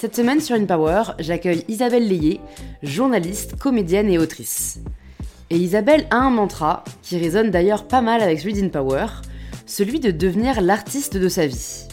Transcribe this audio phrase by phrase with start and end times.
[0.00, 2.40] Cette semaine sur InPower, j'accueille Isabelle Layé,
[2.82, 4.78] journaliste, comédienne et autrice.
[5.50, 9.08] Et Isabelle a un mantra, qui résonne d'ailleurs pas mal avec celui d'InPower,
[9.66, 11.89] celui de devenir l'artiste de sa vie.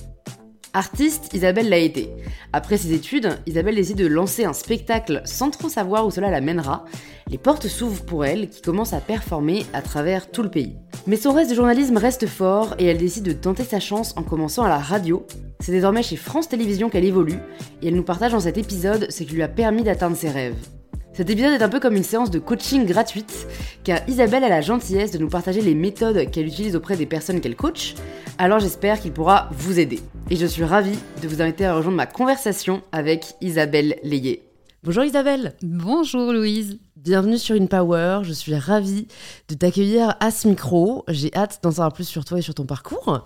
[0.77, 2.11] Artiste, Isabelle l'a été.
[2.53, 6.39] Après ses études, Isabelle décide de lancer un spectacle sans trop savoir où cela la
[6.39, 6.85] mènera.
[7.31, 10.75] Les portes s'ouvrent pour elle, qui commence à performer à travers tout le pays.
[11.07, 14.21] Mais son reste de journalisme reste fort et elle décide de tenter sa chance en
[14.21, 15.25] commençant à la radio.
[15.61, 17.39] C'est désormais chez France Télévisions qu'elle évolue
[17.81, 20.76] et elle nous partage dans cet épisode ce qui lui a permis d'atteindre ses rêves.
[21.17, 23.47] Cet épisode est un peu comme une séance de coaching gratuite,
[23.83, 27.41] car Isabelle a la gentillesse de nous partager les méthodes qu'elle utilise auprès des personnes
[27.41, 27.95] qu'elle coach,
[28.37, 29.99] alors j'espère qu'il pourra vous aider.
[30.29, 34.43] Et je suis ravie de vous inviter à rejoindre ma conversation avec Isabelle Layé.
[34.83, 39.07] Bonjour Isabelle Bonjour Louise Bienvenue sur InPower, je suis ravie
[39.49, 41.03] de t'accueillir à ce micro.
[41.07, 43.25] J'ai hâte d'en savoir plus sur toi et sur ton parcours.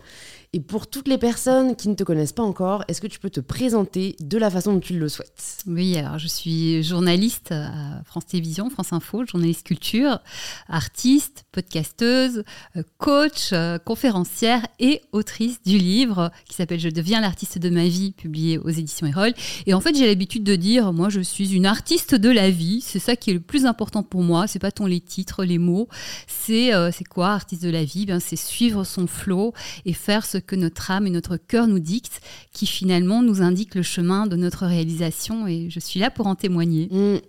[0.54, 3.30] Et pour toutes les personnes qui ne te connaissent pas encore, est-ce que tu peux
[3.30, 5.64] te présenter de la façon dont tu le souhaites?
[5.66, 10.20] Oui, alors je suis journaliste à France Télévisions, France Info, journaliste culture,
[10.68, 12.44] artiste, podcasteuse,
[12.76, 17.86] euh, coach, euh, conférencière et autrice du livre qui s'appelle Je deviens l'artiste de ma
[17.86, 19.34] vie, publié aux éditions Erol.
[19.68, 22.82] Et en fait, j'ai l'habitude de dire, moi, je suis une artiste de la vie.
[22.82, 24.48] C'est ça qui est le plus important pour moi.
[24.48, 25.88] C'est pas tant les titres, les mots.
[26.28, 28.06] C'est euh, quoi, artiste de la vie?
[28.06, 29.54] Ben, C'est suivre son flot
[29.86, 33.76] et faire ce que notre âme et notre cœur nous dictent, qui finalement nous indique
[33.76, 35.48] le chemin de notre réalisation.
[35.48, 36.90] Et je suis là pour en témoigner.
[36.92, 37.20] Mmh.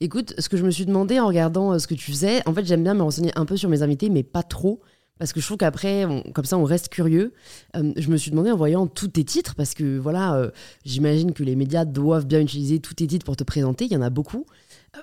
[0.00, 2.54] Écoute, ce que je me suis demandé en regardant euh, ce que tu faisais, en
[2.54, 4.80] fait, j'aime bien me renseigner un peu sur mes invités, mais pas trop.
[5.18, 7.32] Parce que je trouve qu'après, comme ça, on reste curieux.
[7.76, 10.50] Euh, je me suis demandé en voyant tous tes titres, parce que voilà, euh,
[10.84, 13.84] j'imagine que les médias doivent bien utiliser tous tes titres pour te présenter.
[13.84, 14.46] Il y en a beaucoup.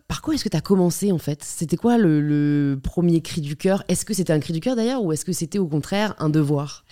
[0.07, 1.43] Par quoi est-ce que tu as commencé en fait?
[1.43, 3.83] C'était quoi le, premier cri du cœur?
[3.87, 6.29] Est-ce que c'était un cri du cœur d'ailleurs ou est-ce que c'était au contraire un
[6.29, 6.85] devoir?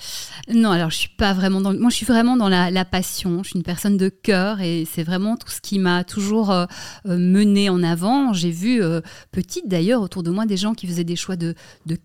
[0.52, 1.76] Non, alors je suis pas vraiment dans.
[1.76, 3.44] Moi, je suis vraiment dans la, passion.
[3.44, 6.66] Je suis une personne de cœur et c'est vraiment tout ce qui m'a toujours euh,
[7.06, 8.34] euh, menée en avant.
[8.34, 9.02] J'ai vu euh,
[9.32, 11.54] petite d'ailleurs autour de moi des gens qui faisaient des choix de,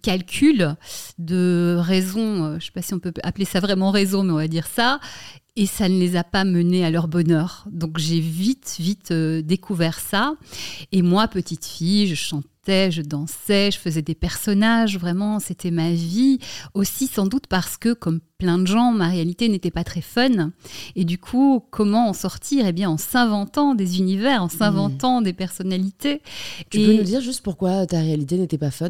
[0.02, 0.76] calcul,
[1.18, 2.58] de raison.
[2.58, 5.00] je sais pas si on peut appeler ça vraiment raison, mais on va dire ça
[5.56, 7.66] et ça ne les a pas menés à leur bonheur.
[7.70, 10.34] Donc j'ai vite, vite euh, découvert ça.
[10.92, 15.90] Et moi, petite fille, je chantais je dansais, je faisais des personnages, vraiment, c'était ma
[15.90, 16.38] vie.
[16.74, 20.50] Aussi, sans doute parce que, comme plein de gens, ma réalité n'était pas très fun.
[20.96, 22.66] Et du coup, comment en sortir?
[22.66, 26.22] Eh bien, en s'inventant des univers, en s'inventant des personnalités.
[26.70, 28.88] Tu peux nous dire juste pourquoi ta réalité n'était pas fun?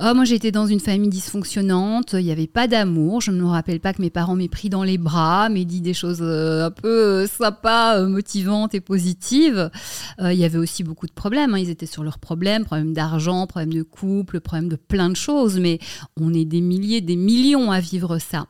[0.00, 3.20] Oh, Moi, j'étais dans une famille dysfonctionnante, il n'y avait pas d'amour.
[3.20, 5.82] Je ne me rappelle pas que mes parents m'aient pris dans les bras, m'aient dit
[5.82, 9.70] des choses euh, un peu euh, sympas, euh, motivantes et positives.
[10.18, 11.52] Il y avait aussi beaucoup de problèmes.
[11.52, 11.58] Hein.
[11.58, 15.58] Ils étaient sur leurs problèmes, problèmes d'argent problème de couple, problème de plein de choses,
[15.58, 15.78] mais
[16.18, 18.46] on est des milliers, des millions à vivre ça.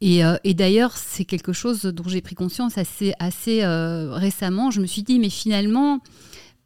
[0.00, 4.70] Et, euh, d'ailleurs, c'est quelque chose dont j'ai pris conscience assez, assez euh, récemment.
[4.70, 6.00] Je me suis dit, mais finalement,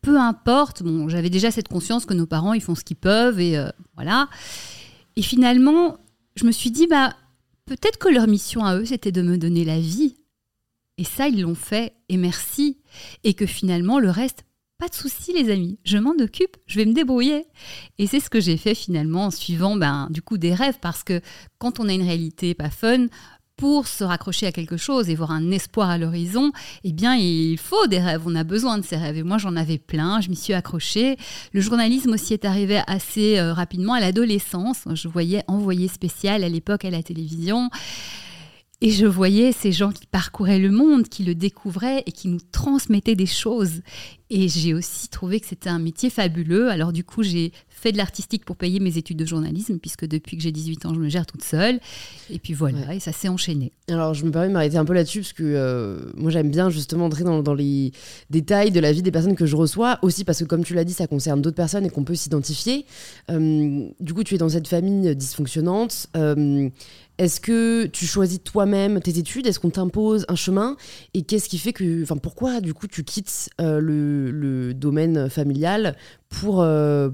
[0.02, 3.40] peu importe, bon, j'avais déjà cette conscience que nos parents, ils font ce qu'ils peuvent,
[3.40, 4.28] et euh, voilà.
[5.16, 5.98] Et finalement,
[6.36, 7.14] je me suis dit, bah,
[7.66, 10.16] peut-être que leur mission à eux, c'était de me donner la vie.
[10.96, 12.78] Et ça, ils l'ont fait, et merci.
[13.24, 14.44] Et que finalement, le reste,
[14.78, 17.46] pas de souci les amis, je m'en occupe, je vais me débrouiller.
[17.98, 21.04] Et c'est ce que j'ai fait finalement en suivant ben, du coup des rêves parce
[21.04, 21.20] que
[21.58, 23.06] quand on a une réalité pas fun,
[23.56, 26.50] pour se raccrocher à quelque chose et voir un espoir à l'horizon,
[26.82, 28.22] eh bien, il faut des rêves.
[28.26, 29.16] On a besoin de ces rêves.
[29.16, 30.20] Et moi, j'en avais plein.
[30.20, 31.16] Je m'y suis accrochée.
[31.52, 34.84] Le journalisme aussi est arrivé assez euh, rapidement à l'adolescence.
[34.92, 37.70] Je voyais envoyé spécial à l'époque à la télévision.
[38.80, 42.40] Et je voyais ces gens qui parcouraient le monde, qui le découvraient et qui nous
[42.52, 43.80] transmettaient des choses.
[44.30, 46.68] Et j'ai aussi trouvé que c'était un métier fabuleux.
[46.70, 50.36] Alors du coup, j'ai fait de l'artistique pour payer mes études de journalisme, puisque depuis
[50.36, 51.78] que j'ai 18 ans, je me gère toute seule.
[52.30, 53.72] Et puis voilà, et ça s'est enchaîné.
[53.88, 56.70] Alors je me permets de m'arrêter un peu là-dessus, parce que euh, moi j'aime bien
[56.70, 57.92] justement entrer dans, les
[58.30, 60.84] détails de la vie des personnes que je reçois, aussi parce que comme tu l'as
[60.84, 62.86] dit, ça concerne d'autres personnes et qu'on peut s'identifier.
[63.30, 66.08] Euh, du coup, tu es dans cette famille dysfonctionnante.
[66.16, 66.70] Euh,
[67.18, 69.46] est-ce que tu choisis toi-même tes études?
[69.46, 70.76] Est-ce qu'on t'impose un chemin?
[71.14, 75.96] Et qu'est-ce qui fait que, enfin, pourquoi du coup tu quittes le, le, domaine familial
[76.28, 76.66] pour,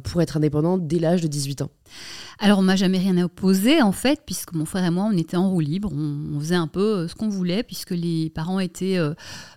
[0.03, 1.71] pour être indépendante dès l'âge de 18 ans?
[2.43, 5.17] Alors, on m'a jamais rien à opposer, en fait, puisque mon frère et moi, on
[5.17, 5.93] était en roue libre.
[5.93, 8.97] On, faisait un peu euh, ce qu'on voulait, puisque les parents étaient.
[8.97, 9.13] Euh,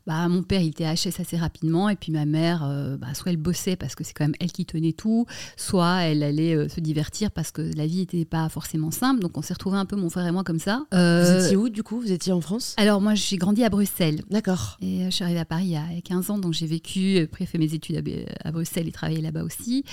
[0.06, 3.32] bah, mon père, il était HS assez rapidement, et puis ma mère, euh, bah, soit
[3.32, 5.26] elle bossait parce que c'est quand même elle qui tenait tout,
[5.56, 9.22] soit elle allait se divertir parce que la vie n'était pas forcément simple.
[9.22, 10.84] Donc, on s'est retrouvés un peu, mon frère et moi, comme ça.
[10.92, 12.02] Vous étiez où, du coup?
[12.02, 12.74] Vous étiez en France?
[12.76, 14.24] Alors, moi, j'ai grandi à Bruxelles.
[14.30, 14.78] D'accord.
[14.82, 17.46] Et je suis arrivée à Paris il y a 15 ans, donc j'ai vécu, après
[17.46, 18.04] fait mes études
[18.44, 19.86] à, Bruxelles et travaillé là-bas aussi.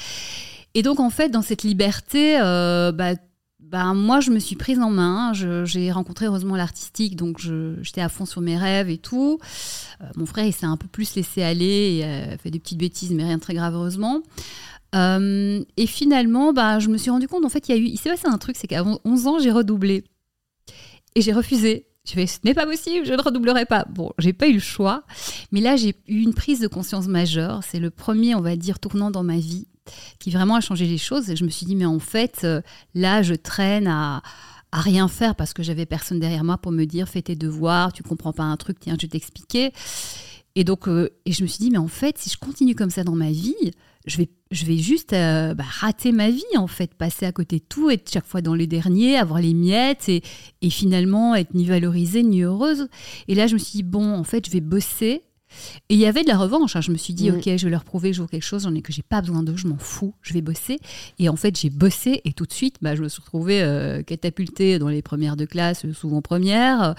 [0.74, 3.14] Et donc, en fait, dans cette liberté, bah,
[3.70, 5.32] ben, moi, je me suis prise en main.
[5.32, 9.38] J'ai rencontré heureusement l'artistique, donc j'étais à fond sur mes rêves et tout.
[10.00, 12.78] Euh, mon frère, il s'est un peu plus laissé aller, il a fait des petites
[12.78, 14.22] bêtises, mais rien de très grave, heureusement.
[14.96, 17.84] Euh, et finalement, ben, je me suis rendu compte, en fait, il, y a eu,
[17.84, 20.04] il s'est passé un truc, c'est qu'à 11 ans, j'ai redoublé.
[21.14, 21.86] Et j'ai refusé.
[22.06, 23.84] Je fais, ce n'est pas possible, je ne redoublerai pas.
[23.90, 25.04] Bon, j'ai pas eu le choix,
[25.52, 27.60] mais là j'ai eu une prise de conscience majeure.
[27.62, 29.66] C'est le premier, on va dire, tournant dans ma vie
[30.18, 31.30] qui vraiment a changé les choses.
[31.30, 32.60] Et je me suis dit, mais en fait, euh,
[32.94, 34.22] là, je traîne à,
[34.72, 38.04] rien faire parce que j'avais personne derrière moi pour me dire, fais tes devoirs, tu
[38.04, 39.72] comprends pas un truc, tiens, je vais t'expliquer.
[40.54, 42.90] Et donc, euh, et je me suis dit, mais en fait, si je continue comme
[42.90, 43.72] ça dans ma vie,
[44.06, 47.58] je vais, je vais juste euh, bah, rater ma vie, en fait, passer à côté
[47.58, 50.22] de tout, être chaque fois dans les derniers, avoir les miettes et,
[50.62, 52.86] et finalement être ni valorisée ni heureuse.
[53.26, 55.22] Et là, je me suis dit, bon, en fait, je vais bosser
[55.88, 56.76] et il y avait de la revanche.
[56.76, 56.80] Hein.
[56.80, 58.82] Je me suis dit, ok, je vais leur prouver que je quelque chose, j'en ai
[58.82, 60.78] que j'ai pas besoin d'eux, je m'en fous, je vais bosser.
[61.18, 64.02] Et en fait, j'ai bossé et tout de suite, bah, je me suis retrouvée euh,
[64.02, 66.94] catapultée dans les premières de classe, souvent première.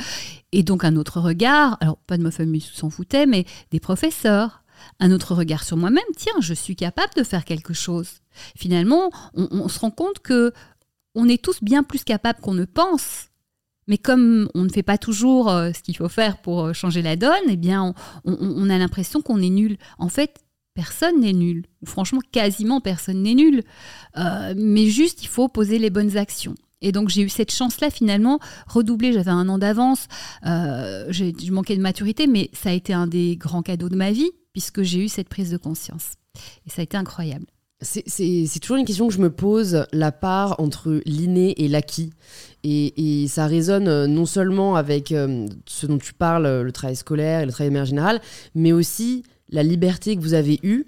[0.51, 4.63] Et donc un autre regard, alors pas de ma famille s'en foutait, mais des professeurs.
[4.99, 8.21] Un autre regard sur moi-même, tiens, je suis capable de faire quelque chose.
[8.57, 10.53] Finalement, on, on se rend compte que
[11.13, 13.30] on est tous bien plus capables qu'on ne pense
[13.91, 17.01] mais comme on ne fait pas toujours euh, ce qu'il faut faire pour euh, changer
[17.01, 17.93] la donne, eh bien,
[18.23, 19.75] on, a l'impression qu'on est nul.
[19.99, 20.33] En fait,
[20.73, 21.65] personne n'est nul.
[21.83, 23.63] Franchement, quasiment personne n'est nul.
[24.15, 26.55] Euh, mais juste, il faut poser les bonnes actions.
[26.79, 30.07] Et donc j'ai eu cette chance-là finalement, redoubler, j'avais un an d'avance,
[30.41, 34.31] je manquais de maturité, mais ça a été un des grands cadeaux de ma vie,
[34.53, 36.13] puisque j'ai eu cette prise de conscience.
[36.65, 37.45] Et ça a été incroyable.
[37.81, 42.11] C'est toujours une question que je me pose, la part entre l'inné et l'acquis.
[42.63, 46.95] Et, ça résonne euh, non seulement avec euh, ce dont tu parles, euh, le travail
[46.95, 48.21] scolaire et le travail de général,
[48.53, 50.87] mais aussi la liberté que vous avez eue.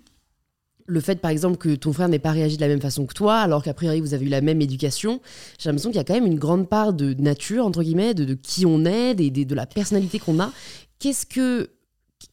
[0.85, 3.13] Le fait, par exemple, que ton frère n'ait pas réagi de la même façon que
[3.13, 5.21] toi, alors qu'a priori vous avez eu la même éducation,
[5.57, 8.33] j'ai l'impression qu'il y a quand même une grande part de nature, entre guillemets, de,
[8.33, 10.51] qui on est, de la personnalité qu'on a.
[10.99, 11.69] Qu'est-ce que,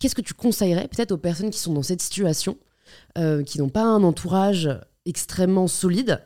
[0.00, 2.58] qu'est-ce que tu conseillerais peut-être aux personnes qui sont dans cette situation
[3.46, 4.68] qui n'ont pas un entourage
[5.06, 6.22] extrêmement solide,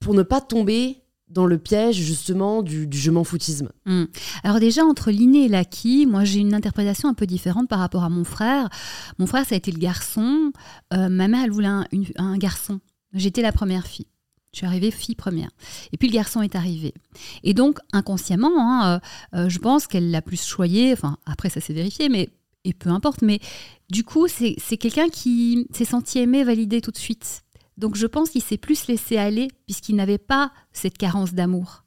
[0.00, 4.04] pour ne pas tomber dans le piège justement du, je m'en foutisme hmm.
[4.44, 8.04] Alors déjà, entre l'inné et l'acquis, moi j'ai une interprétation un peu différente par rapport
[8.04, 8.68] à mon frère.
[9.18, 10.52] Mon frère, ça a été le garçon.
[10.92, 12.80] Euh, ma mère, elle voulait un, garçon.
[13.12, 14.06] J'étais la première fille.
[14.52, 15.50] Je suis arrivée fille première.
[15.92, 16.94] Et puis le garçon est arrivé.
[17.42, 19.00] Et donc, inconsciemment, hein,
[19.34, 20.92] euh, je pense qu'elle l'a plus choyé.
[20.92, 22.30] Enfin, après, ça s'est vérifié, mais
[22.64, 23.22] et peu importe.
[23.22, 23.40] Mais
[23.90, 27.42] du coup, c'est quelqu'un qui s'est senti aimé, validé tout de suite.
[27.78, 31.84] Donc je pense qu'il s'est plus laissé aller puisqu'il n'avait pas cette carence d'amour.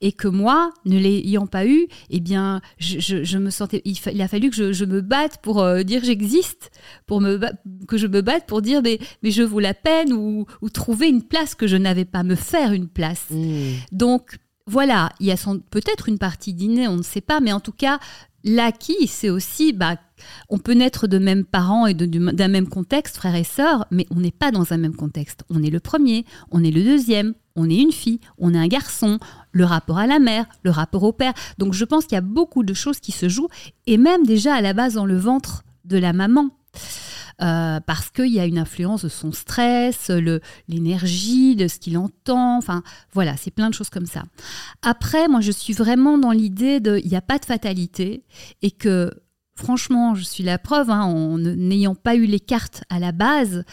[0.00, 3.82] Et que moi, ne l'ayant pas eu, eh bien, je, me sentais.
[3.84, 6.72] Il, a fallu que je, me batte pour euh, dire j'existe,
[7.06, 7.38] pour me
[7.86, 11.22] que je me batte pour dire mais, mais je vaux la peine ou, trouver une
[11.22, 13.26] place que je n'avais pas, me faire une place.
[13.30, 13.74] Mmh.
[13.92, 14.38] Donc
[14.70, 15.36] voilà, il y a
[15.70, 17.98] peut-être une partie d'inné, on ne sait pas, mais en tout cas,
[18.42, 19.96] L'acquis, c'est aussi, bah,
[20.48, 24.20] on peut naître de mêmes parents et d'un même contexte, frères et sœurs, mais on
[24.20, 25.44] n'est pas dans un même contexte.
[25.50, 28.66] On est le premier, on est le deuxième, on est une fille, on est un
[28.66, 29.18] garçon,
[29.52, 31.34] le rapport à la mère, le rapport au père.
[31.58, 33.48] Donc je pense qu'il y a beaucoup de choses qui se jouent,
[33.86, 36.48] et même déjà à la base dans le ventre de la maman.
[37.42, 40.10] Euh, parce qu'il y a une influence de son stress,
[40.68, 42.58] l'énergie, de ce qu'il entend.
[42.58, 42.82] Enfin,
[43.12, 44.24] voilà, c'est plein de choses comme ça.
[44.82, 48.24] Après, moi, je suis vraiment dans l'idée de, il n'y a pas de fatalité
[48.60, 49.10] et que
[49.54, 53.64] franchement, je suis la preuve, hein, en n'ayant pas eu les cartes à la base,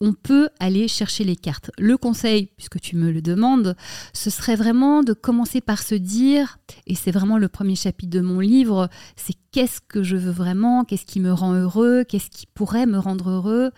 [0.00, 1.70] on peut aller chercher les cartes.
[1.78, 3.76] Le conseil, puisque tu me le demandes,
[4.12, 8.20] ce serait vraiment de commencer par se dire, et c'est vraiment le premier chapitre de
[8.20, 12.44] mon livre, c'est qu'est-ce que je veux vraiment, qu'est-ce qui me rend heureux, qu'est-ce qui
[12.44, 13.70] pourrait me rendre heureux,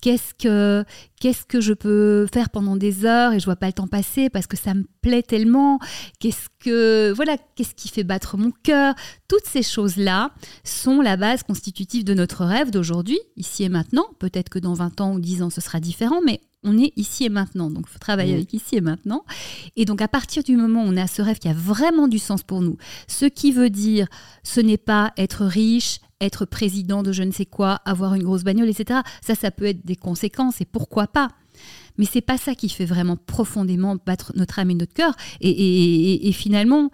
[0.00, 0.86] qu'est-ce que
[1.20, 4.30] qu'est-ce que je peux faire pendant des heures et je vois pas le temps passer
[4.30, 5.80] parce que ça me plaît tellement,
[6.18, 8.94] qu'est-ce que voilà, qu'est-ce qui fait battre mon cœur,
[9.28, 10.30] toutes ces choses-là
[10.64, 15.02] sont la base constitutive de notre rêve d'aujourd'hui, ici et maintenant, peut-être que dans 20
[15.02, 17.70] ans ou 10 ans ce sera différent, mais on est ici et maintenant.
[17.70, 19.24] Donc, il faut travailler avec ici et maintenant.
[19.76, 22.18] Et donc, à partir du moment où on a ce rêve qui a vraiment du
[22.18, 24.08] sens pour nous, ce qui veut dire,
[24.42, 28.42] ce n'est pas être riche, être président de je ne sais quoi, avoir une grosse
[28.42, 29.00] bagnole, etc.
[29.24, 31.28] Ça, ça peut être des conséquences et pourquoi pas.
[31.96, 35.14] Mais c'est pas ça qui fait vraiment profondément battre notre âme et notre cœur.
[35.40, 36.90] et finalement,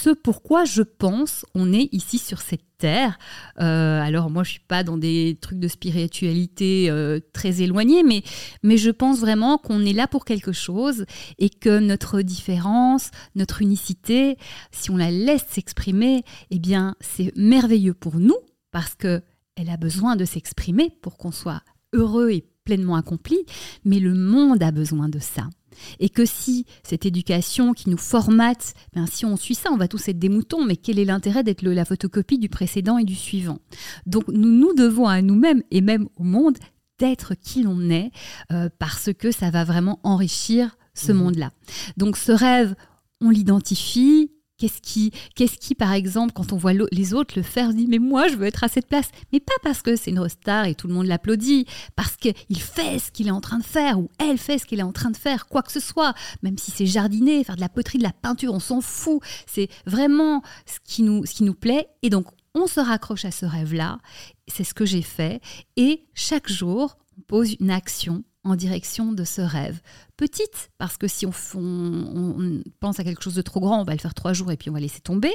[0.00, 3.18] ce pourquoi je pense on est ici sur cette terre.
[3.60, 8.22] Euh, alors moi je suis pas dans des trucs de spiritualité euh, très éloignés, mais,
[8.62, 11.04] mais je pense vraiment qu'on est là pour quelque chose
[11.38, 14.38] et que notre différence, notre unicité,
[14.72, 18.38] si on la laisse s'exprimer, eh bien c'est merveilleux pour nous
[18.70, 19.22] parce que
[19.56, 23.38] elle a besoin de s'exprimer pour qu'on soit heureux et pleinement accompli,
[23.84, 25.50] mais le monde a besoin de ça.
[25.98, 29.88] Et que si cette éducation qui nous formate, ben si on suit ça, on va
[29.88, 33.14] tous être des moutons, mais quel est l'intérêt d'être la photocopie du précédent et du
[33.14, 33.58] suivant?
[34.06, 36.58] Donc nous nous devons à nous-mêmes et même au monde
[36.98, 38.10] d'être qui l'on est,
[38.52, 41.16] euh, parce que ça va vraiment enrichir ce mmh.
[41.16, 41.50] monde-là.
[41.96, 42.74] Donc ce rêve,
[43.20, 47.76] on l'identifie, Qu'est-ce qui, qui, par exemple, quand on voit les autres le faire, se
[47.76, 50.28] dit mais moi je veux être à cette place, mais pas parce que c'est une
[50.28, 51.64] star et tout le monde l'applaudit,
[51.96, 54.80] parce qu'il fait ce qu'il est en train de faire ou elle fait ce qu'elle
[54.80, 56.12] est en train de faire, quoi que ce soit,
[56.42, 59.22] même si c'est jardiner, faire de la poterie, de la peinture, on s'en fout.
[59.46, 63.30] C'est vraiment ce qui nous, ce qui nous plaît et donc on se raccroche à
[63.30, 63.98] ce rêve-là.
[64.46, 65.40] C'est ce que j'ai fait
[65.78, 69.80] et chaque jour on pose une action en direction de ce rêve.
[70.16, 73.98] Petite, parce que si on, pense à quelque chose de trop grand, on va le
[73.98, 75.32] faire trois jours et puis on va laisser tomber.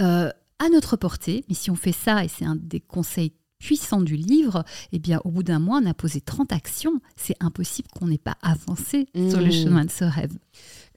[0.00, 4.00] Euh, à notre portée, mais si on fait ça, et c'est un des conseils puissants
[4.00, 7.00] du livre, eh bien, au bout d'un mois, on a posé 30 actions.
[7.16, 9.52] C'est impossible qu'on n'ait pas avancé sur le mmh.
[9.52, 10.32] chemin de ce rêve.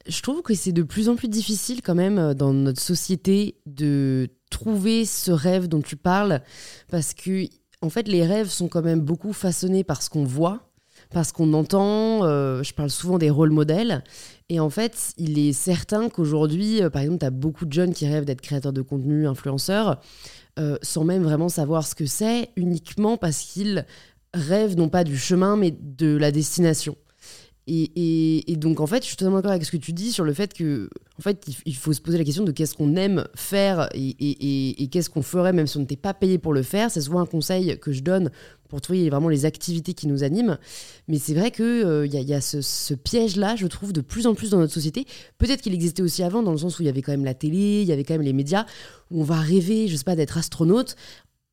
[0.08, 3.58] Je trouve que c'est de plus en plus difficile quand même euh, dans notre société
[3.66, 6.42] de trouver ce rêve dont tu parles,
[6.90, 7.46] parce que
[7.82, 10.69] en fait, les rêves sont quand même beaucoup façonnés par ce qu'on voit
[11.12, 14.04] parce qu'on entend, euh, je parle souvent des rôles modèles,
[14.50, 17.94] et en fait, il est certain qu'aujourd'hui, euh, par exemple, tu as beaucoup de jeunes
[17.94, 20.00] qui rêvent d'être créateurs de contenu, influenceurs,
[20.60, 23.86] euh, sans même vraiment savoir ce que c'est, uniquement parce qu'ils
[24.34, 26.96] rêvent non pas du chemin, mais de la destination.
[27.72, 30.34] Et, donc, en fait, je suis totalement d'accord avec ce que tu dis sur le
[30.34, 33.90] fait que, en fait, il, faut se poser la question de qu'est-ce qu'on aime faire
[33.94, 36.90] et, qu'est-ce qu'on ferait même si on n'était pas payé pour le faire.
[36.90, 38.32] C'est souvent un conseil que je donne
[38.70, 40.58] pour trouver vraiment les activités qui nous animent.
[41.08, 44.50] Mais c'est vrai qu'il euh, y, a, ce, piège-là, je trouve, de plus en plus
[44.50, 45.06] dans notre société.
[45.38, 47.36] Peut-être qu'il existait aussi avant, dans le sens où il y avait quand même la
[47.36, 48.66] télé, il y avait quand même les médias,
[49.12, 50.96] où on va rêver, je sais pas, d'être astronaute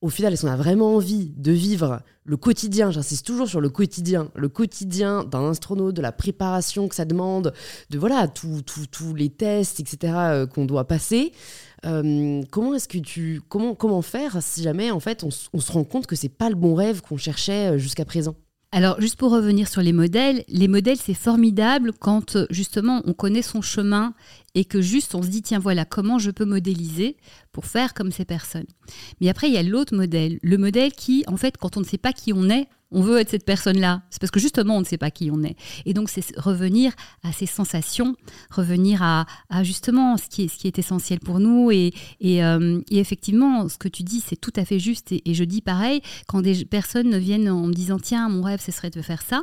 [0.02, 3.70] au final, est-ce qu'on a vraiment envie de vivre le quotidien J'insiste toujours sur le
[3.70, 7.54] quotidien, le quotidien d'un astronaute, de la préparation que ça demande,
[7.88, 10.12] de voilà tous les tests, etc.
[10.16, 11.32] Euh, qu'on doit passer.
[11.86, 15.72] Euh, comment est-ce que tu comment comment faire si jamais en fait on, on se
[15.72, 18.34] rend compte que c'est pas le bon rêve qu'on cherchait euh, jusqu'à présent?
[18.72, 23.40] Alors, juste pour revenir sur les modèles, les modèles, c'est formidable quand justement on connaît
[23.40, 24.12] son chemin
[24.56, 27.16] et que juste on se dit, tiens, voilà, comment je peux modéliser
[27.52, 28.66] pour faire comme ces personnes.
[29.20, 31.84] Mais après, il y a l'autre modèle, le modèle qui, en fait, quand on ne
[31.84, 34.02] sait pas qui on est, on veut être cette personne-là.
[34.10, 35.56] C'est parce que justement, on ne sait pas qui on est.
[35.84, 38.14] Et donc, c'est revenir à ces sensations,
[38.50, 39.26] revenir à,
[39.62, 41.70] justement ce qui, est, essentiel pour nous.
[41.70, 41.92] Et,
[42.24, 45.12] euh, effectivement, ce que tu dis, c'est tout à fait juste.
[45.12, 48.72] Et, je dis pareil, quand des personnes viennent en me disant, tiens, mon rêve, ce
[48.72, 49.42] serait de faire ça,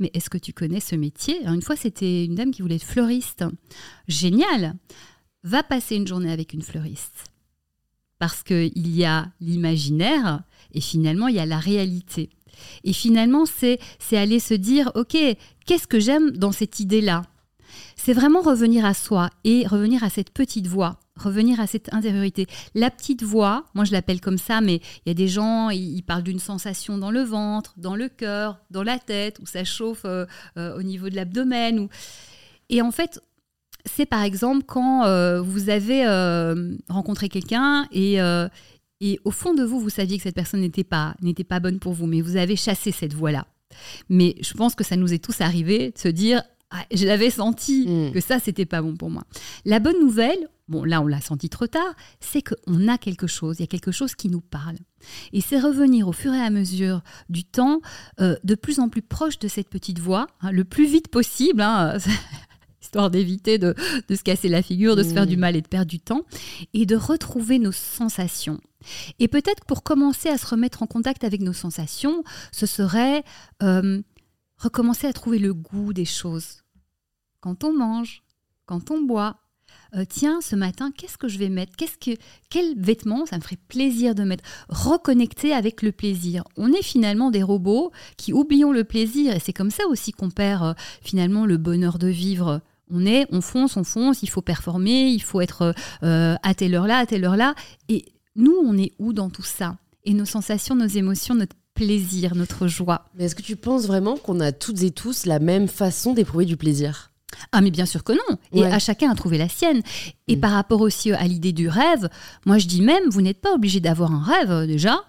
[0.00, 1.46] mais est-ce que tu connais ce métier?
[1.46, 3.44] Une fois, c'était une dame qui voulait être fleuriste.
[4.08, 4.74] Génial
[5.42, 7.24] Va passer une journée avec une fleuriste.
[8.18, 10.42] Parce qu'il y a l'imaginaire
[10.72, 12.28] et finalement, il y a la réalité.
[12.84, 13.78] Et finalement, c'est
[14.12, 15.16] aller se dire, OK,
[15.64, 17.22] qu'est-ce que j'aime dans cette idée-là?
[18.02, 22.46] C'est vraiment revenir à soi et revenir à cette petite voix, revenir à cette intériorité.
[22.74, 26.02] La petite voix, moi je l'appelle comme ça, mais il y a des gens, ils,
[26.02, 30.06] parlent d'une sensation dans le ventre, dans le cœur, dans la tête, où ça chauffe
[30.06, 30.24] euh,
[30.56, 31.88] euh, au niveau de l'abdomen.
[32.70, 33.20] Et en fait,
[33.84, 36.06] c'est par exemple quand euh, vous avez
[36.88, 38.16] rencontré quelqu'un et,
[39.02, 41.78] et au fond de vous, vous saviez que cette personne n'était pas, n'était pas bonne
[41.78, 43.46] pour vous, mais vous avez chassé cette voix-là.
[44.08, 47.30] Mais je pense que ça nous est tous arrivé de se dire ah, je l'avais
[47.30, 48.12] senti mm.
[48.12, 49.24] que ça, c'était pas bon pour moi.
[49.64, 53.56] La bonne nouvelle, bon là on l'a senti trop tard, c'est qu'on a quelque chose,
[53.58, 54.76] il y a quelque chose qui nous parle.
[55.32, 57.80] Et c'est revenir au fur et à mesure du temps,
[58.20, 61.60] euh, de plus en plus proche de cette petite voix, hein, le plus vite possible.
[61.60, 61.98] Hein,
[62.82, 63.74] histoire d'éviter de,
[64.08, 65.40] se casser la figure, de se faire du mm.
[65.40, 66.22] mal et de perdre du temps,
[66.72, 68.58] et de retrouver nos sensations.
[69.18, 73.22] Et peut-être pour commencer à se remettre en contact avec nos sensations, ce serait
[73.62, 74.00] euh,
[74.60, 76.62] recommencer à trouver le goût des choses.
[77.40, 78.22] Quand on mange,
[78.66, 79.38] quand on boit,
[79.96, 81.74] euh, tiens, ce matin, qu'est-ce que je vais mettre?
[81.76, 84.44] Qu'est-ce que, Quel vêtement ça me ferait plaisir de mettre?
[84.68, 86.44] Reconnecter avec le plaisir.
[86.56, 90.30] On est finalement des robots qui oublions le plaisir et c'est comme ça aussi qu'on
[90.30, 92.60] perd euh, finalement le bonheur de vivre.
[92.90, 96.88] On est, on fonce, on fonce, il faut performer, il faut être à telle heure
[96.88, 97.54] là, à telle heure là.
[97.88, 99.76] Et nous, on est où dans tout ça?
[100.04, 103.06] Et nos sensations, nos émotions, notre plaisir, notre joie.
[103.14, 106.44] Mais est-ce que tu penses vraiment qu'on a toutes et tous la même façon d'éprouver
[106.44, 107.10] du plaisir?
[107.52, 108.36] Ah mais bien sûr que non.
[108.52, 109.80] Et à chacun à trouver la sienne.
[110.28, 110.40] Et mm.
[110.40, 112.10] par rapport aussi à l'idée du rêve,
[112.44, 115.04] moi je dis même, vous n'êtes pas obligé d'avoir un rêve euh, déjà.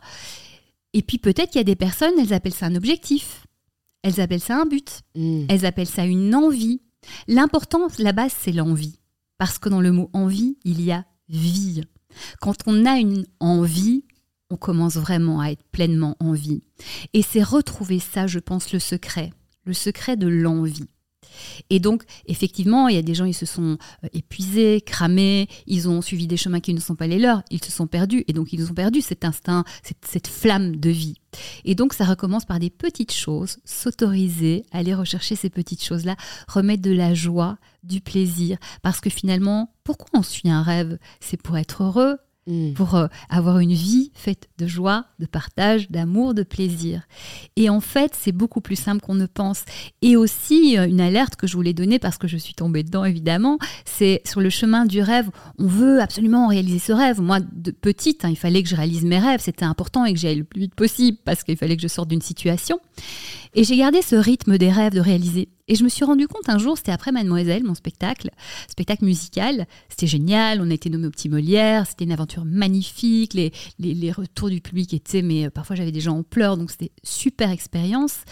[0.94, 3.46] Et puis peut-être qu'il y a des personnes, elles appellent ça un objectif.
[4.02, 5.02] Elles appellent ça un but.
[5.16, 5.48] Mm.
[5.50, 6.80] Elles appellent ça une envie.
[7.28, 8.98] L'important, la base, c'est l'envie.
[9.38, 11.82] Parce que dans le mot envie, il y a vie.
[12.40, 14.06] Quand on a une envie,
[14.52, 16.62] on commence vraiment à être pleinement en vie.
[17.14, 19.32] Et c'est retrouver ça, je pense, le secret,
[19.66, 20.90] le secret de l'envie.
[21.70, 25.88] Et donc, effectivement, il y a des gens, ils se sont euh, épuisés, cramés, ils
[25.88, 28.34] ont suivi des chemins qui ne sont pas les leurs, ils se sont perdus, et
[28.34, 31.16] donc ils ont perdu cet instinct, cette, cette flamme de vie.
[31.64, 36.18] Et donc, ça recommence par des petites choses, s'autoriser, aller rechercher ces petites choses-là,
[36.50, 40.98] remettre de la joie, du plaisir, parce que finalement, pourquoi on suit un rêve?
[41.22, 42.18] C'est pour être heureux,
[42.52, 42.74] Mm.
[42.74, 47.04] pour euh, avoir une vie faite de joie, de partage, d'amour, de plaisir.
[47.56, 49.64] Et en fait, c'est beaucoup plus simple qu'on ne pense.
[50.02, 53.06] Et aussi, euh, une alerte que je voulais donner, parce que je suis tombée dedans
[53.06, 55.30] évidemment, c'est sur le chemin du rêve.
[55.60, 57.22] On veut absolument réaliser ce rêve.
[57.22, 60.20] Moi, de petite, hein, il fallait que je réalise mes rêves, c'était important et que
[60.20, 62.80] j'aille le plus vite possible, parce qu'il fallait que je sorte d'une situation.
[63.54, 65.48] Et j'ai gardé ce rythme des rêves de réaliser.
[65.72, 68.30] Et je me suis rendu compte un jour, c'était après Mademoiselle, mon spectacle,
[68.68, 69.66] spectacle musical.
[69.88, 74.12] C'était génial, on a été nommé au Petit Molière, c'était une aventure magnifique, les, les,
[74.12, 77.52] retours du public étaient, mais euh, parfois j'avais des gens en pleurs, donc c'était super
[77.52, 78.26] expérience.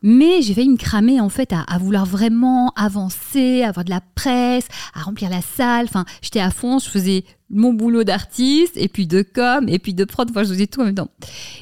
[0.00, 4.66] Mais j'ai failli me cramer en fait à, vouloir vraiment avancer, avoir de la presse,
[4.94, 5.84] à remplir la salle.
[5.84, 9.92] Enfin, j'étais à fond, je faisais mon boulot d'artiste et puis de com et puis
[9.92, 10.30] de prod.
[10.30, 11.10] Enfin, je faisais tout en même temps.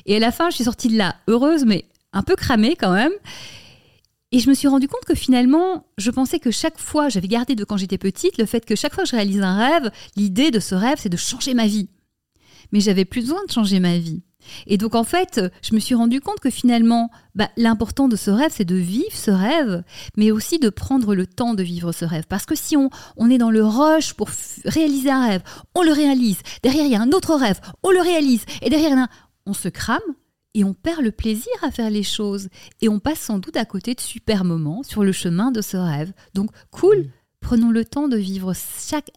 [0.06, 2.92] Et à la fin, je suis sortie de là heureuse, mais un peu cramée quand
[2.92, 3.12] même.
[4.34, 7.54] Et je me suis rendu compte que finalement, je pensais que chaque fois, j'avais gardé
[7.54, 10.50] de quand j'étais petite le fait que chaque fois que je réalise un rêve, l'idée
[10.50, 11.88] de ce rêve, c'est de changer ma vie.
[12.72, 14.24] Mais j'avais plus besoin de changer ma vie.
[14.66, 18.32] Et donc en fait, je me suis rendu compte que finalement, bah, l'important de ce
[18.32, 19.84] rêve, c'est de vivre ce rêve,
[20.16, 22.24] mais aussi de prendre le temps de vivre ce rêve.
[22.28, 24.30] Parce que si on, on est dans le rush pour
[24.64, 25.42] réaliser un rêve,
[25.76, 29.06] on le réalise, derrière il y a un autre rêve, on le réalise, et derrière
[29.46, 30.00] on se crame,
[30.54, 32.48] et on perd le plaisir à faire les choses.
[32.80, 35.76] Et on passe sans doute à côté de super moments sur le chemin de ce
[35.76, 36.12] rêve.
[36.32, 39.10] Donc, cool, prenons le temps de vivre chaque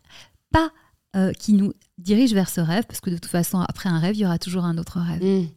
[0.51, 0.72] pas
[1.15, 4.15] euh, qui nous dirige vers ce rêve, parce que de toute façon, après un rêve,
[4.15, 5.24] il y aura toujours un autre rêve.
[5.24, 5.48] Mmh.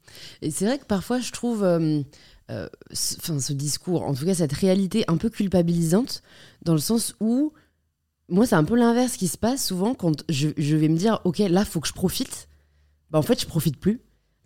[0.43, 2.03] Et c'est vrai que parfois, je trouve euh,
[2.51, 6.23] euh, ce, discours, en tout cas cette réalité un peu culpabilisante,
[6.63, 7.53] dans le sens où,
[8.29, 11.39] moi, c'est un peu l'inverse qui se passe souvent quand je, vais me dire, ok,
[11.39, 12.49] là, faut que je profite.
[13.11, 14.01] Bah, en fait, je profite plus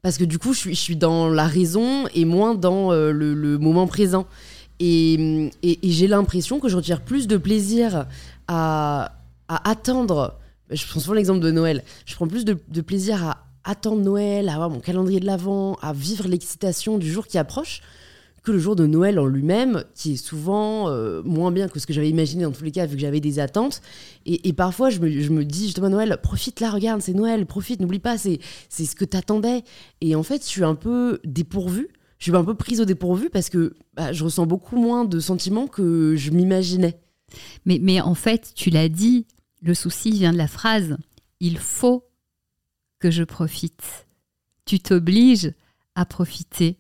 [0.04, 3.86] parce que du coup, je suis, dans la raison et moins dans euh, le, moment
[3.86, 4.26] présent.
[4.78, 5.50] Et,
[5.82, 8.04] j'ai l'impression que je retire plus de plaisir
[8.46, 9.12] à,
[9.48, 10.38] attendre.
[10.68, 11.82] Je prends souvent l'exemple de Noël.
[12.04, 15.78] Je prends plus de, de, plaisir à attendre Noël, à avoir mon calendrier de l'Avent,
[15.80, 17.80] à vivre l'excitation du jour qui approche,
[18.44, 21.86] que le jour de Noël en lui-même, qui est souvent euh, moins bien que ce
[21.86, 23.80] que j'avais imaginé dans tous les cas, vu que j'avais des attentes.
[24.26, 28.18] Et, parfois, je me, dis justement, Noël, profite là, regarde, c'est Noël, profite, n'oublie pas,
[28.18, 28.38] c'est
[28.70, 29.64] ce que t'attendais.
[30.00, 31.88] Et en fait, je suis un peu dépourvue.
[32.18, 35.18] Je suis un peu prise au dépourvu parce que bah, je ressens beaucoup moins de
[35.20, 37.00] sentiments que je m'imaginais.
[37.66, 39.26] Mais, mais en fait, tu l'as dit,
[39.62, 40.96] le souci vient de la phrase
[41.40, 42.08] il faut
[42.98, 44.06] que je profite.
[44.64, 45.52] Tu t'obliges
[45.94, 46.78] à profiter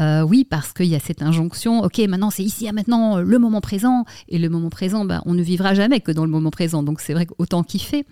[0.00, 3.22] euh, oui, parce qu'il y a cette injonction, ok, maintenant c'est ici à maintenant euh,
[3.22, 6.30] le moment présent, et le moment présent, ben, on ne vivra jamais que dans le
[6.30, 8.06] moment présent, donc c'est vrai qu'autant kiffer.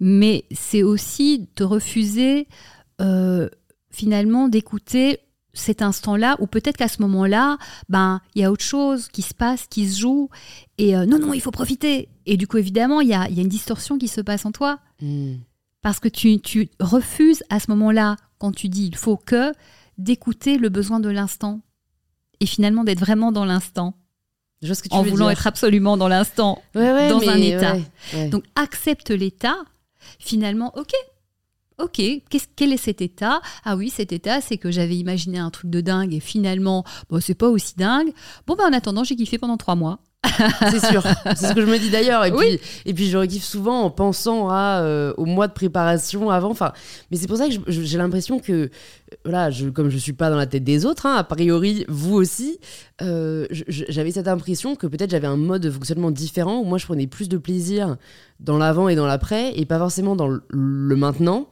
[0.00, 2.48] Mais c'est aussi te refuser
[3.00, 3.48] euh,
[3.90, 5.20] finalement d'écouter
[5.54, 9.34] cet instant-là, ou peut-être qu'à ce moment-là, ben il y a autre chose qui se
[9.34, 10.30] passe, qui se joue,
[10.78, 12.08] et non, non, il faut profiter.
[12.24, 14.78] Et du coup, évidemment, il y a, une distorsion qui se passe en toi.
[15.02, 15.34] Hmm.
[15.82, 19.52] Parce que tu, tu refuses à ce moment-là, quand tu dis il faut que,
[20.02, 21.60] d'écouter le besoin de l'instant
[22.40, 23.94] et finalement d'être vraiment dans l'instant.
[24.90, 27.76] en voulant être absolument dans l'instant, dans un état.
[28.30, 29.56] Donc accepte l'état,
[30.18, 30.92] finalement, ok,
[31.78, 32.00] ok,
[32.56, 33.40] quel est cet état?
[33.64, 37.20] Ah oui, cet état, c'est que j'avais imaginé un truc de dingue et finalement, bon,
[37.20, 38.12] c'est pas aussi dingue.
[38.46, 40.00] Bon, ben en attendant, j'ai kiffé pendant trois mois
[40.70, 41.02] c'est sûr.
[41.36, 42.24] C'est ce que je me dis d'ailleurs.
[42.24, 46.30] Et, puis, et puis je rekiffe souvent en pensant à, euh, au mois de préparation
[46.30, 46.50] avant.
[46.50, 46.72] Enfin,
[47.10, 48.70] mais c'est pour ça que j'ai l'impression que,
[49.24, 52.14] voilà, je, comme je suis pas dans la tête des autres, hein, a priori, vous
[52.14, 52.58] aussi,
[53.02, 56.86] euh, j'avais cette impression que peut-être j'avais un mode de fonctionnement différent où moi je
[56.86, 57.96] prenais plus de plaisir
[58.40, 61.48] dans l'avant et dans l'après et pas forcément dans le maintenant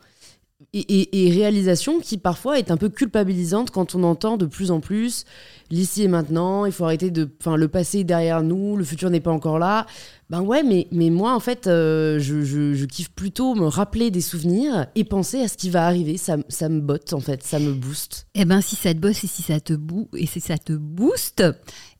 [0.72, 5.24] et, réalisation qui parfois est un peu culpabilisante quand on entend de plus en plus
[5.70, 7.28] l'ici et maintenant, il faut arrêter de.
[7.40, 9.86] Enfin, le passé est derrière nous, le futur n'est pas encore là.
[10.28, 14.20] Ben ouais, mais, mais moi, en fait, euh, je, je, kiffe plutôt me rappeler des
[14.20, 16.16] souvenirs et penser à ce qui va arriver.
[16.16, 18.26] Ça, ça me botte, en fait, ça me booste.
[18.34, 20.72] Eh ben, si ça te bosse et si ça te, bou et si ça te
[20.72, 21.42] booste,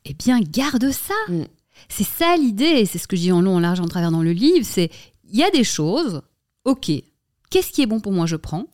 [0.05, 1.13] eh bien, garde ça.
[1.27, 1.43] Mm.
[1.89, 4.11] C'est ça l'idée, et c'est ce que je dis en long, en large, en travers
[4.11, 4.91] dans le livre c'est
[5.31, 6.21] il y a des choses,
[6.65, 6.91] ok,
[7.51, 8.65] Qu'est-ce qui est bon pour moi Je prends?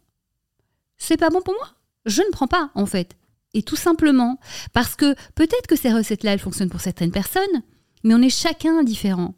[0.98, 1.68] C'est pas bon pour moi?
[2.06, 3.18] Je ne prends pas, en fait.
[3.54, 4.40] Et tout simplement
[4.72, 7.64] parce que peut-être que ces recettes-là, elles fonctionnent pour certaines personnes,
[8.04, 9.34] mais on est chacun différent.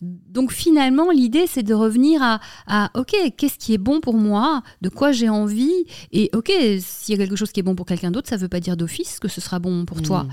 [0.00, 4.88] Donc finalement, l'idée, c'est de revenir à, OK, qu'est-ce qui est bon pour moi, de
[4.88, 8.10] quoi j'ai envie, et OK, s'il y a quelque chose qui est bon pour quelqu'un
[8.10, 10.26] d'autre, ça ne veut pas dire d'office que ce sera bon pour toi.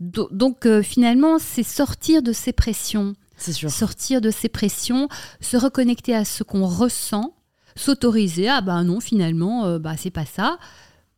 [0.00, 0.10] Mm.
[0.32, 3.14] donc euh, finalement, c'est sortir de ces pressions.
[3.38, 3.70] Sûr.
[3.70, 5.08] Sortir de ces pressions,
[5.40, 7.34] se reconnecter à ce qu'on ressent,
[7.80, 10.58] s'autoriser, ah bah non, finalement, euh, bah c'est pas ça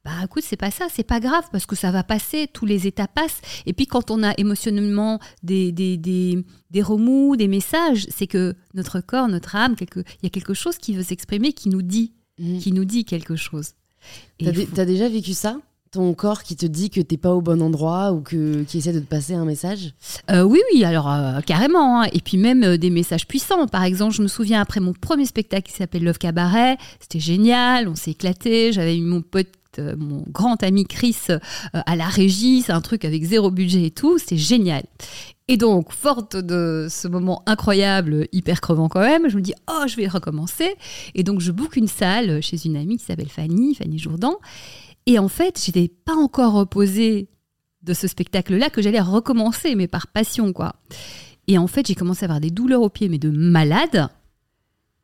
[0.04, 2.88] bah écoute, c'est pas ça, c'est pas grave parce que ça va passer, tous les
[2.88, 3.40] états passent.
[3.66, 8.56] Et puis quand on a émotionnellement des, des, des, des remous, des messages, c'est que
[8.74, 11.82] notre corps, notre âme, quelque, il y a quelque chose qui veut s'exprimer, qui nous
[11.82, 12.58] dit, mmh.
[12.58, 13.74] qui nous dit quelque chose.
[14.74, 15.60] T'as déjà vécu ça?
[15.92, 18.94] Ton corps qui te dit que t'es pas au bon endroit ou que qui essaie
[18.94, 19.92] de te passer un message?
[20.30, 22.00] Euh, Oui, oui, alors euh, carrément.
[22.00, 22.08] Hein.
[22.14, 23.66] Et puis même euh, des messages puissants.
[23.66, 27.88] Par exemple, je me souviens après mon premier spectacle qui s'appelle Love Cabaret, c'était génial,
[27.88, 28.72] on s'est éclaté.
[28.72, 31.16] J'avais eu mon pote mon grand ami Chris
[31.72, 34.82] à la régie, c'est un truc avec zéro budget et tout, c'est génial.
[35.48, 39.84] Et donc, forte de ce moment incroyable, hyper crevant quand même, je me dis, oh,
[39.86, 40.74] je vais recommencer.
[41.14, 44.36] Et donc, je book une salle chez une amie qui s'appelle Fanny, Fanny Jourdan.
[45.06, 47.28] Et en fait, j'étais pas encore reposée
[47.82, 50.76] de ce spectacle-là que j'allais recommencer, mais par passion, quoi.
[51.48, 54.08] Et en fait, j'ai commencé à avoir des douleurs aux pieds, mais de malade.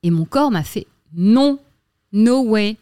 [0.03, 1.59] Et mon corps m'a fait non,
[2.13, 2.77] no way,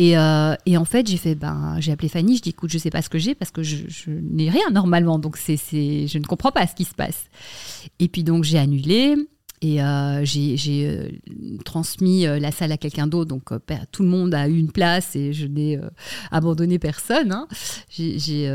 [0.00, 2.90] euh, et, en fait, j'ai fait, ben, j'ai appelé Fanny, je dis, écoute, je sais
[2.90, 6.52] pas ce que j'ai parce que je, n'ai rien normalement, donc c'est, je ne comprends
[6.52, 7.26] pas ce qui se passe.
[7.98, 9.16] Et puis donc j'ai annulé.
[9.60, 11.08] Et euh, j'ai euh,
[11.64, 13.50] transmis la salle à quelqu'un d'autre, donc
[13.92, 15.78] tout le monde a eu une place et je n'ai
[16.30, 17.32] abandonné personne.
[17.32, 17.48] Hein.
[17.90, 18.48] J'ai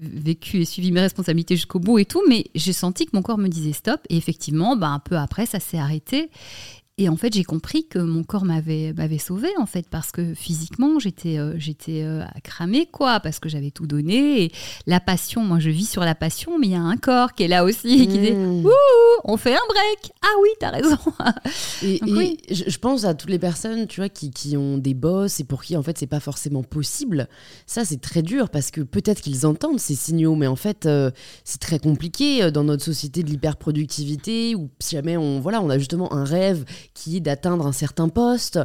[0.00, 3.38] vécu et suivi mes responsabilités jusqu'au bout et tout, mais j'ai senti que mon corps
[3.38, 4.00] me disait stop.
[4.08, 6.30] Et effectivement, ben, un peu après, ça s'est arrêté.
[7.00, 10.34] Et en fait, j'ai compris que mon corps m'avait m'avait sauvé en fait parce que
[10.34, 14.52] physiquement, j'étais euh, j'étais euh, cramée quoi parce que j'avais tout donné et
[14.86, 17.44] la passion, moi je vis sur la passion mais il y a un corps qui
[17.44, 18.66] est là aussi et qui dit mmh.
[18.66, 20.98] "Ouh, on fait un break." Ah oui, t'as raison.
[21.84, 22.36] et, oui.
[22.50, 25.62] je pense à toutes les personnes, tu vois qui, qui ont des boss et pour
[25.62, 27.28] qui en fait c'est pas forcément possible.
[27.66, 31.12] Ça c'est très dur parce que peut-être qu'ils entendent ces signaux mais en fait euh,
[31.44, 35.78] c'est très compliqué dans notre société de l'hyperproductivité ou si jamais on voilà, on a
[35.78, 36.64] justement un rêve
[36.98, 38.58] qui est d'atteindre un certain poste,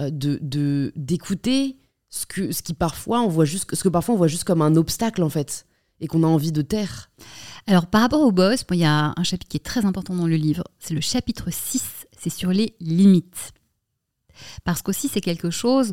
[0.00, 1.78] euh, de d'écouter
[2.10, 4.62] ce que ce qui parfois on voit juste ce que parfois on voit juste comme
[4.62, 5.66] un obstacle en fait
[6.00, 7.10] et qu'on a envie de taire.
[7.66, 10.26] Alors par rapport au boss, il y a un chapitre qui est très important dans
[10.26, 13.52] le livre, c'est le chapitre 6, c'est sur les limites.
[14.64, 15.92] Parce qu'aussi c'est quelque chose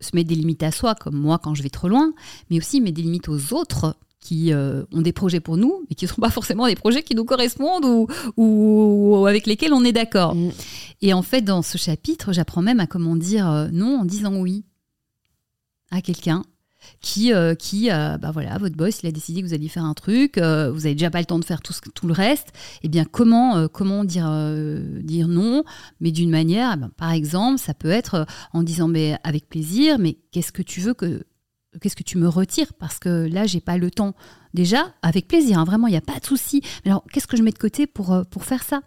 [0.00, 2.12] se mettre des limites à soi comme moi quand je vais trop loin,
[2.50, 5.94] mais aussi mettre des limites aux autres qui euh, ont des projets pour nous, mais
[5.94, 9.84] qui ne sont pas forcément des projets qui nous correspondent ou, ou avec lesquels on
[9.84, 10.34] est d'accord.
[10.34, 10.50] Mm.
[11.02, 14.36] Et en fait, dans ce chapitre, j'apprends même à comment dire euh, non en disant
[14.36, 14.64] oui
[15.90, 16.44] à quelqu'un
[17.00, 19.94] qui, euh, qui bah voilà, votre boss, il a décidé que vous alliez faire un
[19.94, 22.88] truc, vous n'avez déjà pas le temps de faire tout, tout le reste, et eh
[22.88, 24.30] bien comment, comment dire,
[25.02, 25.64] dire non,
[26.00, 29.98] mais d'une manière, eh ben, par exemple, ça peut être en disant mais avec plaisir,
[29.98, 31.24] mais qu'est-ce que tu veux que
[31.80, 34.14] qu'est-ce que tu me retires parce que là j'ai pas le temps.
[34.54, 36.62] Déjà avec plaisir hein, vraiment il n'y a pas de souci.
[36.86, 38.80] Alors qu'est-ce que je mets de côté pour, euh, pour faire ça?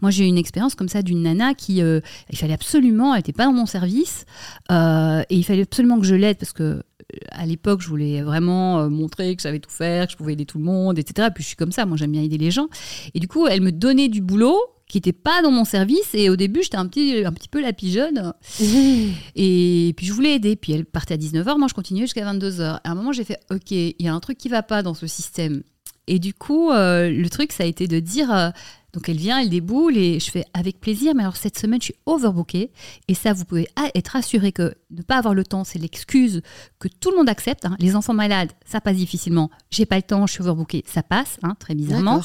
[0.00, 2.00] Moi j'ai eu une expérience comme ça d'une nana qui euh,
[2.30, 4.24] il fallait absolument elle n'était pas dans mon service
[4.70, 6.82] euh, et il fallait absolument que je l'aide parce que
[7.30, 10.58] à l'époque je voulais vraiment montrer que j'avais tout faire que je pouvais aider tout
[10.58, 12.68] le monde etc puis je suis comme ça moi j'aime bien aider les gens
[13.14, 14.58] et du coup elle me donnait du boulot
[14.92, 16.10] qui n'était pas dans mon service.
[16.12, 18.34] Et au début, j'étais un petit, un petit peu la pigeonne.
[19.34, 20.54] Et puis, je voulais aider.
[20.54, 21.56] Puis, elle partait à 19h.
[21.56, 22.80] Moi, je continuais jusqu'à 22h.
[22.84, 24.92] À un moment, j'ai fait OK, il y a un truc qui va pas dans
[24.92, 25.62] ce système.
[26.08, 28.30] Et du coup, euh, le truc, ça a été de dire.
[28.30, 28.50] Euh,
[28.92, 31.14] donc elle vient, elle déboule et je fais avec plaisir.
[31.14, 32.70] Mais alors cette semaine, je suis overbookée.
[33.08, 36.42] Et ça, vous pouvez être assuré que ne pas avoir le temps, c'est l'excuse
[36.78, 37.64] que tout le monde accepte.
[37.64, 37.76] Hein.
[37.78, 39.50] Les enfants malades, ça passe difficilement.
[39.70, 42.20] J'ai pas le temps, je suis overbookée, ça passe, hein, très bizarrement.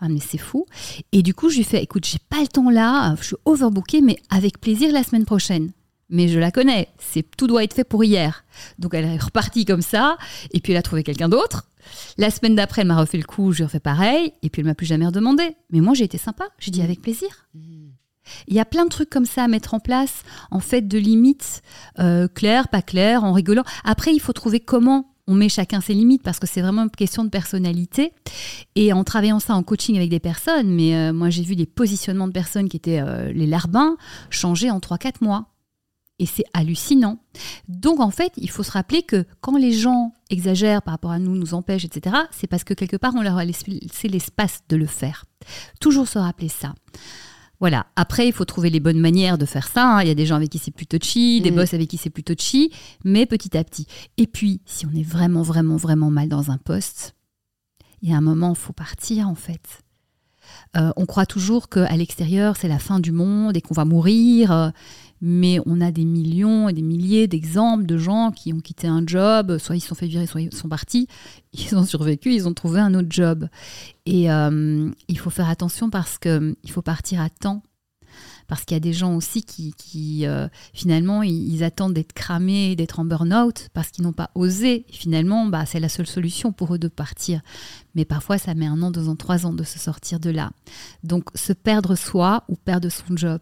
[0.00, 0.66] Ah, mais c'est fou.
[1.12, 4.00] Et du coup, je lui fais écoute, j'ai pas le temps là, je suis overbookée,
[4.00, 5.70] mais avec plaisir la semaine prochaine.
[6.08, 8.44] Mais je la connais, c'est tout doit être fait pour hier.
[8.80, 10.18] Donc elle est repartie comme ça,
[10.52, 11.69] et puis elle a trouvé quelqu'un d'autre.
[12.18, 14.66] La semaine d'après, elle m'a refait le coup, je lui refais pareil, et puis elle
[14.66, 15.56] m'a plus jamais redemandé.
[15.70, 17.48] Mais moi, j'ai été sympa, j'ai dit avec plaisir.
[18.46, 20.98] Il y a plein de trucs comme ça à mettre en place, en fait, de
[20.98, 21.62] limites
[21.98, 23.64] euh, claires, pas claires, en rigolant.
[23.84, 26.90] Après, il faut trouver comment on met chacun ses limites parce que c'est vraiment une
[26.90, 28.12] question de personnalité.
[28.74, 31.66] Et en travaillant ça en coaching avec des personnes, mais euh, moi j'ai vu des
[31.66, 33.96] positionnements de personnes qui étaient euh, les larbins
[34.30, 35.49] changer en 3-4 mois.
[36.20, 37.18] Et c'est hallucinant.
[37.66, 41.18] Donc en fait, il faut se rappeler que quand les gens exagèrent par rapport à
[41.18, 44.76] nous, nous empêchent, etc., c'est parce que quelque part on leur a laissé l'espace de
[44.76, 45.24] le faire.
[45.80, 46.74] Toujours se rappeler ça.
[47.58, 47.86] Voilà.
[47.94, 49.96] Après, il faut trouver les bonnes manières de faire ça.
[49.96, 50.02] Hein.
[50.02, 51.54] Il y a des gens avec qui c'est plutôt touchy, des mm.
[51.54, 52.72] boss avec qui c'est plutôt touchy,
[53.04, 53.86] mais petit à petit.
[54.16, 57.14] Et puis, si on est vraiment, vraiment, vraiment mal dans un poste,
[58.02, 59.82] il y a un moment, il faut partir en fait.
[60.74, 64.72] on croit toujours qu'à l'extérieur, c'est la fin du monde et qu'on va mourir.
[65.20, 69.02] Mais on a des millions et des milliers d'exemples de gens qui ont quitté un
[69.06, 71.06] job, soit ils se sont fait virer, soit ils sont partis,
[71.52, 73.48] ils ont survécu, ils ont trouvé un autre job.
[74.06, 77.62] Et il faut faire attention parce qu'il faut partir à temps
[78.50, 82.98] parce qu'il y a des gens aussi qui, euh, finalement, ils, attendent d'être cramés, d'être
[82.98, 84.86] en burn-out, parce qu'ils n'ont pas osé.
[84.90, 87.42] finalement, bah, c'est la seule solution pour eux de partir.
[87.94, 90.50] Mais parfois, ça met un an, deux ans, trois ans de se sortir de là.
[91.04, 93.40] Donc, se perdre soi ou perdre son job,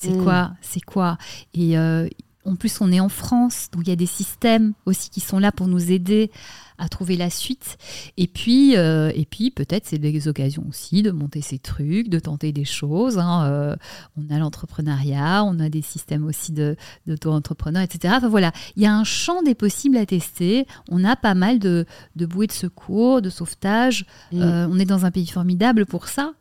[0.00, 0.24] c'est mm.
[0.24, 1.18] quoi C'est quoi
[1.54, 2.08] Et euh,
[2.46, 5.38] en plus, on est en France, donc il y a des systèmes aussi qui sont
[5.38, 6.30] là pour nous aider
[6.78, 7.76] à trouver la suite.
[8.16, 12.18] Et puis, euh, et puis peut-être c'est des occasions aussi de monter ces trucs, de
[12.18, 13.18] tenter des choses.
[13.18, 13.44] Hein.
[13.44, 13.76] Euh,
[14.16, 18.14] on a l'entrepreneuriat, on a des systèmes aussi de, d'auto-entrepreneurs, etc.
[18.16, 20.66] Enfin voilà, il y a un champ des possibles à tester.
[20.88, 21.84] On a pas mal de,
[22.16, 24.06] de bouées de secours, de sauvetage.
[24.32, 24.42] Mm.
[24.42, 26.32] Euh, on est dans un pays formidable pour ça.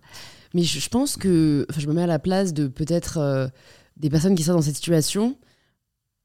[0.53, 3.51] Mais je, je pense que, enfin, je me mets à la place de peut-être
[3.97, 5.37] des personnes qui sont dans cette situation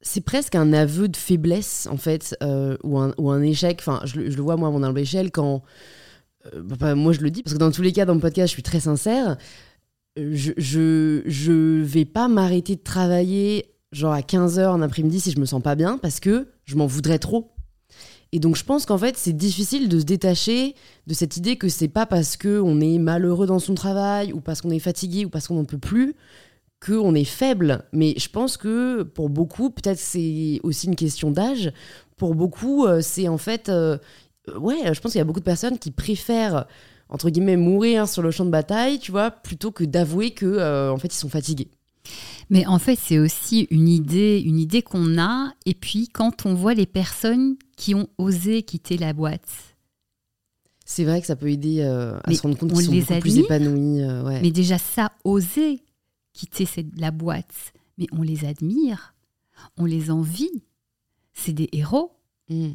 [0.04, 3.78] c'est presque un aveu de faiblesse, en fait, euh, ou, un, ou, un, échec.
[3.80, 5.62] Enfin, je, le vois, moi, à mon humble échelle, quand.
[6.54, 8.48] Euh, bah, moi, je le dis, parce que dans tous les cas, dans le podcast,
[8.48, 9.36] je suis très sincère.
[10.16, 15.40] Je, je, je vais pas m'arrêter de travailler, genre à 15h en après-midi, si je
[15.40, 17.53] me sens pas bien, parce que je m'en voudrais trop.
[18.34, 20.74] Et donc, je pense qu'en fait, c'est difficile de se détacher
[21.06, 24.60] de cette idée que c'est pas parce qu'on est malheureux dans son travail, ou parce
[24.60, 26.16] qu'on est fatigué, ou parce qu'on n'en peut plus,
[26.84, 27.84] qu'on est faible.
[27.92, 31.72] Mais je pense que pour beaucoup, peut-être c'est aussi une question d'âge.
[32.16, 33.68] Pour beaucoup, euh, c'est en fait.
[33.68, 33.98] Euh,
[34.58, 36.66] ouais, je pense qu'il y a beaucoup de personnes qui préfèrent,
[37.08, 40.92] entre guillemets, mourir sur le champ de bataille, tu vois, plutôt que d'avouer que euh,
[40.92, 41.68] en fait, ils sont fatigués.
[42.50, 45.52] Mais en fait, c'est aussi une idée, une idée qu'on a.
[45.66, 49.48] Et puis, quand on voit les personnes qui ont osé quitter la boîte,
[50.84, 54.02] c'est vrai que ça peut aider à se rendre compte qu'ils sont beaucoup plus épanouis.
[54.42, 55.82] Mais déjà, ça, oser,
[56.34, 59.14] quitter la boîte, mais on les admire,
[59.78, 60.62] on les envie.
[61.32, 62.12] C'est des héros.
[62.48, 62.74] Mm.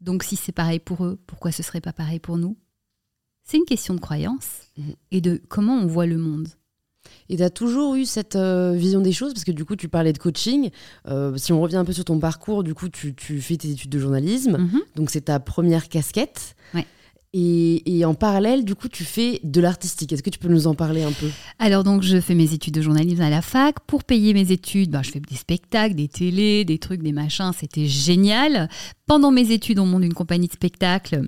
[0.00, 2.56] Donc si c'est pareil pour eux, pourquoi ce serait pas pareil pour nous?
[3.44, 4.90] C'est une question de croyance mm.
[5.10, 6.48] et de comment on voit le monde.
[7.28, 9.88] Et tu as toujours eu cette euh, vision des choses, parce que du coup, tu
[9.88, 10.70] parlais de coaching.
[11.08, 13.90] Euh, si on revient un peu sur ton parcours, du coup, tu, fais tes études
[13.90, 14.56] de journalisme.
[14.56, 14.96] Mm-hmm.
[14.96, 16.56] Donc, c'est ta première casquette.
[16.74, 16.86] Ouais.
[17.38, 20.10] Et, en parallèle, du coup, tu fais de l'artistique.
[20.10, 21.28] Est-ce que tu peux nous en parler un peu?
[21.58, 23.76] Alors, donc, je fais mes études de journalisme à la fac.
[23.86, 27.50] Pour payer mes études, ben, je fais des spectacles, des télés, des trucs, des machins.
[27.54, 28.70] C'était génial.
[29.06, 31.26] Pendant mes études, on monte une compagnie de spectacle euh,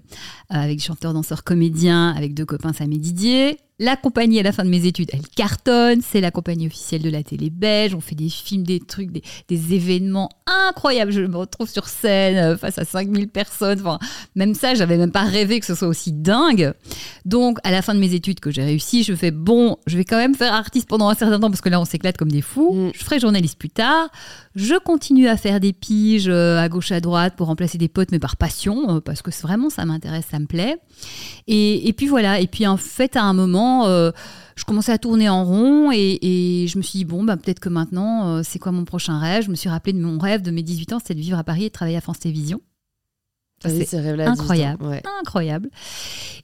[0.49, 3.59] avec chanteurs, danseurs, comédiens, avec deux copains, Sam et Didier.
[3.81, 6.01] La compagnie, à la fin de mes études, elle cartonne.
[6.03, 7.95] C'est la compagnie officielle de la télé belge.
[7.95, 11.13] On fait des films, des trucs, des, événements incroyables.
[11.13, 13.79] Je me retrouve sur scène euh, face à 5000 personnes.
[13.81, 14.01] Enfin,
[14.35, 16.73] même ça, j'avais même pas rêvé que ce soit aussi dingue.
[17.25, 20.05] Donc, à la fin de mes études que j'ai réussi, je fais bon, je vais
[20.05, 22.43] quand même faire artiste pendant un certain temps parce que là, on s'éclate comme des
[22.43, 22.73] fous.
[22.75, 22.91] Mm.
[22.95, 24.09] Je ferai journaliste plus tard.
[24.57, 28.11] Je continue à faire des piges euh, à gauche, à droite pour remplacer des potes,
[28.11, 30.79] mais par passion, euh, parce que vraiment, ça m'intéresse, ça me plaît.
[31.47, 32.41] Et, et puis voilà.
[32.41, 34.13] Et puis, en fait, à un moment, euh,
[34.57, 37.69] je commençais à tourner en rond et, je me suis dit, bon, bah, peut-être que
[37.69, 39.45] maintenant, euh, c'est quoi mon prochain rêve?
[39.45, 41.45] Je me suis rappelé de mon rêve de mes 18 ans, c'était de vivre à
[41.45, 42.61] Paris et de travailler à France Télévisions.
[43.61, 45.71] C'est incroyable, incroyable.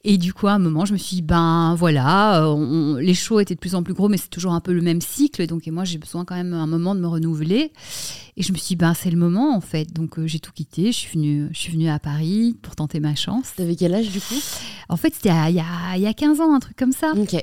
[0.02, 3.40] Et du coup, à un moment, je me suis dit, ben voilà, euh, les shows
[3.40, 5.46] étaient de plus en plus gros, mais c'est toujours un peu le même cycle.
[5.46, 7.72] Donc, et moi, j'ai besoin quand même un moment de me renouveler.
[8.36, 9.92] Et je me suis dit, ben c'est le moment en fait.
[9.92, 10.86] Donc, j'ai tout quitté.
[10.86, 13.52] Je suis, venue, je suis venue à Paris pour tenter ma chance.
[13.56, 14.40] T'avais quel âge du coup?
[14.88, 17.12] En fait, c'était il y a, y a 15 ans, un truc comme ça.
[17.16, 17.36] Ok.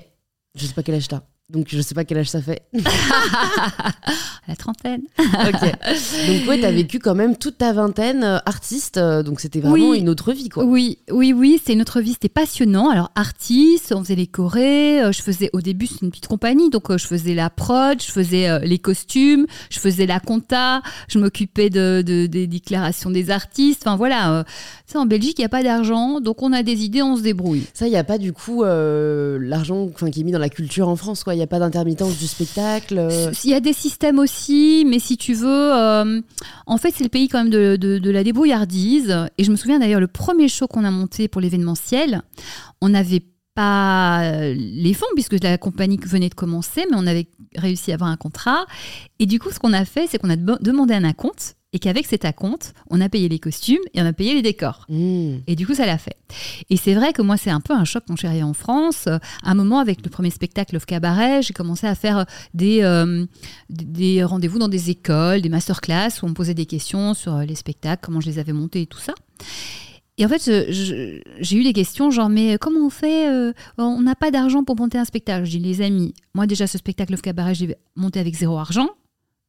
[0.56, 1.22] Je sais pas quel âge t'as.
[1.52, 2.62] Donc je sais pas quel âge ça fait.
[4.48, 5.02] la trentaine.
[5.20, 5.62] ok.
[6.28, 9.94] Donc ouais, t'as vécu quand même toute ta vingtaine euh, artiste, euh, donc c'était vraiment
[9.94, 10.64] une autre vie quoi.
[10.66, 12.90] Oui, oui, oui, c'était une autre vie, c'était passionnant.
[12.90, 16.70] Alors artiste, on faisait les chorés, euh, je faisais au début c'est une petite compagnie,
[16.70, 21.70] donc je faisais la prod, je faisais les costumes, je faisais la compta, je m'occupais
[21.70, 23.84] de, des déclarations des artistes.
[23.86, 24.46] Enfin voilà,
[24.96, 27.66] en Belgique il y a pas d'argent, donc on a des idées, on se débrouille.
[27.74, 30.96] Ça, il y a pas du coup l'argent qui est mis dans la culture en
[30.96, 31.36] France quoi.
[31.36, 33.32] Il a pas d'intermittence du spectacle euh.
[33.44, 36.22] Il y a des systèmes aussi, mais si tu veux, euh,
[36.66, 39.16] en fait, c'est le pays quand même de, de, la débrouillardise.
[39.38, 42.22] Et je me souviens d'ailleurs, le premier show qu'on a monté pour l'événementiel,
[42.82, 47.28] on n'avait pas euh, les fonds puisque la compagnie venait de commencer, mais on avait
[47.56, 48.66] réussi à avoir un contrat.
[49.20, 52.06] Et du coup, ce qu'on a fait, c'est qu'on a demandé un acompte et qu'avec
[52.06, 54.86] cet acompte, on a payé les costumes et on a payé les décors.
[54.90, 55.38] Mmh.
[55.48, 56.18] Et du coup, ça l'a fait.
[56.70, 59.08] Et c'est vrai que moi, c'est un peu un choc suis arrivée en France.
[59.08, 63.26] À un moment, avec le premier spectacle Love Cabaret, j'ai commencé à faire des, euh,
[63.70, 67.56] des rendez-vous dans des écoles, des masterclass où on me posait des questions sur les
[67.56, 69.14] spectacles, comment je les avais montés et tout ça.
[70.22, 73.28] Et en fait, j'ai eu des questions genre, mais comment on fait
[73.80, 75.46] On n'a pas d'argent pour monter un spectacle?
[75.46, 78.90] Je dis, les amis, moi déjà, ce spectacle Love Cabaret, j'ai monté avec zéro argent.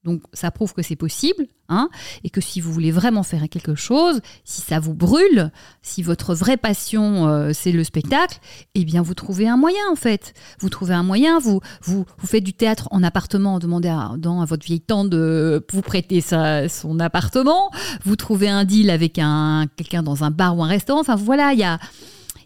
[0.04, 1.88] Donc ça prouve que c'est possible, hein,
[2.24, 6.34] et que si vous voulez vraiment faire quelque chose, si ça vous brûle, si votre
[6.34, 8.40] vraie passion euh, c'est le spectacle,
[8.74, 10.34] eh bien vous trouvez un moyen en fait.
[10.58, 14.44] Vous trouvez un moyen, vous vous, vous faites du théâtre en appartement, demandez à, à
[14.44, 17.70] votre vieille tante de vous prêter sa, son appartement,
[18.04, 21.00] vous trouvez un deal avec un quelqu'un dans un bar ou un restaurant.
[21.00, 21.78] Enfin voilà, il y a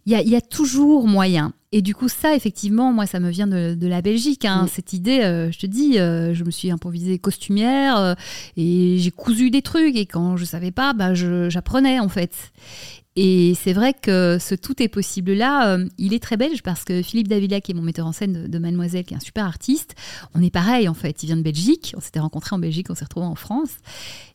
[0.07, 1.53] il y a, toujours moyen.
[1.77, 4.47] Et du coup, ça, effectivement, moi, ça me vient de, la Belgique.
[4.47, 4.63] Hein.
[4.63, 4.69] Mm.
[4.69, 8.15] Cette idée, euh, je te dis, euh, je me suis improvisée costumière euh,
[8.57, 9.95] et j'ai cousu des trucs.
[9.95, 12.33] Et quand je savais pas, bah, j'apprenais, en fait.
[13.17, 17.03] Et c'est vrai que ce tout est possible là, il est très belge parce que
[17.03, 19.95] Philippe Davila, qui est mon metteur en scène de, Mademoiselle, qui est un super artiste,
[20.35, 21.23] on est pareil en fait.
[21.23, 23.71] Il vient de Belgique, on s'était rencontrés en Belgique, on s'est retrouvés en France,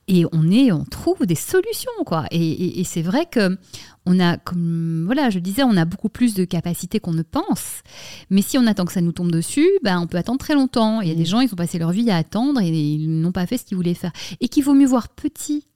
[0.07, 2.25] et on est, on trouve des solutions quoi.
[2.31, 3.57] et c'est vrai que
[4.05, 7.81] on a, comme voilà, je disais, on a beaucoup plus de capacités qu'on ne pense.
[8.29, 11.01] Mais si on attend que ça nous tombe dessus, ben, on peut attendre très longtemps.
[11.01, 11.25] Il y a des mm.
[11.25, 13.77] gens, ils ont passé leur vie à attendre et ils n'ont pas fait ce qu'ils
[13.77, 14.11] voulaient faire.
[14.39, 15.67] Et qu'il vaut mieux voir petit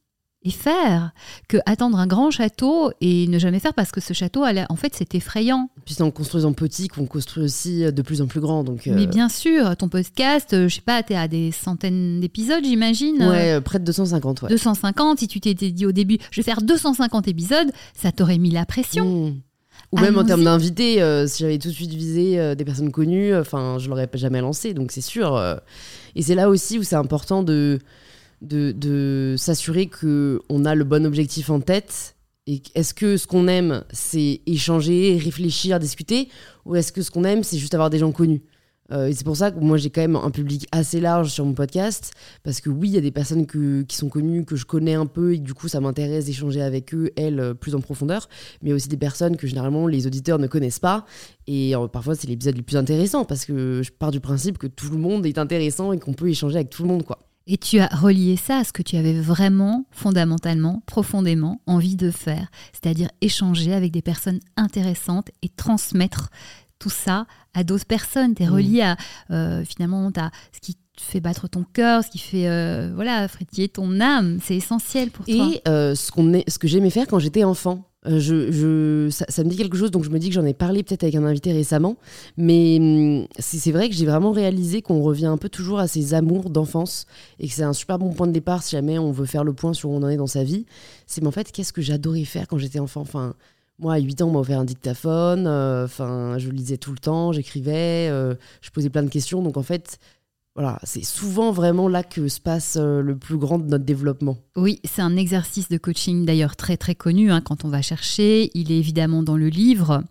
[0.45, 1.11] et faire
[1.47, 4.93] que attendre un grand château et ne jamais faire parce que ce château, en fait,
[4.95, 5.69] c'est effrayant.
[5.85, 8.63] Puis c'est en construisant petit qu'on construit aussi de plus en plus grand.
[8.63, 11.51] Donc, Mais euh, bien sûr, ton podcast, euh, je sais pas, tu es à des
[11.51, 13.17] centaines d'épisodes, j'imagine.
[13.17, 14.43] Ouais, euh, près de 250.
[14.43, 14.49] Ouais.
[14.49, 18.51] 250, si tu t'étais dit au début, je vais faire 250 épisodes, ça t'aurait mis
[18.51, 19.05] la pression.
[19.05, 19.41] Mmh.
[19.91, 20.95] Ou même en termes d'invités,
[21.27, 24.91] si j'avais tout de suite visé des personnes connues, enfin, je l'aurais jamais lancé, donc
[24.91, 25.39] c'est sûr.
[26.15, 27.79] et c'est là aussi où c'est important de
[28.41, 32.15] de, s'assurer qu'on a le bon objectif en tête.
[32.47, 36.29] Et est-ce que ce qu'on aime, c'est échanger, réfléchir, discuter
[36.65, 38.43] Ou est-ce que ce qu'on aime, c'est juste avoir des gens connus?
[38.91, 41.43] Euh, et c'est pour ça que moi j'ai quand même un public assez large sur
[41.43, 44.65] mon podcast parce que oui il y a des personnes qui sont connues que je
[44.65, 47.81] connais un peu et du coup ça m'intéresse d'échanger avec eux elles euh, plus en
[47.81, 48.29] profondeur
[48.61, 51.05] mais aussi des personnes que généralement les auditeurs ne connaissent pas
[51.47, 54.67] et euh, parfois c'est l'épisode le plus intéressant parce que je pars du principe que
[54.67, 57.17] tout le monde est intéressant et qu'on peut échanger avec tout le monde quoi.
[57.47, 62.09] Et tu as relié ça à ce que tu avais vraiment, fondamentalement, profondément envie de
[62.09, 66.31] faire, c'est-à-dire échanger avec des personnes intéressantes et transmettre
[66.79, 68.33] tout ça à d'autres personnes.
[68.33, 68.97] Tu es relié à,
[69.31, 73.69] euh, finalement, as ce qui fait battre ton cœur, ce qui fait euh, voilà frétiller
[73.69, 75.35] ton âme, c'est essentiel pour toi.
[75.35, 77.83] Et euh, ce, qu'on est, ce que j'aimais faire quand j'étais enfant.
[78.07, 80.83] Euh, je, ça, me dit quelque chose, donc je me dis que j'en ai parlé
[80.83, 81.97] peut-être avec un invité récemment.
[82.37, 86.13] Mais hum, c'est vrai que j'ai vraiment réalisé qu'on revient un peu toujours à ses
[86.13, 87.05] amours d'enfance
[87.39, 89.53] et que c'est un super bon point de départ si jamais on veut faire le
[89.53, 90.65] point sur où on en est dans sa vie.
[91.07, 93.01] C'est mais en fait, qu'est-ce que j'adorais faire quand j'étais enfant?
[93.01, 93.35] Enfin,
[93.79, 95.47] moi, à 8 ans, on m'a offert un dictaphone.
[95.47, 98.09] Enfin, je lisais tout le temps, j'écrivais,
[98.61, 99.41] je posais plein de questions.
[99.41, 99.99] Donc, en fait,
[100.55, 104.37] voilà, c'est souvent vraiment là que se passe euh, le plus grand de notre développement.
[104.55, 108.51] Oui, c'est un exercice de coaching d'ailleurs très très connu hein, quand on va chercher.
[108.53, 110.01] Il est évidemment dans le livre.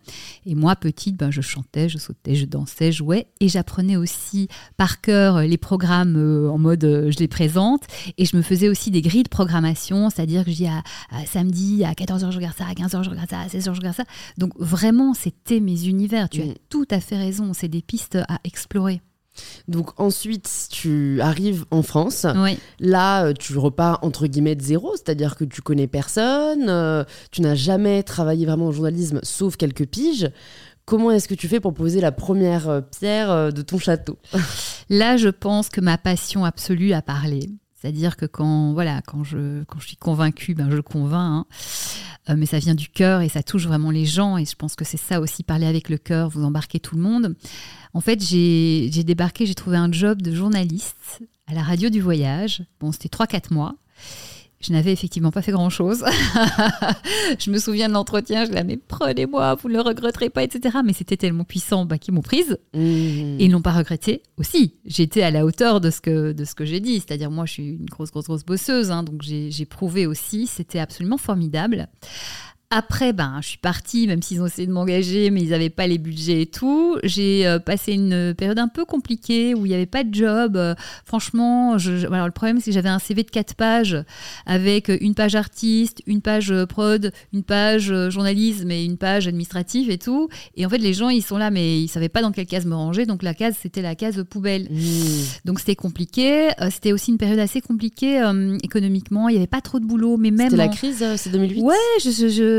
[0.45, 3.25] Et moi, petite, ben, je chantais, je sautais, je dansais, je jouais.
[3.39, 7.81] Et j'apprenais aussi par cœur les programmes euh, en mode euh, je les présente.
[8.19, 10.83] Et je me faisais aussi des grilles de programmation, c'est-à-dire que je dis à,
[11.25, 13.95] samedi à 14h je regarde ça, à 15h je regarde ça, à 16h je regarde
[13.95, 14.05] ça.
[14.37, 16.29] Donc vraiment, c'était mes univers.
[16.29, 16.53] Tu as mm.
[16.69, 17.53] tout à fait raison.
[17.53, 19.01] C'est des pistes à explorer.
[19.67, 22.25] Donc ensuite, tu arrives en France.
[22.79, 27.41] Là, euh, tu repars entre guillemets de zéro, c'est-à-dire que tu connais personne, euh, tu
[27.41, 30.29] n'as jamais travaillé vraiment en journalisme, sauf quelques piges.
[30.85, 34.19] Comment est-ce que tu fais pour poser la première euh, pierre de ton château?
[34.89, 37.49] Là, je pense que ma passion absolue a parlé.
[37.85, 41.45] C'est-à-dire que quand, voilà, quand, je, quand je suis convaincue, ben je convainc.
[42.27, 42.35] Hein.
[42.35, 44.37] mais ça vient du cœur et ça touche vraiment les gens.
[44.37, 47.03] Et je pense que c'est ça aussi, parler avec le cœur, vous embarquez tout le
[47.03, 47.35] monde.
[47.95, 52.61] En fait, j'ai débarqué, j'ai trouvé un job de journaliste à la radio du voyage.
[52.81, 53.75] Bon, c'était 3-4 mois.
[54.59, 56.03] Je n'avais effectivement pas fait grand-chose.
[57.39, 60.79] je me souviens de l'entretien, je la mais prenez-moi, vous ne le regretterez pas, etc.
[60.83, 62.57] Mais c'était tellement puissant bah, qu'ils m'ont prise.
[62.73, 62.79] Mmh.
[62.79, 64.73] Et ils n'ont pas regretté aussi.
[64.85, 66.95] J'étais à la hauteur de ce que, de ce que j'ai dit.
[66.95, 68.91] C'est-à-dire, moi, je suis une grosse, grosse, grosse bosseuse.
[68.91, 70.47] Hein, donc, j'ai prouvé aussi.
[70.47, 71.87] C'était absolument formidable.
[72.71, 75.85] Après, ben, je suis partie, même s'ils ont essayé de m'engager, mais ils n'avaient pas
[75.85, 76.97] les budgets et tout.
[77.03, 80.57] J'ai euh, passé une période un peu compliquée où il n'y avait pas de job.
[80.57, 80.73] Euh,
[81.05, 84.03] franchement, je, alors le problème, c'est que j'avais un CV de 4 pages
[84.47, 89.91] avec une page artiste, une page euh, prod, une page journalisme et une page administrative
[89.91, 90.27] et tout.
[90.55, 92.47] Et en fait, les gens, ils sont là, mais ils ne savaient pas dans quelle
[92.47, 93.05] case me ranger.
[93.05, 94.63] Donc la case, c'était la case poubelle.
[94.71, 94.77] Mmh.
[95.45, 96.49] Donc c'était compliqué.
[96.71, 98.23] c'était aussi une période assez compliquée
[98.63, 99.29] économiquement.
[99.29, 100.17] Il n'y avait pas trop de boulot.
[100.17, 102.54] mais même C'était la crise, c'est 2008 Ouais, je je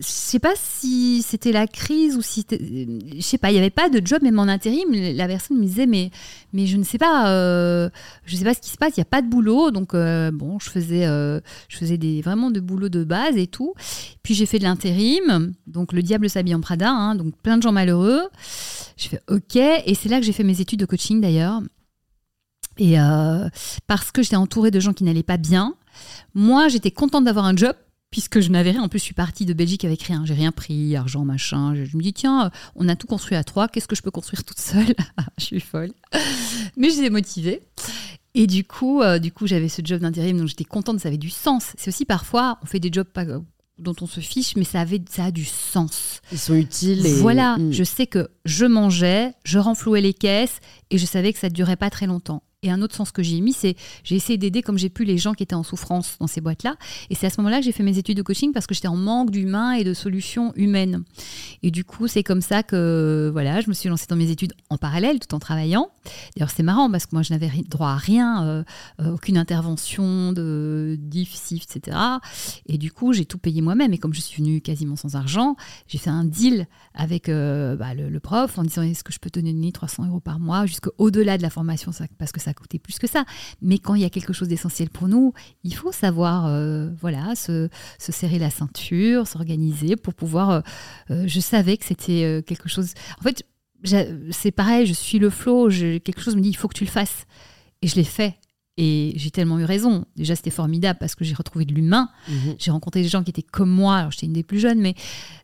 [0.00, 3.88] sais pas si c'était la crise ou si je sais pas, il y avait pas
[3.88, 4.88] de job même en intérim.
[4.92, 6.10] La personne me disait mais
[6.52, 7.88] mais je ne sais pas, euh,
[8.24, 8.92] je sais pas ce qui se passe.
[8.96, 12.22] Il y a pas de boulot, donc euh, bon, je faisais euh, je faisais des
[12.22, 13.74] vraiment de boulot de base et tout.
[14.22, 17.62] Puis j'ai fait de l'intérim, donc le diable s'habille en Prada, hein, donc plein de
[17.62, 18.22] gens malheureux.
[18.96, 21.60] Je fais ok, et c'est là que j'ai fait mes études de coaching d'ailleurs.
[22.78, 22.96] Et
[23.86, 25.74] parce que j'étais entourée de gens qui n'allaient pas bien,
[26.34, 27.74] moi j'étais contente d'avoir un job
[28.14, 28.82] puisque je n'avais rien.
[28.84, 30.24] En plus, je suis partie de Belgique avec rien.
[30.24, 31.74] J'ai rien pris, argent, machin.
[31.74, 33.66] Je, me dis, tiens, on a tout construit à trois.
[33.66, 34.94] Qu'est-ce que je peux construire toute seule
[35.38, 35.90] Je suis folle.
[36.76, 37.60] Mais j'étais motivée.
[38.34, 41.18] Et du coup, euh, du coup, j'avais ce job d'intérim, donc j'étais contente, ça avait
[41.18, 41.72] du sens.
[41.76, 43.24] C'est aussi parfois, on fait des jobs pas,
[43.78, 46.20] dont on se fiche, mais ça, avait, ça a du sens.
[46.30, 47.04] Ils sont utiles.
[47.04, 47.14] Et...
[47.14, 47.72] Voilà, mm.
[47.72, 50.60] je sais que je mangeais, je renflouais les caisses,
[50.90, 52.44] et je savais que ça ne durait pas très longtemps.
[52.64, 55.18] Et un autre sens que j'ai mis, c'est j'ai essayé d'aider comme j'ai pu les
[55.18, 56.76] gens qui étaient en souffrance dans ces boîtes-là.
[57.10, 58.88] Et c'est à ce moment-là que j'ai fait mes études de coaching parce que j'étais
[58.88, 61.04] en manque d'humain et de solutions humaines.
[61.62, 64.54] Et du coup, c'est comme ça que voilà, je me suis lancée dans mes études
[64.70, 65.90] en parallèle, tout en travaillant.
[66.34, 68.64] D'ailleurs, c'est marrant parce que moi, je n'avais droit à rien, euh,
[69.00, 71.96] euh, aucune intervention de difficile, etc.
[72.66, 73.92] Et du coup, j'ai tout payé moi-même.
[73.92, 75.56] Et comme je suis venue quasiment sans argent,
[75.86, 79.28] j'ai fait un deal avec euh, bah, le, prof en disant est-ce que je peux
[79.28, 82.98] te donner 300 euros par mois jusqu'au-delà de la formation parce que ça coûter plus
[82.98, 83.24] que ça.
[83.62, 85.32] Mais quand il y a quelque chose d'essentiel pour nous,
[85.62, 90.50] il faut savoir, euh, voilà, se, serrer la ceinture, s'organiser pour pouvoir.
[90.50, 90.60] Euh,
[91.10, 92.94] euh, je savais que c'était quelque chose.
[93.20, 93.44] En fait,
[94.30, 95.68] c'est pareil, je suis le flot.
[95.68, 97.26] quelque chose me dit, il faut que tu le fasses.
[97.82, 98.38] Et je l'ai fait.
[98.76, 100.04] Et j'ai tellement eu raison.
[100.16, 102.08] Déjà, c'était formidable parce que j'ai retrouvé de l'humain.
[102.28, 102.56] Mhm.
[102.58, 103.98] J'ai rencontré des gens qui étaient comme moi.
[103.98, 104.96] Alors, j'étais une des plus jeunes, mais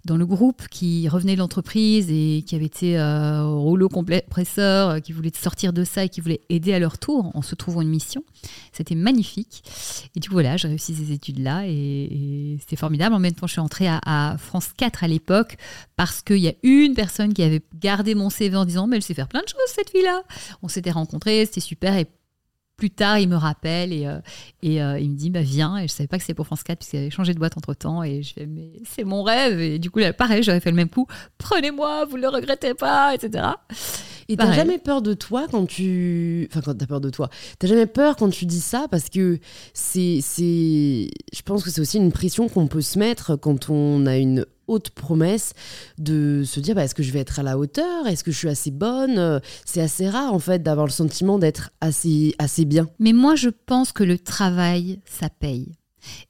[0.05, 4.91] dans le groupe qui revenaient de l'entreprise et qui avaient été euh, au rouleau compresseur,
[4.91, 7.55] euh, qui voulaient sortir de ça et qui voulaient aider à leur tour en se
[7.55, 8.25] trouvant une mission.
[8.73, 9.63] C'était magnifique.
[10.17, 13.15] Et du coup, voilà, j'ai réussi ces études-là et, c'était formidable.
[13.15, 15.57] En même temps, je suis entrée à, à France 4 à l'époque
[15.95, 19.03] parce qu'il y a une personne qui avait gardé mon CV en disant Mais elle
[19.03, 20.23] sait faire plein de choses, cette fille-là.
[20.63, 21.97] On s'était rencontrés, c'était super.
[21.97, 22.07] Et
[22.81, 24.19] plus tard, il me rappelle et, euh,
[24.63, 25.77] et euh, il me dit bah, Viens.
[25.77, 27.75] Et je savais pas que c'était pour France 4 puisqu'il avait changé de boîte entre
[27.75, 28.03] temps.
[28.03, 29.61] Et je fais Mais c'est mon rêve.
[29.61, 31.07] Et du coup, là, pareil, j'aurais fait le même coup
[31.37, 33.49] Prenez-moi, vous ne le regrettez pas, etc.
[34.29, 36.49] Et t'as jamais peur de toi quand tu.
[36.51, 37.29] Enfin, quand t'as peur de toi.
[37.59, 39.39] T'as jamais peur quand tu dis ça parce que
[39.75, 40.21] c'est.
[40.21, 44.47] Je pense que c'est aussi une pression qu'on peut se mettre quand on a une
[44.71, 45.53] haute promesse
[45.99, 48.07] de se dire bah, est-ce que je vais être à la hauteur?
[48.07, 49.41] Est-ce que je suis assez bonne?
[49.65, 52.89] C'est assez rare en fait d'avoir le sentiment d'être assez, assez bien.
[52.99, 55.73] Mais moi je pense que le travail, ça paye.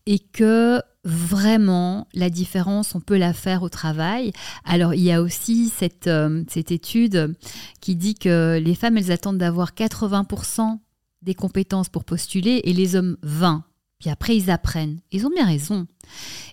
[0.06, 4.32] Et que vraiment la différence, on peut la faire au travail.
[4.64, 7.34] Alors il y a aussi cette, euh, cette étude
[7.80, 10.78] qui dit que les femmes, elles attendent d'avoir 80%
[11.22, 13.64] des compétences pour postuler et les hommes 20.
[13.98, 15.00] Puis après, ils apprennent.
[15.12, 15.86] Ils ont bien raison.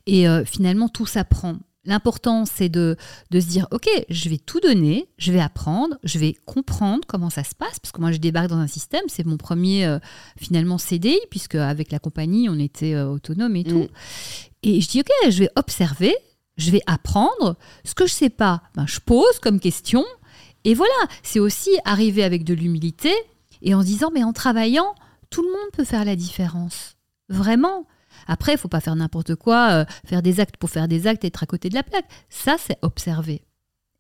[0.06, 1.58] Et euh, finalement, tout s'apprend.
[1.88, 2.98] L'important, c'est de,
[3.32, 7.46] se dire, OK, je vais tout donner, je vais apprendre, je vais comprendre comment ça
[7.46, 9.98] se passe, parce que moi, je débarque dans un système, c'est mon premier, euh,
[10.38, 13.84] finalement, CDI, puisque avec la compagnie, on était euh, autonome et tout.
[13.84, 13.88] Mm.
[14.64, 16.14] Et je dis, OK, je vais observer,
[16.58, 17.56] je vais apprendre.
[17.86, 20.04] Ce que je ne sais pas, ben, je pose comme question.
[20.66, 23.14] Et voilà, c'est aussi arriver avec de l'humilité
[23.62, 24.94] et en se disant, mais en travaillant,
[25.30, 26.98] tout le monde peut faire la différence.
[27.30, 27.88] Vraiment.
[28.28, 31.26] Après, il faut pas faire n'importe quoi, euh, faire des actes pour faire des actes,
[31.26, 32.06] être à côté de la plaque.
[32.30, 33.44] Ça, c'est observer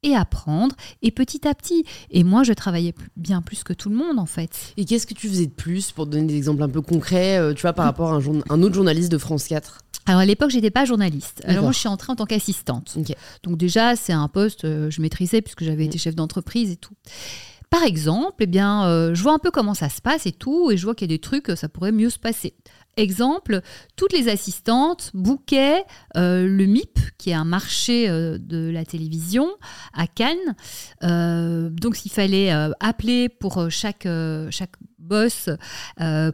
[0.03, 1.85] et apprendre, et petit à petit.
[2.11, 4.73] Et moi, je travaillais bien plus que tout le monde, en fait.
[4.77, 7.53] Et qu'est-ce que tu faisais de plus, pour donner des exemples un peu concrets, euh,
[7.53, 8.19] tu vois, par rapport à
[8.49, 11.41] un, autre journaliste de France 4 alors à l'époque, j'étais pas journaliste.
[11.43, 12.97] Alors moi, je suis entrée en tant qu'assistante.
[13.43, 15.87] Donc déjà, c'est un poste euh, je maîtrisais puisque j'avais mm.
[15.87, 16.93] été chef d'entreprise et tout.
[17.69, 20.77] Par exemple, eh bien, je vois un peu comment ça se passe et tout, et
[20.77, 22.53] je vois qu'il y a des trucs, ça pourrait mieux se passer.
[22.97, 23.61] Exemple,
[23.95, 25.83] toutes les assistantes bouquaient
[26.15, 29.47] euh, le MIP, qui est un marché euh, de la télévision
[29.93, 30.55] à Cannes.
[31.03, 34.07] Euh, donc, s'il fallait appeler pour chaque,
[34.49, 35.49] chaque boss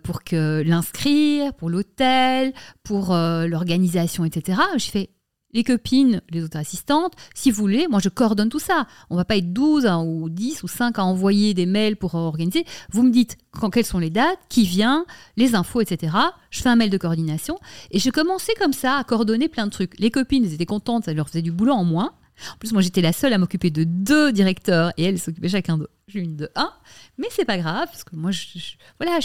[0.04, 2.54] pour l'inscrire, pour l'hôtel,
[2.84, 4.60] pour l'organisation, etc.
[4.78, 5.10] Je fais
[5.54, 8.88] les copines, les autres assistantes, si vous voulez, moi je coordonne tout ça.
[9.10, 12.16] On va pas être 12 hein, ou 10 ou 5 à envoyer des mails pour
[12.16, 12.66] organiser.
[12.92, 15.06] Vous me dites quand, quelles sont les dates, qui vient,
[15.38, 16.16] les infos, etc.
[16.50, 17.60] Je fais un mail de coordination
[17.92, 20.00] et je commençais comme ça à coordonner plein de trucs.
[20.00, 22.14] Les copines, elles étaient contentes, ça leur faisait du boulot en moins.
[22.54, 25.78] En plus, moi, j'étais la seule à m'occuper de deux directeurs et elles s'occupaient chacun
[25.78, 26.72] de une de un.
[27.18, 28.42] Mais c'est pas grave, parce que moi, je,
[29.00, 29.20] voilà,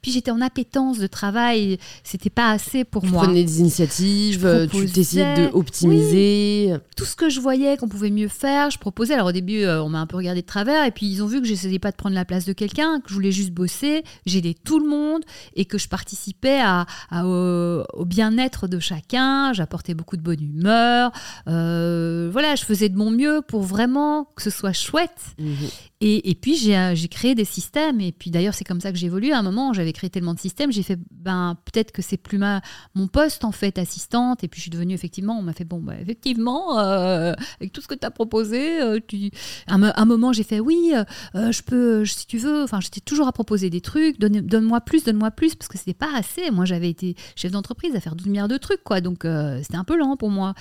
[0.00, 3.22] puis j'étais en appétence de travail, c'était pas assez pour moi.
[3.22, 6.74] Tu prenais des initiatives, euh, tu essayais d'optimiser.
[6.96, 9.14] tout ce que je voyais qu'on pouvait mieux faire, je proposais.
[9.14, 11.26] Alors au début, euh, on m'a un peu regardé de travers, et puis ils ont
[11.26, 14.02] vu que j'essayais pas de prendre la place de quelqu'un, que je voulais juste bosser,
[14.24, 15.22] j'aidais tout le monde,
[15.54, 16.86] et que je participais à,
[17.24, 21.12] au, bien-être de chacun, j'apportais beaucoup de bonne humeur.
[21.46, 25.20] Euh, voilà, je faisais de mon mieux pour vraiment que ce soit chouette.
[25.38, 25.68] Mhm.
[26.04, 28.00] Et, puis j'ai créé des systèmes.
[28.00, 29.32] Et puis d'ailleurs, c'est comme ça que j'ai évolué.
[29.32, 32.38] À un moment, j'avais créé tellement de systèmes, j'ai fait, ben peut-être que c'est plus
[32.38, 32.60] ma,
[32.96, 34.42] mon poste en fait, assistante.
[34.42, 37.80] Et puis je suis devenue effectivement, on m'a fait, bon, ben, effectivement, euh, avec tout
[37.80, 39.30] ce que tu as proposé, euh, tu...
[39.68, 40.92] À un, moment, j'ai fait, oui,
[41.36, 45.04] euh, je peux, si tu veux, enfin, j'étais toujours à proposer des trucs, donne-moi plus,
[45.04, 46.50] donne-moi plus, parce que c'était pas assez.
[46.50, 49.00] Moi, j'avais été chef d'entreprise à faire 12 milliards de trucs, quoi.
[49.00, 49.24] Donc
[49.62, 50.54] c'était un peu lent pour moi.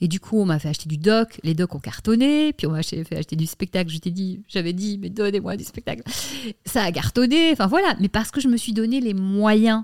[0.00, 2.70] Et du coup, on m'a fait acheter du doc, les docs ont cartonné, puis on
[2.70, 3.90] m'a fait acheter du spectacle.
[3.90, 6.02] Je t'ai dit, j'avais dit, mais donnez-moi du spectacle.
[6.64, 9.82] Ça a cartonné, enfin voilà, mais parce que je me suis donné les moyens.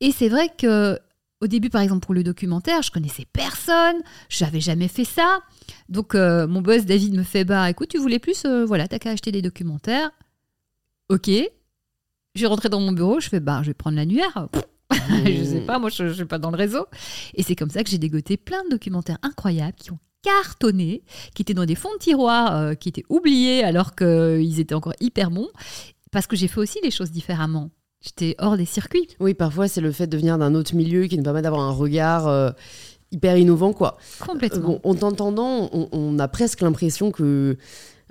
[0.00, 0.98] Et c'est vrai que
[1.40, 3.96] au début, par exemple, pour le documentaire, je connaissais personne,
[4.28, 5.40] j'avais jamais fait ça.
[5.88, 8.98] Donc, euh, mon boss David me fait Bah, écoute, tu voulais plus, euh, voilà, t'as
[8.98, 10.10] qu'à acheter des documentaires.
[11.08, 11.30] Ok.
[12.34, 14.48] J'ai rentré dans mon bureau, je fais Bah, je vais prendre l'annuaire.
[15.24, 16.86] je sais pas, moi, je, ne suis pas dans le réseau.
[17.34, 21.02] Et c'est comme ça que j'ai dégoté plein de documentaires incroyables qui ont cartonnés,
[21.34, 24.94] qui étaient dans des fonds de tiroir, euh, qui étaient oubliés alors qu'ils étaient encore
[25.00, 25.48] hyper bons,
[26.10, 27.70] parce que j'ai fait aussi les choses différemment.
[28.00, 29.08] J'étais hors des circuits.
[29.20, 31.72] Oui, parfois c'est le fait de venir d'un autre milieu qui nous permet d'avoir un
[31.72, 32.50] regard euh,
[33.10, 33.98] hyper innovant, quoi.
[34.20, 34.80] Complètement.
[34.84, 37.56] en t'entendant, on, a presque l'impression que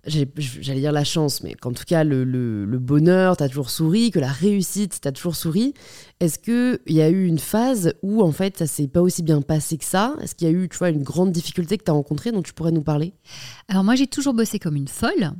[0.07, 4.19] j'allais dire la chance, mais qu'en tout cas, le, le, bonheur t'a toujours souri, que
[4.19, 5.73] la réussite t'a toujours souri.
[6.19, 9.41] Est-ce qu'il y a eu une phase où, en fait, ça s'est pas aussi bien
[9.41, 10.15] passé que ça?
[10.21, 12.41] Est-ce qu'il y a eu, tu vois, une grande difficulté que tu as rencontrée dont
[12.41, 13.13] tu pourrais nous parler?
[13.67, 15.31] Alors, moi, j'ai toujours bossé comme une folle.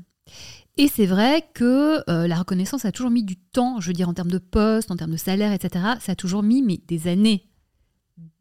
[0.78, 4.09] Et c'est vrai que euh, la reconnaissance a toujours mis du temps, je veux dire,
[4.09, 5.86] en termes de poste, en termes de salaire, etc.
[6.01, 7.47] Ça a toujours mis mais, des années,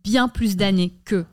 [0.03, 1.25] bien plus d'années que.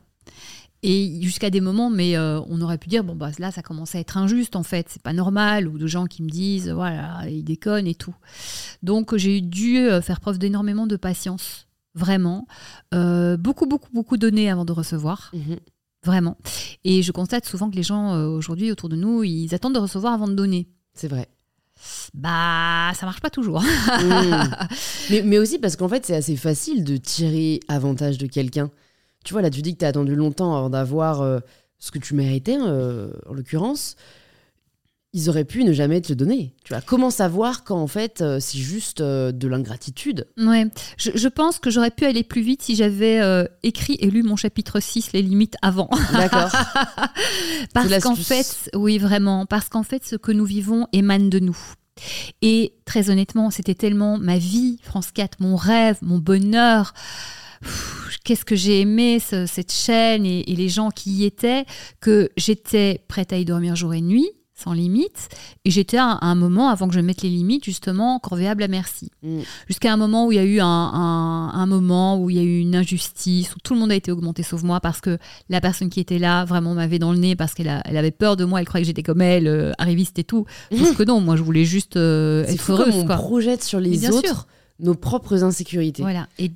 [0.84, 3.94] Et jusqu'à des moments, mais euh, on aurait pu dire, bon, bah, là, ça commence
[3.94, 7.20] à être injuste, en fait, c'est pas normal, ou de gens qui me disent, voilà,
[7.28, 8.14] ils déconnent et tout.
[8.82, 12.48] Donc, j'ai dû euh, faire preuve d'énormément de patience, vraiment.
[12.94, 15.30] Euh, beaucoup, beaucoup, beaucoup donner avant de recevoir.
[15.34, 15.58] Mhm.
[16.04, 16.36] Vraiment.
[16.82, 20.12] Et je constate souvent que les gens, aujourd'hui, autour de nous, ils attendent de recevoir
[20.12, 20.66] avant de donner.
[20.94, 21.28] C'est vrai.
[22.12, 23.62] Bah, ça marche pas toujours.
[23.62, 24.50] Mmh.
[25.10, 28.72] mais, mais aussi parce qu'en fait, c'est assez facile de tirer avantage de quelqu'un
[29.24, 31.40] tu vois, là, tu dis que tu as attendu longtemps avant d'avoir euh,
[31.78, 33.96] ce que tu méritais, euh, en l'occurrence.
[35.14, 36.54] Ils auraient pu ne jamais te le donner.
[36.64, 40.26] Tu vois, comment savoir quand en fait euh, c'est juste de l'ingratitude?
[40.38, 40.66] Ouais,
[40.96, 43.20] je, pense que j'aurais pu aller plus vite si j'avais
[43.62, 45.90] écrit et lu mon chapitre 6, les limites avant.
[46.14, 46.50] D'accord.
[47.74, 51.58] parce qu'en fait, oui, vraiment, parce qu'en fait, ce que nous vivons émane de nous.
[52.40, 56.94] Et très honnêtement, c'était tellement ma vie, France 4, mon rêve, mon bonheur
[58.24, 61.64] qu'est-ce que j'ai aimé cette chaîne et, les gens qui y étaient,
[62.00, 65.28] que j'étais prête à y dormir jour et nuit, sans limite.
[65.64, 69.10] Et j'étais à, un moment, avant que je mette les limites, justement, corvéable à merci.
[69.22, 69.40] Mm.
[69.66, 72.60] Jusqu'à un moment où il y a eu un, moment où il y a eu
[72.60, 75.90] une injustice, où tout le monde a été augmenté sauf moi, parce que la personne
[75.90, 78.66] qui était là vraiment m'avait dans le nez, parce qu'elle avait peur de moi, elle
[78.66, 80.44] croyait que j'étais comme elle, euh, arriviste et tout.
[80.76, 82.94] Sauf que non, moi je voulais juste euh, être heureuse.
[82.94, 84.46] On projette sur les autres
[84.82, 86.02] nos propres insécurités.
[86.02, 86.28] Voilà.
[86.38, 86.50] Et,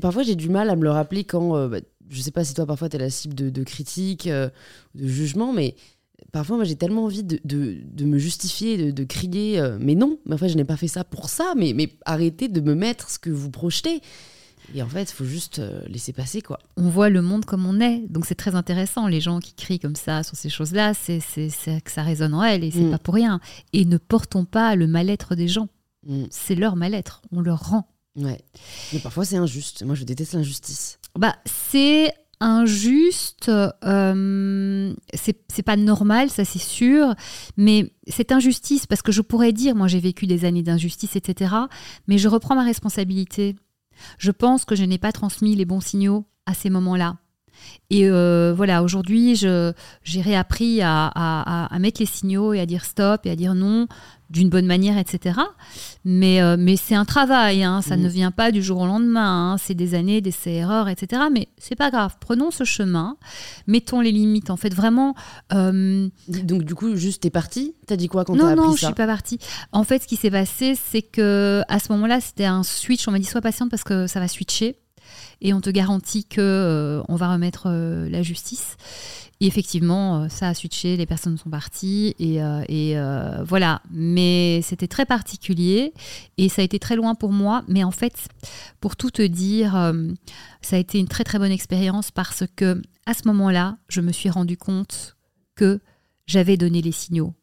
[0.00, 1.56] parfois, j'ai du mal à me le rappeler quand.
[1.56, 1.78] Euh, bah,
[2.08, 4.48] je sais pas si toi, parfois, tu es la cible de, critiques, euh,
[4.94, 5.74] de jugements, mais
[6.30, 10.36] parfois, moi, j'ai tellement envie de, de, me justifier, de, crier, euh, mais non, mais
[10.36, 13.18] fait, je n'ai pas fait ça pour ça, mais, mais arrêtez de me mettre ce
[13.18, 14.02] que vous projetez.
[14.74, 16.60] Et en fait, il faut juste laisser passer, quoi.
[16.76, 19.08] On voit le monde comme on est, donc c'est très intéressant.
[19.08, 22.62] Les gens qui crient comme ça sur ces choses-là, c'est que ça résonne en elles
[22.62, 22.90] et c'est mm.
[22.90, 23.40] pas pour rien.
[23.72, 25.68] Et ne portons pas le mal-être des gens.
[26.06, 26.24] Mm.
[26.30, 27.88] C'est leur mal-être, on leur rend.
[28.16, 28.40] Ouais.
[28.92, 29.82] Mais parfois c'est injuste.
[29.84, 30.98] Moi je déteste l'injustice.
[31.14, 37.14] Bah c'est injuste, euh, c'est pas normal, ça c'est sûr,
[37.56, 41.54] mais cette injustice, parce que je pourrais dire, moi j'ai vécu des années d'injustice, etc.,
[42.08, 43.56] mais je reprends ma responsabilité.
[44.18, 47.16] Je pense que je n'ai pas transmis les bons signaux à ces moments-là.
[47.90, 53.26] Et euh, voilà, aujourd'hui, j'ai réappris à, à, mettre les signaux et à dire stop
[53.26, 53.86] et à dire non
[54.30, 55.38] d'une bonne manière, etc.
[56.04, 58.00] Mais, euh, mais c'est un travail, hein, ça mm.
[58.00, 61.22] ne vient pas du jour au lendemain, hein, c'est des années, des erreurs, etc.
[61.32, 63.16] Mais c'est pas grave, prenons ce chemin,
[63.66, 65.14] mettons les limites, en fait, vraiment.
[65.52, 68.76] Euh, Donc du coup, juste t'es partie T'as dit quoi quand t'as appris ça Non,
[68.76, 69.38] je suis pas partie.
[69.72, 73.06] En fait, ce qui s'est passé, c'est que à ce moment-là, c'était un switch.
[73.06, 74.76] On m'a dit sois patiente parce que ça va switcher.
[75.40, 78.76] Et on te garantit que euh, on va remettre euh, la justice.
[79.40, 82.96] Et effectivement, euh, ça a switché, les personnes sont parties et, et
[83.44, 83.82] voilà.
[83.90, 85.92] Mais c'était très particulier
[86.38, 87.62] et ça a été très loin pour moi.
[87.68, 88.28] Mais en fait,
[88.80, 89.72] pour tout te dire,
[90.62, 94.12] ça a été une très très bonne expérience parce que à ce moment-là, je me
[94.12, 95.16] suis rendu compte
[95.54, 95.80] que
[96.26, 97.34] j'avais donné les signaux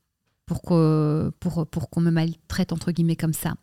[0.61, 3.55] pour qu'on me maltraite entre guillemets comme ça.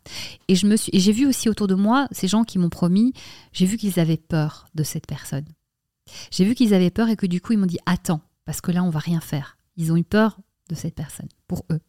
[0.47, 3.13] Et je me suis j'ai vu aussi autour de moi ces gens qui m'ont promis,
[3.53, 5.45] j'ai vu qu'ils avaient peur de cette personne.
[6.31, 8.71] J'ai vu qu'ils avaient peur et que du coup ils m'ont dit attends parce que
[8.71, 9.57] là on va rien faire.
[9.77, 10.39] Ils ont eu peur
[10.69, 11.79] de cette personne pour eux.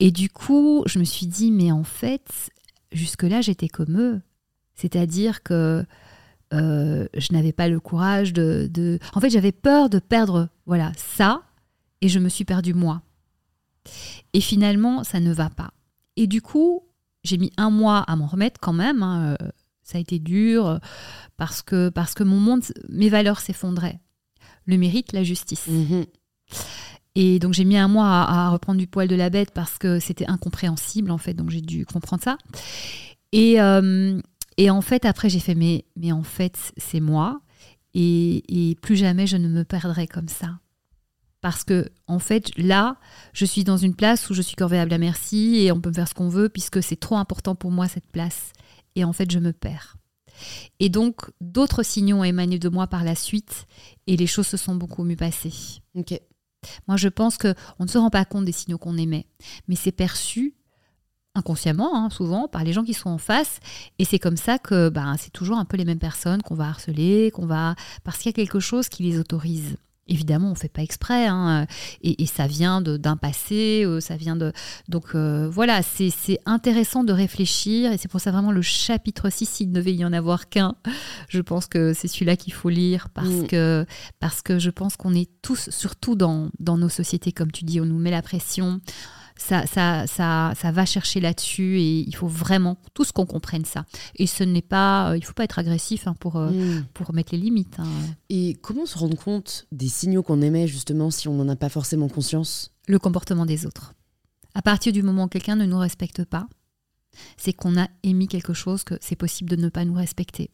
[0.00, 2.50] Et du coup, je me suis dit mais en fait,
[2.92, 4.20] jusque-là j'étais comme eux.
[4.74, 5.84] C'est-à-dire que
[6.52, 8.98] euh, je n'avais pas le courage de, de...
[9.14, 11.42] En fait, j'avais peur de perdre voilà ça
[12.00, 13.02] et je me suis perdu moi.
[14.32, 15.70] Et finalement, ça ne va pas.
[16.16, 16.82] Et du coup,
[17.22, 19.02] j'ai mis un mois à m'en remettre quand même.
[19.02, 19.48] Hein, euh,
[19.82, 20.78] ça a été dur euh,
[21.36, 24.00] parce que, parce que mon monde, mes valeurs s'effondraient.
[24.66, 25.66] Le mérite, la justice.
[25.66, 26.06] Mhm.
[27.14, 30.00] Et donc j'ai mis un mois à, reprendre du poil de la bête parce que
[30.00, 32.38] c'était incompréhensible en fait, donc j'ai dû comprendre ça.
[33.30, 34.20] Et, euh,
[34.56, 37.40] et en fait après j'ai fait mais, mais en fait c'est moi
[37.94, 40.58] et, et, plus jamais je ne me perdrai comme ça
[41.44, 42.96] parce que en fait là
[43.34, 46.08] je suis dans une place où je suis corvéable à merci et on peut faire
[46.08, 48.54] ce qu'on veut puisque c'est trop important pour moi cette place
[48.96, 49.98] et en fait je me perds
[50.80, 53.66] et donc d'autres signaux ont émané de moi par la suite
[54.06, 56.18] et les choses se sont beaucoup mieux passées ok
[56.88, 59.26] moi je pense que on ne se rend pas compte des signaux qu'on émet
[59.68, 60.54] mais c'est perçu
[61.36, 63.58] inconsciemment, hein, souvent, par les gens qui sont en face.
[63.98, 66.68] Et c'est comme ça que ben, c'est toujours un peu les mêmes personnes qu'on va
[66.68, 67.74] harceler, qu'on va
[68.04, 69.76] parce qu'il y a quelque chose qui les autorise.
[70.06, 71.66] Évidemment, on ne fait pas exprès, hein,
[72.02, 74.52] et, ça vient d'un passé, euh, ça vient de...
[74.88, 79.46] Donc euh, voilà, c'est intéressant de réfléchir, et c'est pour ça vraiment le chapitre 6,
[79.46, 80.74] s'il ne devait y en avoir qu'un,
[81.28, 83.46] je pense que c'est celui-là qu'il faut lire, parce, mm.
[83.46, 83.86] que,
[84.20, 87.80] parce que je pense qu'on est tous, surtout dans, dans nos sociétés, comme tu dis,
[87.80, 88.80] on nous met la pression,
[89.36, 93.84] ça, ça, ça, ça va chercher là-dessus et il faut vraiment tous qu'on comprenne ça.
[94.16, 96.84] Et ce n'est pas, euh, il faut pas être agressif hein, pour, euh, hmm.
[96.94, 97.78] pour mettre les limites.
[97.78, 97.86] Hein.
[98.30, 101.68] Et comment se rendre compte des signaux qu'on émet justement si on n'en a pas
[101.68, 102.72] forcément conscience?
[102.86, 103.94] Le comportement des autres.
[104.54, 106.46] À partir du moment où quelqu'un ne nous respecte pas,
[107.36, 110.50] c'est qu'on a émis quelque chose que c'est possible de ne pas nous respecter.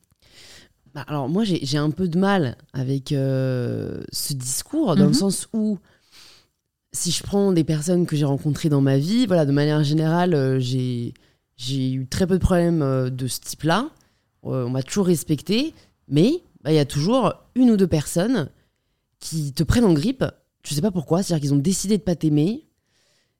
[0.94, 5.14] Bah, alors moi j'ai un peu de mal avec euh, ce discours dans le mhm.
[5.14, 5.78] sens où
[6.92, 10.34] si je prends des personnes que j'ai rencontrées dans ma vie, voilà, de manière générale,
[10.34, 11.12] euh, j'ai
[11.92, 13.90] eu très peu de problèmes euh, de ce type-là.
[14.44, 15.74] Euh, on m'a toujours respecté,
[16.08, 18.50] mais bah, il y a toujours une ou deux personnes
[19.20, 20.24] qui te prennent en grippe.
[20.64, 22.66] Je sais pas pourquoi, c'est-à-dire qu'ils ont décidé de pas t'aimer.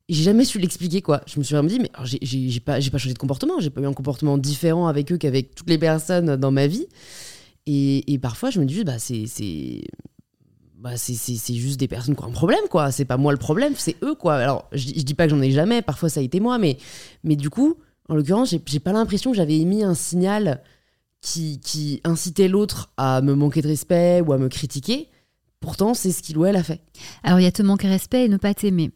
[0.09, 1.23] J'ai jamais su l'expliquer, quoi.
[1.27, 3.87] Je me suis vraiment dit, mais j'ai pas, pas changé de comportement, j'ai pas eu
[3.87, 6.87] un comportement différent avec eux qu'avec toutes les personnes dans ma vie.
[7.67, 9.27] Et, et parfois, je me dis, bah, c'est
[10.81, 12.91] bah c'est juste des personnes qui ont un problème, quoi.
[12.91, 14.37] C'est pas moi le problème, c'est eux, quoi.
[14.37, 16.79] Alors, je, je dis pas que j'en ai jamais, parfois ça a été moi, mais,
[17.23, 17.77] mais du coup,
[18.09, 20.63] en l'occurrence, j'ai pas l'impression que j'avais émis un signal
[21.21, 25.09] qui, qui incitait l'autre à me manquer de respect ou à me critiquer.
[25.61, 26.81] Pourtant, c'est ce qu'il ou elle a fait.
[27.23, 28.91] Alors, il y a te manquer de respect et ne pas t'aimer.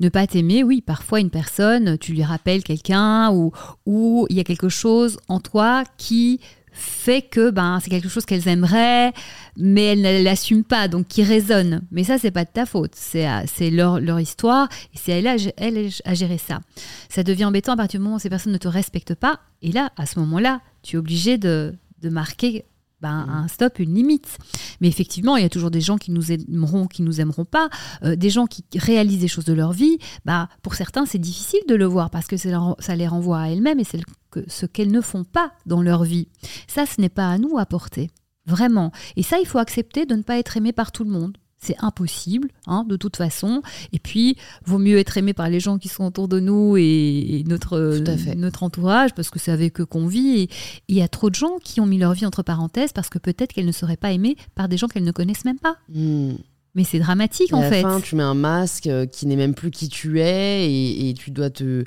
[0.00, 3.52] Ne pas t'aimer, oui, parfois une personne, tu lui rappelles quelqu'un ou,
[3.86, 6.40] ou il y a quelque chose en toi qui
[6.72, 9.12] fait que ben, c'est quelque chose qu'elles aimeraient,
[9.56, 11.82] mais elles ne l'assument pas, donc qui résonne.
[11.90, 15.90] Mais ça, c'est pas de ta faute, c'est leur, leur histoire, et c'est elle, elle
[16.04, 16.60] à gérer ça.
[17.08, 19.72] Ça devient embêtant à partir du moment où ces personnes ne te respectent pas, et
[19.72, 22.64] là, à ce moment-là, tu es obligé de, de marquer
[23.02, 23.30] ben, mm.
[23.30, 24.38] un stop, une limite.
[24.80, 27.68] Mais effectivement, il y a toujours des gens qui nous aimeront, qui nous aimeront pas,
[28.04, 29.98] euh, des gens qui réalisent des choses de leur vie.
[30.24, 33.80] Bah, pour certains, c'est difficile de le voir parce que ça les renvoie à elles-mêmes
[33.80, 34.00] et c'est
[34.46, 36.28] ce qu'elles ne font pas dans leur vie.
[36.66, 38.10] Ça, ce n'est pas à nous à porter.
[38.46, 38.90] Vraiment.
[39.16, 41.76] Et ça, il faut accepter de ne pas être aimé par tout le monde c'est
[41.78, 43.62] impossible, hein, de toute façon.
[43.92, 47.44] Et puis, vaut mieux être aimé par les gens qui sont autour de nous et,
[47.46, 48.02] notre,
[48.34, 50.42] notre entourage, parce que c'est avec eux qu'on vit.
[50.42, 50.48] Et
[50.88, 53.18] il y a trop de gens qui ont mis leur vie entre parenthèses parce que
[53.18, 55.76] peut-être qu'elles ne seraient pas aimées par des gens qu'elles ne connaissent même pas.
[55.88, 56.32] Hmm.
[56.74, 57.80] Mais c'est dramatique, en à fait.
[57.80, 60.68] À la fin, tu mets un masque euh, qui n'est même plus qui tu es
[60.68, 61.84] et, et tu dois te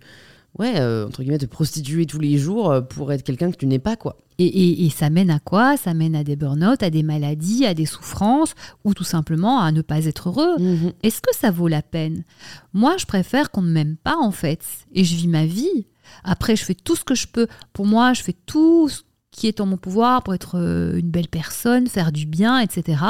[0.59, 3.67] ouais, euh, entre guillemets, te prostituer tous les jours euh, pour être quelqu'un que tu
[3.67, 4.17] n'es pas, quoi.
[4.37, 5.77] Et, et, ça mène à quoi?
[5.77, 8.53] Ça mène à des burn-out, à des maladies, à des souffrances,
[8.83, 10.59] ou tout simplement à ne pas être heureux.
[10.59, 10.91] Mhm.
[11.03, 12.25] Est-ce que ça vaut la peine?
[12.73, 14.61] Moi, je préfère qu'on ne m'aime pas, en fait,
[14.93, 15.87] et je vis ma vie.
[16.25, 17.47] Après, je fais tout ce que je peux.
[17.71, 21.11] Pour moi, je fais tout ce qui est en mon pouvoir pour être euh, une
[21.11, 23.01] belle personne, faire du bien, etc.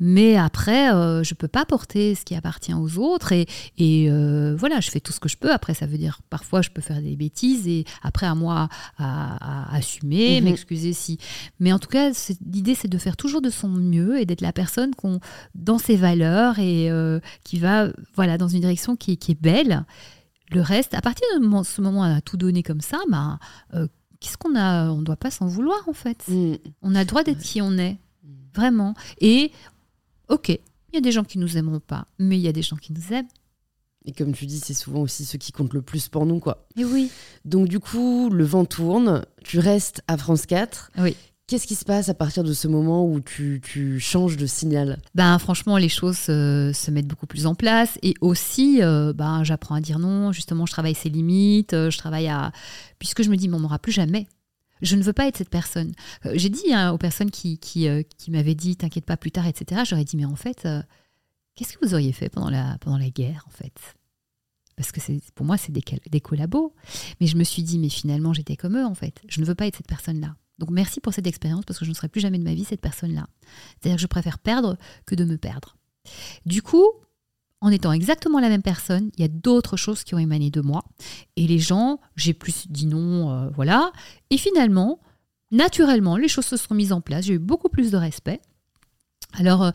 [0.00, 3.32] Mais après, euh, je peux pas porter ce qui appartient aux autres.
[3.32, 3.46] Et,
[3.78, 5.50] et euh, voilà, je fais tout ce que je peux.
[5.52, 8.68] Après, ça veut dire parfois je peux faire des bêtises et après à moi
[8.98, 10.44] à, assumer, Mhm.
[10.44, 11.18] m'excuser si.
[11.60, 12.10] Mais en tout cas,
[12.46, 15.20] l'idée c'est de faire toujours de son mieux et d'être la personne qu'on
[15.54, 19.40] dans ses valeurs et euh, qui va voilà dans une direction qui, est- qui est
[19.40, 19.84] belle.
[20.50, 23.38] Le reste, à partir de moment- ce moment à tout donner comme ça, bah,
[24.20, 24.90] qu'est-ce qu'on a?
[24.90, 26.22] On ne doit pas s'en vouloir en fait.
[26.28, 26.54] Mm.
[26.82, 27.98] On a le droit d'être qui on est,
[28.54, 28.94] vraiment.
[29.20, 29.52] Et
[30.28, 32.62] ok, il y a des gens qui nous aimeront pas, mais il y a des
[32.62, 33.28] gens qui nous aiment.
[34.04, 36.66] Et comme tu dis, c'est souvent aussi ceux qui comptent le plus pour nous, quoi.
[36.76, 37.10] Et oui.
[37.44, 40.92] Donc du coup, le vent tourne, tu restes à France 4.
[40.98, 41.14] Oui.
[41.46, 44.98] Qu'est-ce qui se passe à partir de ce moment où tu, tu changes de signal?
[45.14, 49.44] Ben franchement, les choses euh, se mettent beaucoup plus en place et aussi, euh, ben
[49.44, 50.30] j'apprends à dire non.
[50.30, 52.52] Justement, je travaille ses limites, euh, je travaille à
[52.98, 54.26] puisque je me dis, mais on m'aura plus jamais.
[54.82, 55.92] Je ne veux pas être cette personne.
[56.26, 59.82] Euh, J'ai dit hein, aux personnes euh, qui m'avaient dit, t'inquiète pas, plus tard, etc.
[59.84, 60.82] J'aurais dit, mais en fait, euh,
[61.54, 63.74] qu'est-ce que vous auriez fait pendant la pendant la guerre, en fait?
[64.76, 65.00] Parce que
[65.34, 66.74] pour moi, c'est des, des collabos.
[67.20, 69.20] Mais je me suis dit, mais finalement, j'étais comme eux, en fait.
[69.28, 70.36] Je ne veux pas être cette personne-là.
[70.58, 72.64] Donc merci pour cette expérience parce que je ne serai plus jamais de ma vie
[72.64, 73.28] cette personne-là.
[73.80, 74.76] C'est-à-dire que je préfère perdre
[75.06, 75.76] que de me perdre.
[76.46, 76.84] Du coup,
[77.60, 80.60] en étant exactement la même personne, il y a d'autres choses qui ont émané de
[80.60, 80.84] moi.
[81.36, 83.90] Et les gens, j'ai plus dit non, euh, voilà.
[84.30, 85.00] Et finalement,
[85.50, 87.24] naturellement, les choses se sont mises en place.
[87.24, 88.40] J'ai eu beaucoup plus de respect.
[89.34, 89.70] Alors, euh,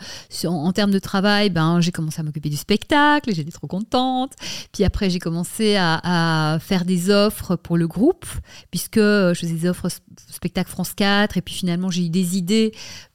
[0.47, 4.33] en, termes de travail, ben, j'ai commencé à m'occuper du spectacle, j'étais trop contente.
[4.71, 8.25] Puis après, j'ai commencé à, à faire des offres pour le groupe,
[8.71, 12.37] puisque je faisais des offres sp- spectacle France 4, et puis finalement, j'ai eu des
[12.37, 12.73] idées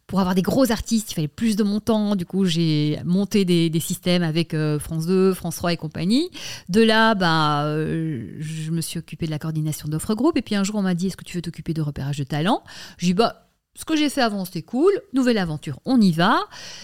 [0.08, 2.16] pour avoir des gros artistes, il fallait plus de montants.
[2.16, 6.30] Du coup, j'ai monté des, des systèmes avec euh, France 2, France 3 et compagnie.
[6.70, 10.38] De là, bah, euh, je me suis occupée de la coordination d'offres groupe.
[10.38, 12.24] Et puis un jour, on m'a dit Est-ce que tu veux t'occuper de repérage de
[12.24, 12.64] talent?
[12.96, 13.47] J'ai dit Bah.
[13.78, 14.90] Ce que j'ai fait avant, c'était cool.
[15.12, 16.40] Nouvelle aventure, on y va.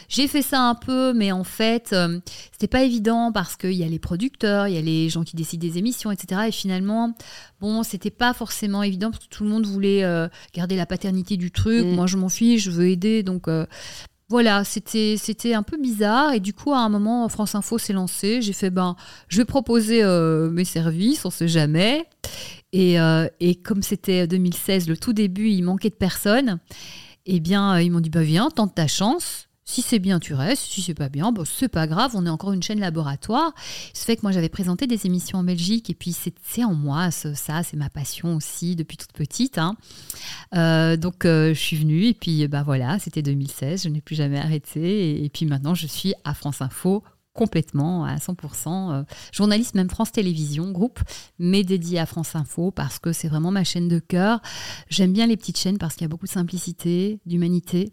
[0.08, 2.20] J'ai fait ça un peu, mais en fait, euh,
[2.52, 5.34] c'était pas évident parce qu'il y a les producteurs, il y a les gens qui
[5.34, 6.42] décident des émissions, etc.
[6.46, 7.12] Et finalement,
[7.60, 11.36] bon, c'était pas forcément évident parce que tout le monde voulait euh, garder la paternité
[11.36, 11.84] du truc.
[11.84, 11.96] Mm.
[11.96, 13.24] Moi, je m'en fiche, je veux aider.
[13.24, 13.66] Donc euh,
[14.28, 16.32] voilà, c'était c'était un peu bizarre.
[16.32, 18.40] Et du coup, à un moment, France Info s'est lancé.
[18.40, 18.94] J'ai fait, ben,
[19.28, 22.06] je vais proposer euh, mes services, on sait jamais.
[22.74, 26.58] Et, euh, et comme c'était 2016, le tout début, il manquait de personnes.
[27.24, 29.48] Eh bien, euh, ils m'ont dit, bah viens, tente ta chance.
[29.64, 30.64] Si c'est bien, tu restes.
[30.64, 32.10] Si c'est pas bien, bah, c'est pas grave.
[32.14, 33.54] On est encore une chaîne laboratoire.
[33.94, 35.88] Ce fait que moi, j'avais présenté des émissions en Belgique.
[35.88, 37.62] Et puis, c'est en moi, ça.
[37.62, 39.56] C'est ma passion aussi depuis toute petite.
[39.56, 39.76] hein.
[40.56, 42.06] Euh, donc, euh, je suis venue.
[42.06, 43.84] Et puis, bah voilà, c'était 2016.
[43.84, 45.24] Je n'ai plus jamais arrêté.
[45.24, 47.04] Et puis maintenant, je suis à France Info
[47.34, 48.92] complètement à 100%.
[48.92, 51.00] euh, journaliste, même France Télévisions, groupe,
[51.38, 54.40] mais dédié à France Info parce que c'est vraiment ma chaîne de cœur.
[54.88, 57.92] J'aime bien les petites chaînes parce qu'il y a beaucoup de simplicité, d'humanité.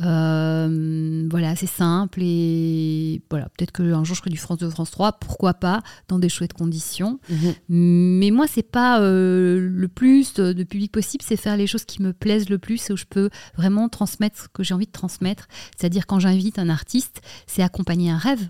[0.00, 4.90] Euh, voilà, c'est simple et voilà, peut-être qu'un jour je ferai du France 2, France
[4.90, 7.20] 3, pourquoi pas, dans des chouettes conditions.
[7.28, 7.54] Mhm.
[7.68, 11.84] Mais moi, c'est pas euh, le plus de, de public possible, c'est faire les choses
[11.84, 14.86] qui me plaisent le plus et où je peux vraiment transmettre ce que j'ai envie
[14.86, 15.48] de transmettre.
[15.76, 18.48] C'est-à-dire quand j'invite un artiste, c'est accompagner un rêve.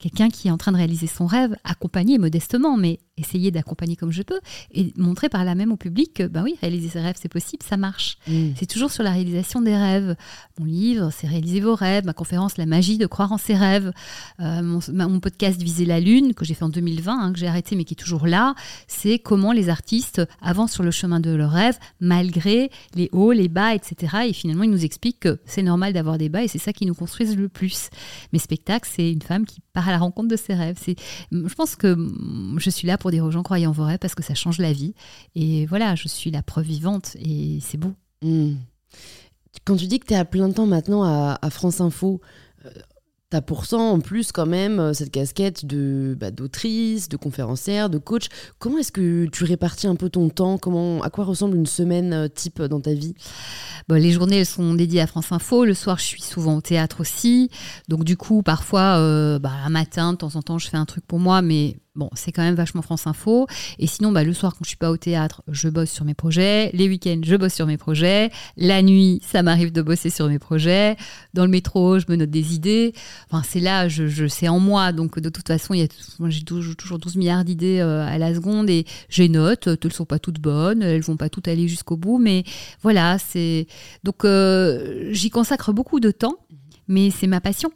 [0.00, 4.10] Quelqu'un qui est en train de réaliser son rêve, accompagner modestement, mais essayer d'accompagner comme
[4.12, 4.40] je peux
[4.72, 7.62] et montrer par là même au public que, bah oui, réaliser ses rêves, c'est possible,
[7.62, 8.18] ça marche.
[8.26, 8.50] Mm.
[8.56, 10.16] C'est toujours sur la réalisation des rêves.
[10.58, 12.04] Mon livre, c'est Réaliser vos rêves.
[12.04, 13.92] Ma conférence, La magie de croire en ses rêves.
[14.40, 17.38] Euh, mon, ma- mon podcast Viser la Lune, que j'ai fait en 2020, hein, que
[17.38, 18.54] j'ai arrêté mais qui est toujours là,
[18.88, 23.48] c'est comment les artistes avancent sur le chemin de leurs rêves malgré les hauts, les
[23.48, 24.16] bas, etc.
[24.28, 26.86] Et finalement, ils nous expliquent que c'est normal d'avoir des bas et c'est ça qui
[26.86, 27.90] nous construisent le plus.
[28.32, 30.78] Mes spectacles, c'est une femme qui part à la rencontre de ses rêves.
[31.30, 31.96] Je pense que
[32.56, 34.58] je suis là pour dire aux gens croyez en vos rêves parce que ça change
[34.58, 34.94] la vie.
[35.34, 37.92] Et voilà, je suis la preuve vivante et c'est beau.
[38.22, 38.54] Mm.
[39.64, 42.20] Quand tu dis que tu es à plein temps maintenant à, à France Info,
[42.64, 42.70] euh,
[43.30, 47.98] t'as pourtant en plus quand même euh, cette casquette de bah, d'autrice, de conférencière, de
[47.98, 48.26] coach.
[48.58, 50.58] Comment est-ce que tu répartis un peu ton temps?
[50.58, 53.14] Comment, À quoi ressemble une semaine euh, type dans ta vie?
[53.88, 55.64] Bon, les journées, elles sont dédiées à France Info.
[55.64, 57.50] Le soir, je suis souvent au théâtre aussi.
[57.88, 60.86] Donc, du coup, parfois, euh, bah, un matin, de temps en temps, je fais un
[60.86, 63.46] truc pour moi, mais bon, c'est quand même vachement France Info.
[63.78, 66.14] Et sinon, bah, le soir, quand je suis pas au théâtre, je bosse sur mes
[66.14, 66.70] projets.
[66.72, 68.30] Les week-ends, je bosse sur mes projets.
[68.56, 70.96] La nuit, ça m'arrive de bosser sur mes projets.
[71.34, 72.94] Dans le métro, je me note des idées.
[73.30, 74.92] Enfin, c'est là, je, je c'est en moi.
[74.92, 75.88] Donc, de toute façon, il y a,
[76.18, 79.66] moi, j'ai toujours, toujours 12 milliards d'idées euh, à la seconde et j'ai note.
[79.66, 80.82] Elles ne sont pas toutes bonnes.
[80.82, 82.18] Elles vont pas toutes aller jusqu'au bout.
[82.18, 82.44] Mais
[82.82, 83.66] voilà, c'est.
[84.04, 86.36] Donc, euh, j'y consacre beaucoup de temps,
[86.88, 87.70] mais c'est ma passion.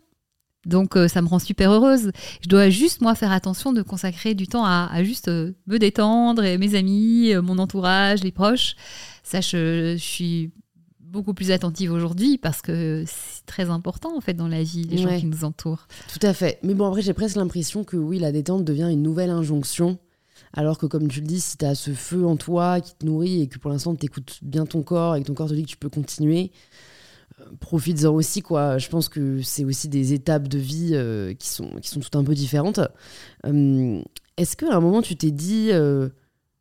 [0.66, 2.10] Donc, euh, ça me rend super heureuse.
[2.42, 5.78] Je dois juste, moi, faire attention de consacrer du temps à, à juste euh, me
[5.78, 8.76] détendre et mes amis, euh, mon entourage, les proches.
[9.22, 10.52] Ça, je, je suis
[11.00, 14.98] beaucoup plus attentive aujourd'hui parce que c'est très important en fait dans la vie, les
[14.98, 15.86] gens qui nous entourent.
[16.12, 16.58] Tout à fait.
[16.62, 19.98] Mais bon, après, j'ai presque l'impression que oui, la détente devient une nouvelle injonction.
[20.52, 23.04] Alors que, comme tu le dis, si tu as ce feu en toi qui te
[23.04, 25.54] nourrit et que pour l'instant tu écoutes bien ton corps et que ton corps te
[25.54, 26.52] dit que tu peux continuer,
[27.60, 28.42] profites-en aussi.
[28.42, 28.78] quoi.
[28.78, 32.16] Je pense que c'est aussi des étapes de vie euh, qui, sont, qui sont toutes
[32.16, 32.80] un peu différentes.
[33.46, 34.00] Euh,
[34.36, 35.70] est-ce qu'à un moment tu t'es dit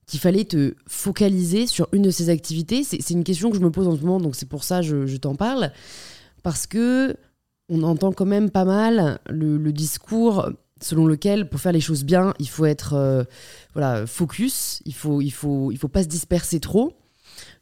[0.05, 2.84] qu'il fallait te focaliser sur une de ces activités?
[2.84, 5.05] C'est une question que je me pose en ce moment, donc c'est pour ça que
[5.07, 5.71] je, t'en parle.
[6.43, 7.15] Parce que
[7.69, 10.49] on entend quand même pas mal le, discours
[10.84, 13.23] selon lequel pour faire les choses bien, il faut être euh,
[13.73, 16.93] voilà, focus, il faut, il, faut, il faut pas se disperser trop.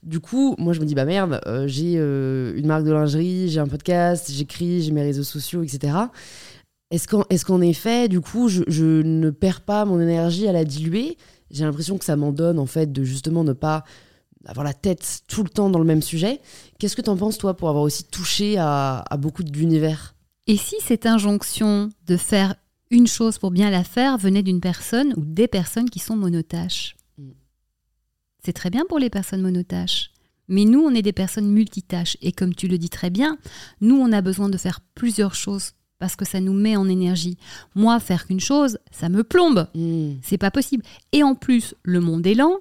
[0.04, 3.50] Du coup, moi je me dis, bah merde, euh, j'ai euh, une marque de lingerie,
[3.50, 5.94] j'ai un podcast, j'écris, j'ai mes réseaux sociaux, etc.
[6.92, 11.18] Est-ce qu'en est effet, du coup, je, ne perds pas mon énergie à la diluer?
[11.50, 13.86] J'ai l'impression que ça m'en donne, en fait, de justement ne pas
[14.46, 16.42] avoir la tête tout le temps dans le même sujet.
[16.80, 20.16] Qu'est-ce que tu en penses, toi, pour avoir aussi touché à, beaucoup d'univers?
[20.48, 22.56] Et si cette injonction de faire
[22.90, 26.98] une chose pour bien la faire venait d'une personne ou des personnes qui sont monotaches.
[28.44, 30.12] C'est très bien pour les personnes monotaches.
[30.48, 32.18] Mais nous, on est des personnes multitâches.
[32.22, 33.38] Et comme tu le dis très bien,
[33.80, 35.72] nous, on a besoin de faire plusieurs choses
[36.02, 37.38] parce que ça nous met en énergie.
[37.76, 39.68] Moi, faire qu'une chose, ça me plombe.
[39.76, 40.14] Hmm.
[40.24, 40.84] C'est pas possible.
[41.12, 42.60] Et en plus, le monde est lent.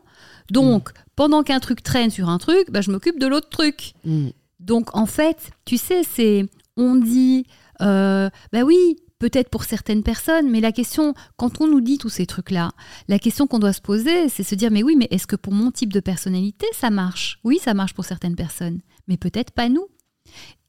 [0.50, 1.02] Donc, hmm.
[1.16, 3.94] pendant qu'un truc traîne sur un truc, bah, je m'occupe de l'autre truc.
[4.04, 4.28] Hmm.
[4.60, 6.46] Donc, en fait, tu sais, c'est.
[6.76, 7.46] On dit.
[7.80, 12.08] Euh, bah oui, peut-être pour certaines personnes, mais la question, quand on nous dit tous
[12.08, 12.72] ces trucs-là,
[13.06, 15.52] la question qu'on doit se poser, c'est se dire, mais oui, mais est-ce que pour
[15.52, 17.38] mon type de personnalité, ça marche?
[17.44, 19.86] Oui, ça marche pour certaines personnes, mais peut-être pas nous.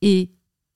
[0.02, 0.32] Et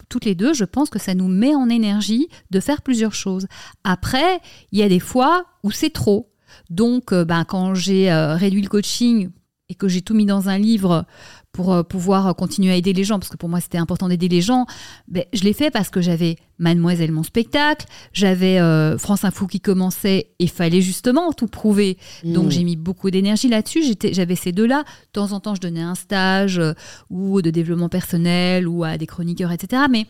[0.10, 3.46] toutes les deux, je pense que ça nous met en énergie de faire plusieurs choses.
[3.84, 4.40] Après,
[4.72, 6.32] il y a des fois où c'est trop.
[6.70, 9.32] Donc, euh, ben, quand j'ai euh, réduit le coaching
[9.68, 11.06] et que j'ai tout mis dans un livre
[11.56, 14.28] pour euh, pouvoir continuer à aider les gens, parce que pour moi c'était important d'aider
[14.28, 14.66] les gens,
[15.08, 19.62] ben, je l'ai fait parce que j'avais Mademoiselle mon spectacle, j'avais euh, France Info qui
[19.62, 21.98] commençait et fallait justement tout prouver.
[22.26, 22.52] Donc mmh.
[22.52, 24.84] j'ai mis beaucoup d'énergie là-dessus, j'avais ces deux-là.
[24.84, 26.74] De temps en temps je donnais un stage euh,
[27.10, 29.84] ou de développement personnel ou à des chroniqueurs, etc.
[29.90, 30.08] Mais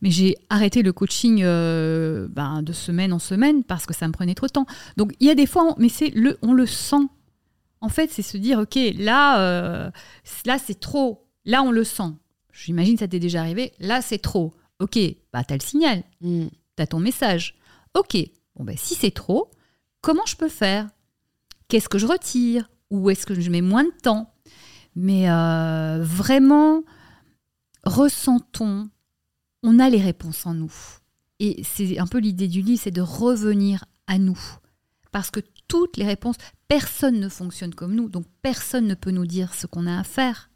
[0.00, 4.34] mais j'ai arrêté le coaching ben, de semaine en semaine parce que ça me prenait
[4.34, 4.66] trop de temps.
[4.96, 7.06] Donc il y a des fois, mais c'est le, on le sent
[7.80, 9.90] en fait, c'est se dire, OK, là, euh,
[10.44, 11.26] là c'est trop.
[11.44, 12.12] Là, on le sent.
[12.52, 13.72] J'imagine que ça t'est déjà arrivé.
[13.78, 14.54] Là, c'est trop.
[14.80, 14.98] OK,
[15.32, 16.02] bah, tu as le signal.
[16.20, 16.48] Mm.
[16.76, 17.56] Tu as ton message.
[17.94, 18.16] OK,
[18.56, 19.50] bon, ben, si c'est trop,
[20.00, 20.88] comment je peux faire?
[21.68, 22.68] Qu'est-ce que je retire?
[22.90, 24.32] Ou est-ce que je mets moins de temps?
[24.96, 26.82] Mais euh, vraiment,
[27.84, 28.88] ressentons.
[29.62, 30.72] On a les réponses en nous.
[31.40, 34.40] Et c'est un peu l'idée du livre, c'est de revenir à nous.
[35.12, 39.26] Parce que toutes les réponses, personne ne fonctionne comme nous, donc personne ne peut nous
[39.26, 40.50] dire ce qu'on a à faire.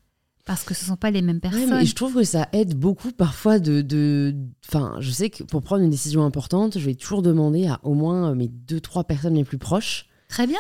[0.45, 1.73] Parce que ce ne sont pas les mêmes personnes.
[1.75, 4.35] et je trouve que ça aide beaucoup parfois de,
[4.67, 7.95] Enfin, je sais que pour prendre une décision importante, je vais toujours demander à au
[7.95, 10.07] moins mes deux, trois personnes les plus proches.
[10.29, 10.59] Très bien.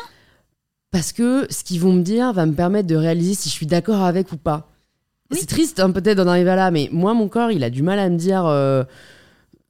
[0.92, 3.66] Parce que ce qu'ils vont me dire va me permettre de réaliser si je suis
[3.66, 4.68] d'accord avec ou pas.
[5.32, 7.98] C'est triste hein, peut-être d'en arriver là, mais moi, mon corps, il a du mal
[7.98, 8.46] à me dire...
[8.46, 8.84] Euh,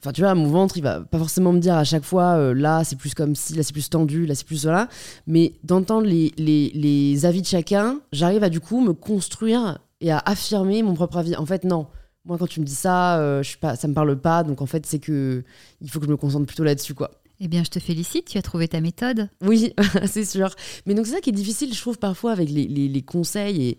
[0.03, 2.55] Enfin, tu vois, mon ventre, il va pas forcément me dire à chaque fois, euh,
[2.55, 4.88] là, c'est plus comme si, là, c'est plus tendu, là, c'est plus cela.
[5.28, 10.11] Mais d'entendre les, les, les, avis de chacun, j'arrive à du coup me construire et
[10.11, 11.36] à affirmer mon propre avis.
[11.36, 11.86] En fait, non.
[12.24, 14.42] Moi, quand tu me dis ça, euh, je suis pas, ça me parle pas.
[14.42, 15.44] Donc, en fait, c'est que
[15.80, 17.22] il faut que je me concentre plutôt là-dessus, quoi.
[17.45, 19.28] Eh bien, je te félicite, tu as trouvé ta méthode.
[19.45, 19.74] Oui,
[20.07, 20.55] c'est sûr.
[20.86, 23.76] Mais donc, c'est ça qui est difficile, je trouve, parfois avec les, conseils.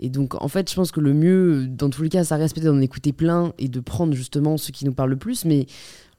[0.00, 2.56] Et, donc, en fait, je pense que le mieux, dans tous les cas, ça reste
[2.56, 5.44] peut-être d'en écouter plein et de prendre justement ce qui nous parle le plus.
[5.44, 5.66] Mais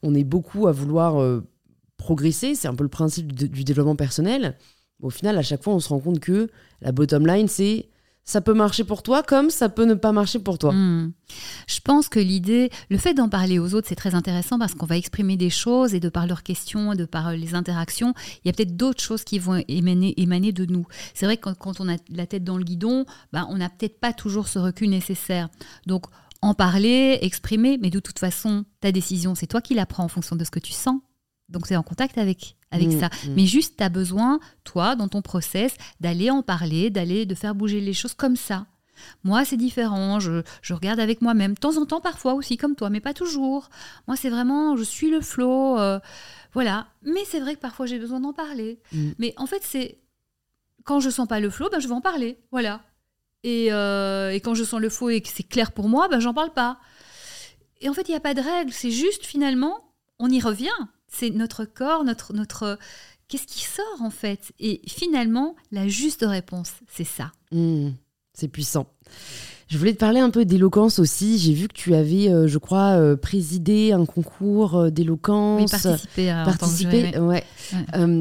[0.02, 1.46] on est beaucoup à vouloir euh,
[1.98, 2.54] progresser.
[2.54, 4.56] C'est un peu le principe du, développement personnel.
[5.02, 6.48] Au final, à chaque fois, on se rend compte que
[6.80, 7.90] la bottom line, c'est
[8.26, 10.72] ça peut marcher pour toi comme ça peut ne pas marcher pour toi.
[10.72, 11.12] Hmm.
[11.68, 14.84] Je pense que l'idée, le fait d'en parler aux autres, c'est très intéressant parce qu'on
[14.84, 18.14] va exprimer des choses et de par leurs questions, de par les interactions,
[18.44, 20.86] il y a peut-être d'autres choses qui vont émaner, émaner de nous.
[21.14, 24.00] C'est vrai que quand, on a la tête dans le guidon, ben, on n'a peut-être
[24.00, 25.48] pas toujours ce recul nécessaire.
[25.86, 26.06] Donc,
[26.42, 30.08] en parler, exprimer, mais de toute façon, ta décision, c'est toi qui la prends en
[30.08, 31.00] fonction de ce que tu sens.
[31.48, 33.06] Donc c'est en contact avec, avec mm, ça.
[33.06, 33.34] Mm.
[33.36, 37.54] Mais juste, tu as besoin, toi, dans ton process, d'aller en parler, d'aller, de faire
[37.54, 38.66] bouger les choses comme ça.
[39.24, 40.20] Moi, c'est différent.
[40.20, 41.54] Je, regarde avec moi-même.
[41.54, 43.68] De temps en temps, parfois aussi, comme toi, mais pas toujours.
[44.06, 45.78] Moi, c'est vraiment, je suis le flot.
[45.78, 46.00] Euh,
[46.52, 46.88] voilà.
[47.02, 48.80] Mais c'est vrai que parfois, j'ai besoin d'en parler.
[48.92, 49.10] Mm.
[49.18, 49.98] Mais en fait, c'est.
[50.84, 52.38] Quand je sens pas le flot, ben, je vais en parler.
[52.52, 52.80] Voilà.
[53.42, 56.20] Et, euh, et quand je sens le flot et que c'est clair pour moi, ben,
[56.20, 56.78] j'en parle pas.
[57.80, 58.72] Et en fait, il n'y a pas de règle.
[58.72, 60.70] C'est juste, finalement, on y revient
[61.08, 62.78] c'est notre corps, notre, notre
[63.28, 64.52] qu'est-ce qui sort en fait?
[64.58, 67.32] Et finalement, la juste réponse, c'est ça.
[67.52, 67.90] Mmh.
[68.34, 68.86] C'est puissant.
[69.68, 71.38] Je voulais te parler un peu d'éloquence aussi.
[71.38, 75.60] J'ai vu que tu avais, euh, je crois, euh, présidé un concours euh, d'éloquence.
[76.16, 76.44] Oui, à
[77.20, 77.44] ouais.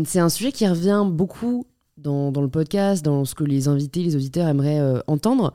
[0.06, 1.68] c'est un sujet qui revient beaucoup
[1.98, 5.54] dans, dans, le podcast, dans ce que les invités, les auditeurs aimeraient entendre.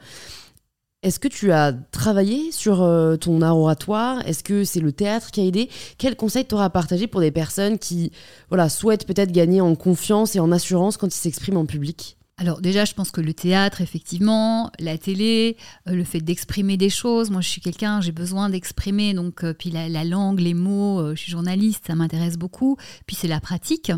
[1.02, 2.86] Est-ce que tu as travaillé sur
[3.20, 4.26] ton art oratoire?
[4.26, 5.70] Est-ce que c'est le théâtre qui a aidé?
[5.96, 8.12] Quel conseil t'auras à partager pour des personnes qui
[8.50, 12.18] voilà, souhaitent peut-être gagner en confiance et en assurance quand ils s'expriment en public?
[12.40, 16.88] Alors déjà, je pense que le théâtre, effectivement, la télé, euh, le fait d'exprimer des
[16.88, 17.30] choses.
[17.30, 19.12] Moi, je suis quelqu'un, j'ai besoin d'exprimer.
[19.12, 21.00] Donc, euh, puis la, langue, les mots.
[21.00, 22.78] Euh, je suis journaliste, ça m'intéresse beaucoup.
[23.06, 23.92] Puis c'est la pratique.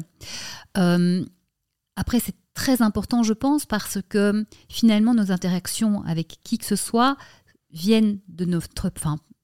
[0.75, 6.77] après, c'est très important, je pense, parce que finalement, nos interactions avec qui que ce
[6.77, 7.17] soit
[7.71, 8.71] viennent de notre,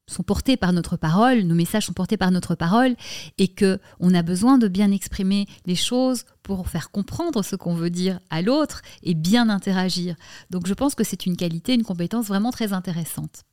[0.07, 2.97] sont portés par notre parole, nos messages sont portés par notre parole,
[3.39, 7.75] et que on a besoin de bien exprimer les choses pour faire comprendre ce qu'on
[7.75, 10.17] veut dire à l'autre et bien interagir.
[10.51, 13.45] Donc je pense que c'est une qualité, une compétence vraiment très intéressante.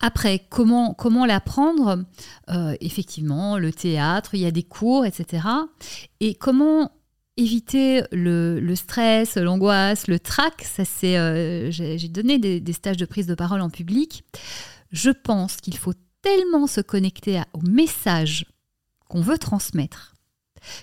[0.00, 2.04] Après, comment, comment l'apprendre?
[2.50, 5.44] Euh, Effectivement, le théâtre, il y a des cours, etc.
[6.20, 6.92] Et comment
[7.38, 13.06] éviter le, stress, l'angoisse, le trac Ça, c'est, euh, j'ai donné des, des stages de
[13.06, 14.24] prise de parole en public
[14.90, 18.46] je pense qu'il faut tellement se connecter au message
[19.08, 20.14] qu'on veut transmettre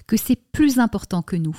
[0.07, 1.57] que c'est plus important que nous.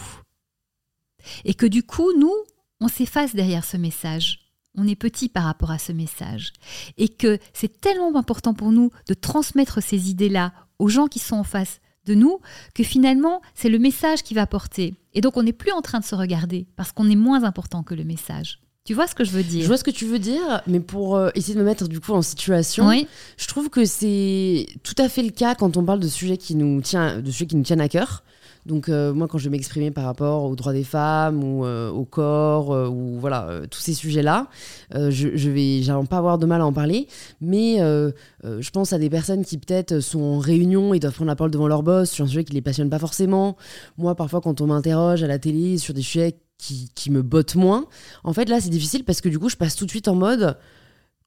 [1.44, 2.34] Et que du coup, nous,
[2.80, 4.53] on s'efface derrière ce message.
[4.74, 6.53] On est petit par rapport à ce message.
[6.97, 11.36] Et que c'est tellement important pour nous de transmettre ces idées-là aux gens qui sont
[11.36, 12.40] en face de nous
[12.74, 14.94] que finalement, c'est le message qui va porter.
[15.14, 17.82] Et donc, on n'est plus en train de se regarder parce qu'on est moins important
[17.82, 18.61] que le message.
[18.84, 19.62] Tu vois ce que je veux dire?
[19.62, 21.98] Je vois ce que tu veux dire, mais pour euh, essayer de me mettre du
[21.98, 22.88] coup en situation,
[23.36, 26.54] je trouve que c'est tout à fait le cas quand on parle de sujets qui
[26.54, 28.22] nous, tient, de sujets qui nous tiennent à cœur.
[28.66, 32.04] Donc euh, moi, quand je m'exprimer par rapport aux droits des femmes ou euh, au
[32.04, 34.48] corps ou voilà tous ces sujets-là,
[34.92, 37.06] je, je vais, pas avoir de mal à en parler.
[37.40, 41.36] Mais je pense à des personnes qui peut-être sont en réunion et doivent prendre la
[41.36, 43.56] parole devant leur boss sur un sujet qui les passionne pas forcément.
[43.96, 47.86] Moi, parfois, quand on m'interroge à la télé sur des sujets qui, me botte moins.
[48.24, 50.14] En fait, là, c'est difficile parce que du coup, je passe tout de suite en
[50.14, 50.56] mode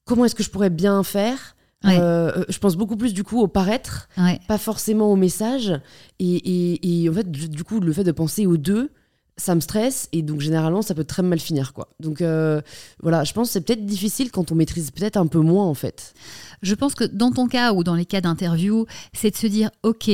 [0.04, 1.56] comment est-ce que je pourrais bien faire
[1.86, 4.08] euh, euh, je pense beaucoup plus du coup au paraître,
[4.46, 5.80] pas forcément au message.
[6.18, 8.90] Et, en fait, du, coup, le fait de penser aux deux,
[9.36, 11.88] ça me stresse et donc généralement ça peut très mal finir quoi.
[11.98, 12.60] Donc euh,
[13.02, 15.72] voilà, je pense que c'est peut-être difficile quand on maîtrise peut-être un peu moins en
[15.72, 16.12] fait.
[16.60, 19.70] Je pense que dans ton cas ou dans les cas d'interview, c'est de se dire
[19.82, 20.10] ok,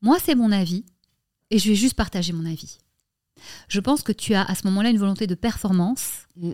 [0.00, 0.86] moi c'est mon avis
[1.50, 2.78] et je vais juste partager mon avis.
[3.68, 6.52] Je pense que tu as à ce moment-là une volonté de performance mm.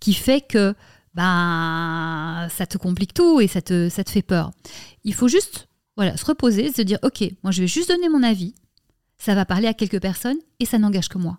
[0.00, 0.74] qui fait que
[1.14, 4.50] ben, ça te complique tout et ça te, ça te fait peur.
[5.04, 8.22] Il faut juste voilà, se reposer, se dire, OK, moi je vais juste donner mon
[8.22, 8.54] avis,
[9.18, 11.38] ça va parler à quelques personnes et ça n'engage que moi.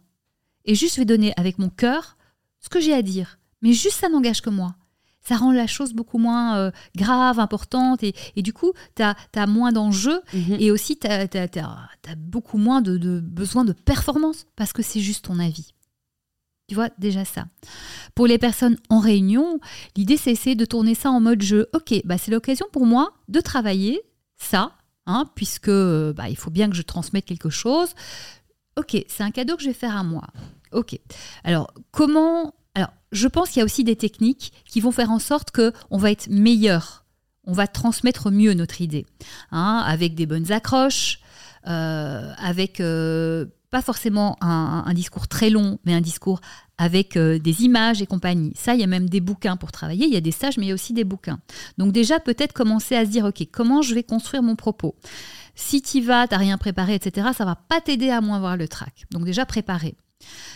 [0.66, 2.18] Et juste je vais donner avec mon cœur
[2.60, 4.76] ce que j'ai à dire, mais juste ça n'engage que moi
[5.22, 9.72] ça rend la chose beaucoup moins euh, grave, importante, et, du coup, tu as, moins
[9.72, 10.58] d'enjeux, mhm.
[10.60, 11.28] et aussi tu as,
[12.18, 15.74] beaucoup moins de, besoin de performance, parce que c'est juste ton avis.
[16.70, 17.46] Tu vois, déjà ça.
[18.14, 19.60] Pour les personnes en réunion,
[19.98, 21.68] l'idée, c'est essayer de tourner ça en mode jeu.
[21.74, 24.02] Ok, bah, c'est l'occasion pour moi de travailler
[24.38, 24.74] ça,
[25.08, 27.90] hein, puisque bah, il faut bien que je transmette quelque chose.
[28.78, 30.28] Ok, c'est un cadeau que je vais faire à moi.
[30.72, 30.98] Ok.
[31.44, 35.20] Alors, comment alors, je pense qu'il y a aussi des techniques qui vont faire en
[35.20, 37.04] sorte que on va être meilleur,
[37.44, 39.06] on va transmettre mieux notre idée,
[39.52, 41.20] hein, avec des bonnes accroches,
[41.68, 46.42] euh, avec euh, pas forcément un, discours très long, mais un discours
[46.78, 48.52] avec euh, des images et compagnie.
[48.56, 50.66] Ça, il y a même des bouquins pour travailler, il y a des stages, mais
[50.66, 51.40] il y a aussi des bouquins.
[51.78, 54.96] Donc déjà, peut-être commencer à se dire, OK, comment je vais construire mon propos?
[55.56, 58.58] Si tu vas, tu n'as rien préparé, etc., ça va pas t'aider à moins voir
[58.58, 59.06] le trac.
[59.12, 59.96] Donc déjà, préparer.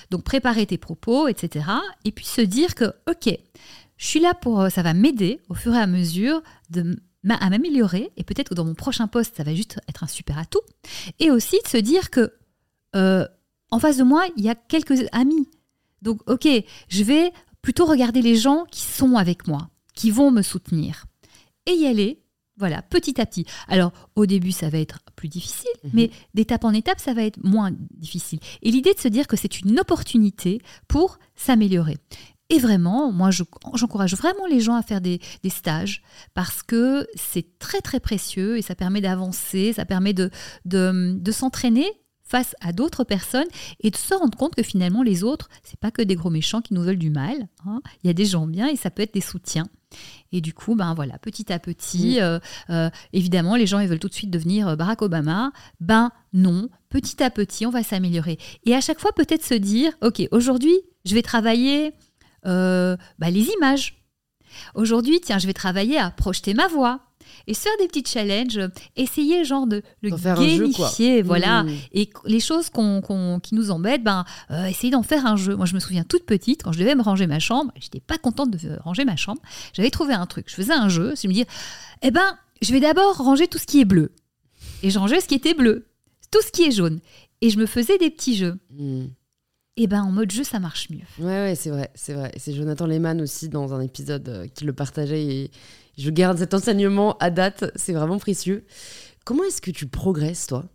[0.09, 1.65] Donc préparer tes propos, etc.
[2.05, 3.37] Et puis se dire que, ok,
[3.97, 6.95] je suis là pour, euh, ça va m'aider au fur et à mesure de
[7.29, 10.37] à m'améliorer et peut-être que dans mon prochain poste, ça va juste être un super
[10.37, 10.59] atout.
[11.19, 12.33] Et aussi de se dire que
[12.95, 13.25] euh,
[13.71, 15.49] en face de moi, il y a quelques amis.
[16.01, 16.47] Donc, ok,
[16.89, 17.31] je vais
[17.61, 21.05] plutôt regarder les gens qui sont avec moi, qui vont me soutenir.
[21.65, 22.23] Et y aller
[22.57, 23.45] voilà, petit à petit.
[23.67, 25.91] Alors, au début, ça va être plus difficile, mhm.
[25.93, 28.39] mais d'étape en étape, ça va être moins difficile.
[28.61, 31.97] Et l'idée de se dire que c'est une opportunité pour s'améliorer.
[32.49, 36.03] Et vraiment, moi, j'encourage vraiment les gens à faire des, stages
[36.35, 40.29] parce que c'est très, très précieux et ça permet d'avancer, ça permet de,
[40.65, 41.87] de s'entraîner
[42.33, 43.45] face à d'autres personnes
[43.79, 46.61] et de se rendre compte que finalement les autres, c'est pas que des gros méchants
[46.61, 47.47] qui nous veulent du mal.
[47.67, 47.79] Hein.
[48.03, 49.67] Il y a des gens bien et ça peut être des soutiens.
[50.31, 52.39] Et du coup, ben voilà, petit à petit, euh,
[52.71, 55.51] euh, évidemment, les gens ils veulent tout de suite devenir euh, Barack Obama.
[55.79, 58.39] Ben non, petit à petit, on va s'améliorer.
[58.65, 60.75] Et à chaque fois, peut-être se dire, ok, aujourd'hui,
[61.05, 61.93] je vais travailler
[62.47, 64.03] euh, bah, les images.
[64.73, 67.01] Aujourd'hui, tiens, je vais travailler à projeter ma voix
[67.47, 68.59] et se faire des petits challenges,
[68.95, 71.63] essayer genre de le gamifier, voilà.
[71.63, 71.69] Mmh.
[71.93, 75.55] Et les choses qui nous embêtent, ben, euh, essayer d'en faire un jeu.
[75.55, 78.17] Moi, je me souviens toute petite, quand je devais me ranger ma chambre, j'étais pas
[78.17, 79.41] contente de ranger ma chambre,
[79.73, 80.45] j'avais trouvé un truc.
[80.49, 81.45] Je faisais un jeu, c'est me dire,
[82.01, 84.11] eh ben, je vais d'abord ranger tout ce qui est bleu.
[84.81, 85.87] Et je rangeais ce qui était bleu,
[86.31, 86.99] tout ce qui est jaune.
[87.41, 88.57] Et je me faisais des petits jeux.
[88.71, 89.05] Mmh.
[89.75, 91.05] Et ben en mode jeu, ça marche mieux.
[91.17, 92.31] Ouais, ouais, c'est vrai, c'est vrai.
[92.37, 95.51] C'est Jonathan Lehmann aussi dans un épisode euh, qui le partageait et
[95.97, 98.65] je garde cet enseignement à date, c'est vraiment précieux.
[99.25, 100.65] Comment est-ce que tu progresses, toi?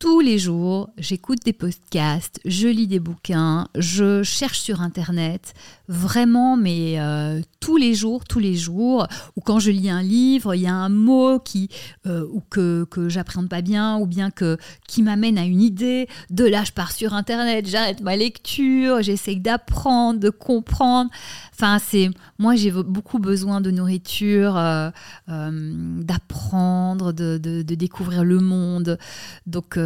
[0.00, 5.52] Tous les jours, j'écoute des podcasts, je lis des bouquins, je cherche sur Internet,
[5.88, 10.54] vraiment, mais euh, tous les jours, tous les jours, ou quand je lis un livre,
[10.54, 11.68] il y a un mot qui,
[12.06, 14.56] euh, ou que, que j'appréhende pas bien, ou bien que,
[14.88, 19.34] qui m'amène à une idée, de là je pars sur Internet, j'arrête ma lecture, j'essaie
[19.34, 21.10] d'apprendre, de comprendre.
[21.52, 24.90] Enfin, c'est moi j'ai beaucoup besoin de nourriture, euh,
[25.28, 28.96] d'apprendre, de, de, de, découvrir le monde.
[29.46, 29.76] Donc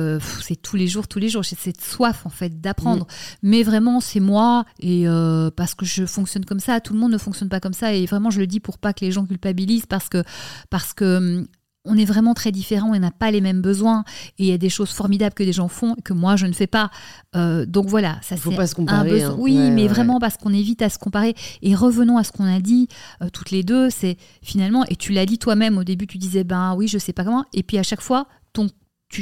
[0.43, 1.43] c'est tous les jours, tous les jours.
[1.43, 3.05] J'ai cette soif en fait d'apprendre.
[3.05, 3.09] Mm.
[3.43, 6.81] Mais vraiment, c'est moi et euh, parce que je fonctionne comme ça.
[6.81, 8.93] Tout le monde ne fonctionne pas comme ça et vraiment, je le dis pour pas
[8.93, 10.23] que les gens culpabilisent parce que
[10.71, 11.47] parce que hum,
[11.85, 14.05] on est vraiment très différents, on n'a pas les mêmes besoins
[14.39, 16.53] et il y a des choses formidables que des gens font que moi je ne
[16.53, 16.91] fais pas.
[17.37, 19.23] Euh, donc voilà, ça c'est pas se comparer.
[19.23, 19.37] Hein.
[19.39, 21.35] Oui, mais vraiment parce qu'on évite à se comparer.
[21.63, 22.89] Et revenons à ce qu'on a dit
[23.23, 26.45] euh, toutes les deux, c'est finalement et tu l'as dit toi-même au début, tu disais
[26.45, 28.69] ben oui je sais pas comment et puis à chaque fois ton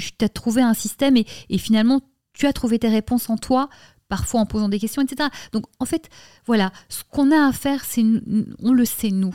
[0.01, 2.01] tu as trouvé un système et, finalement,
[2.33, 3.69] tu as trouvé tes réponses en toi
[4.09, 5.31] parfois en posant des questions, etc.
[5.53, 6.11] Donc en fait,
[6.45, 8.05] voilà, ce qu'on a à faire, c'est
[8.63, 9.35] on le sait nous.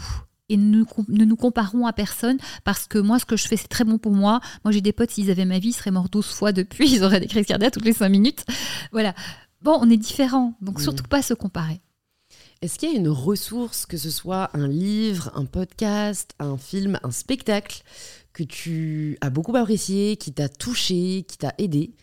[0.49, 3.67] Et ne, ne nous comparons à personne parce que moi, ce que je fais, c'est
[3.67, 4.39] très bon pour moi.
[4.63, 7.03] Moi, j'ai des potes, s'ils avaient ma vie, ils seraient morts 12 fois depuis, ils
[7.03, 8.45] auraient des crises cardiaques toutes les 5 minutes.
[8.91, 9.15] Voilà.
[9.61, 11.81] Bon, on est différents, donc surtout pas se comparer.
[12.61, 16.99] Est-ce qu'il y a une ressource, que ce soit un livre, un podcast, un film,
[17.03, 17.83] un spectacle,
[18.37, 21.95] que tu as beaucoup apprécié, qui t'a touché, qui t'a aidé,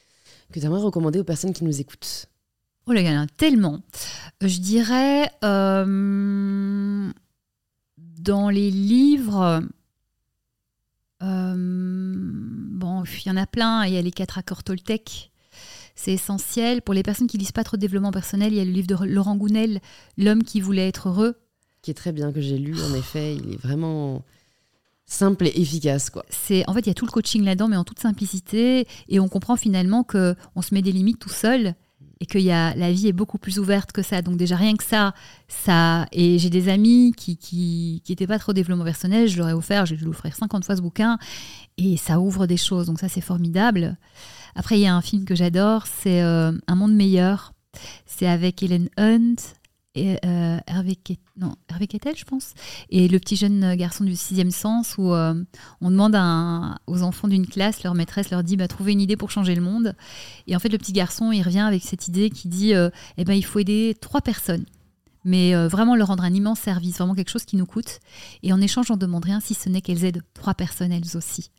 [0.52, 2.26] que tu aimerais recommander aux personnes qui nous écoutent
[2.86, 3.80] Oh là, il y en a tellement.
[4.40, 7.08] Je dirais, euh,
[7.96, 9.62] dans les livres,
[11.22, 13.86] euh, bon, il y en a plein.
[13.86, 15.30] Il y a les quatre accords Toltec.
[15.94, 16.82] C'est essentiel.
[16.82, 18.88] Pour les personnes qui lisent pas trop de développement personnel, il y a le livre
[18.88, 19.80] de Laurent Gounel,
[20.18, 21.36] L'homme qui voulait être heureux.
[21.80, 23.36] Qui est très bien, que j'ai lu, en effet.
[23.36, 24.24] Il est vraiment
[25.06, 26.24] simple et efficace quoi.
[26.30, 29.20] C'est en fait il y a tout le coaching là-dedans mais en toute simplicité et
[29.20, 31.74] on comprend finalement que on se met des limites tout seul
[32.20, 34.22] et que y a, la vie est beaucoup plus ouverte que ça.
[34.22, 35.14] Donc déjà rien que ça,
[35.48, 39.48] ça et j'ai des amis qui qui qui étaient pas trop développement personnel, je leur
[39.48, 41.18] ai offert, j'ai dû l'offrir 50 fois ce bouquin
[41.76, 42.86] et ça ouvre des choses.
[42.86, 43.96] Donc ça c'est formidable.
[44.54, 47.52] Après il y a un film que j'adore, c'est euh, Un monde meilleur.
[48.06, 49.34] C'est avec Helen Hunt
[49.94, 52.54] et euh, Hervé, Kettel, je pense,
[52.90, 55.34] et le petit jeune garçon du sixième sens où euh,
[55.80, 56.16] on demande
[56.86, 59.60] aux enfants d'une classe, leur maîtresse leur dit bah, trouvez une idée pour changer le
[59.60, 59.94] monde.
[60.46, 63.24] Et en fait, le petit garçon, il revient avec cette idée qui dit euh, eh
[63.24, 64.64] ben, il faut aider trois personnes.
[65.26, 68.00] Mais vraiment leur rendre un immense service, vraiment quelque chose qui nous coûte.
[68.42, 71.50] Et en échange, on demande rien si ce n'est qu'elles aident trois personnes elles aussi.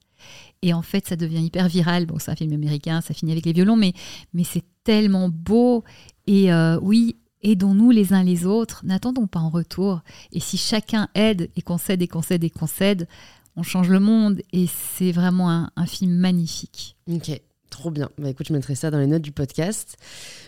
[0.62, 2.06] Et en fait, ça devient hyper viral.
[2.06, 3.94] Bon, c'est un film américain, ça finit avec les violons, mais,
[4.36, 5.84] mais c'est tellement beau.
[6.28, 7.16] Et oui,
[7.46, 10.02] aidons-nous les uns les autres, n'attendons pas en retour.
[10.34, 13.08] Et si chacun aide et concède et concède et concède,
[13.56, 16.98] on change le monde et c'est vraiment un, film magnifique.
[17.10, 17.39] Ok,
[17.70, 18.10] trop bien.
[18.18, 19.98] Bah écoute, je mettrai ça dans les notes du podcast.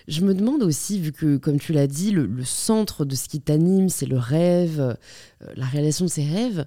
[0.07, 3.39] Je me demande aussi, vu que, comme tu l'as dit, le, centre de ce qui
[3.39, 4.93] t'anime, c'est le rêve, euh,
[5.55, 6.65] la réalisation de ses rêves.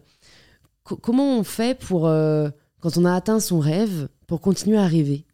[0.84, 2.48] comment on fait pour, euh,
[2.80, 5.26] quand on a atteint son rêve, pour continuer à rêver?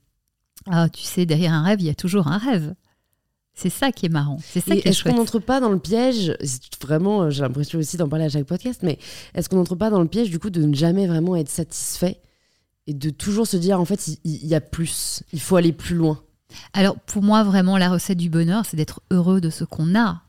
[0.69, 2.75] Ah, tu sais, derrière un rêve, il y a toujours un rêve.
[3.59, 4.37] C'est ça qui est marrant.
[4.43, 6.37] C'est ça qui est, est-ce qu'on n'entre pas dans le piège
[6.83, 8.99] Vraiment, euh, j'ai l'impression aussi d'en parler à chaque podcast, mais
[9.35, 12.21] est-ce qu'on n'entre pas dans le piège du coup de ne jamais vraiment être satisfait
[12.87, 15.97] et de toujours se dire en fait il, y a plus, il faut aller plus
[15.97, 16.23] loin?
[16.75, 20.21] Alors pour moi, vraiment, la recette du bonheur, c'est d'être heureux de ce qu'on a.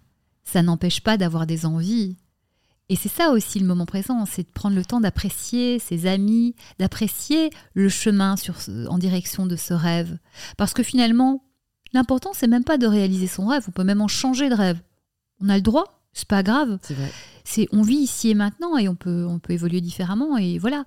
[0.46, 2.16] Ça n'empêche pas d'avoir des envies.
[2.88, 6.56] Et c'est ça aussi le moment présent, c'est de prendre le temps d'apprécier ses amis,
[6.80, 8.56] d'apprécier le chemin sur,
[8.88, 10.18] en direction de ce rêve.
[10.56, 11.44] Parce que finalement,
[11.98, 14.78] L'important, c'est même pas de réaliser son rêve, on peut même en changer de rêve.
[15.42, 16.78] On a le droit, c'est pas grave.
[17.48, 20.84] C'est on vit ici et maintenant et on peut, on peut évoluer différemment et voilà.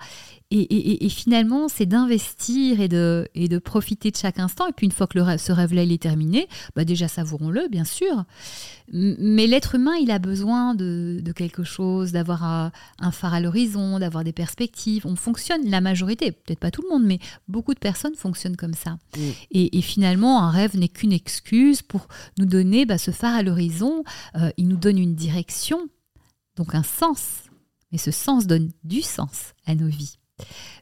[0.52, 4.66] Et, finalement, c'est d'investir et de, et de profiter de chaque instant.
[4.66, 7.84] Et puis une fois que le ce rêve-là il est terminé, bah déjà savourons-le, bien
[7.84, 8.24] sûr.
[8.92, 14.00] Mais l'être humain, il a besoin de, de quelque chose, d'avoir un phare à l'horizon,
[14.00, 15.07] d'avoir des perspectives.
[15.07, 18.74] On fonctionne, la majorité, peut-être pas tout le monde, mais beaucoup de personnes fonctionnent comme
[18.74, 18.99] ça.
[19.16, 19.20] Mm.
[19.53, 22.08] Et, finalement, un rêve n'est qu'une excuse pour
[22.38, 24.03] nous donner bah, ce phare à l'horizon.
[24.34, 25.88] Euh, il nous donne une direction,
[26.61, 27.45] donc un sens.
[27.91, 30.18] Mais ce sens donne du sens à nos vies.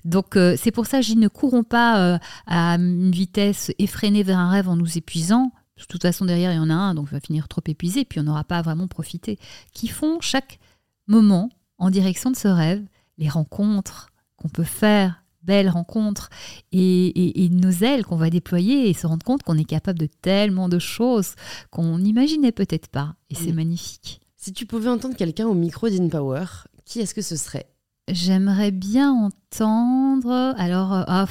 [0.04, 4.24] Donc euh, c'est pour ça que je ne courons pas euh, à une vitesse effrénée
[4.24, 5.52] vers un rêve en nous épuisant.
[5.78, 8.04] De toute façon, derrière, il y en a un, donc on va finir trop épuisé,
[8.04, 9.38] puis on n'aura pas vraiment profité.
[9.72, 10.58] Qui font chaque
[11.06, 12.84] moment en direction de ce rêve,
[13.16, 16.30] les rencontres qu'on peut faire, belles rencontres,
[16.72, 20.68] et, nos ailes qu'on va déployer et se rendre compte qu'on est capable de tellement
[20.68, 21.36] de choses
[21.70, 23.14] qu'on n'imaginait peut-être pas.
[23.30, 24.20] Et c'est magnifique.
[24.40, 26.44] Si tu pouvais entendre quelqu'un au micro d'InPower,
[26.84, 27.66] qui est-ce que ce serait?
[28.08, 30.54] J'aimerais bien entendre.
[30.56, 31.26] Alors, euh,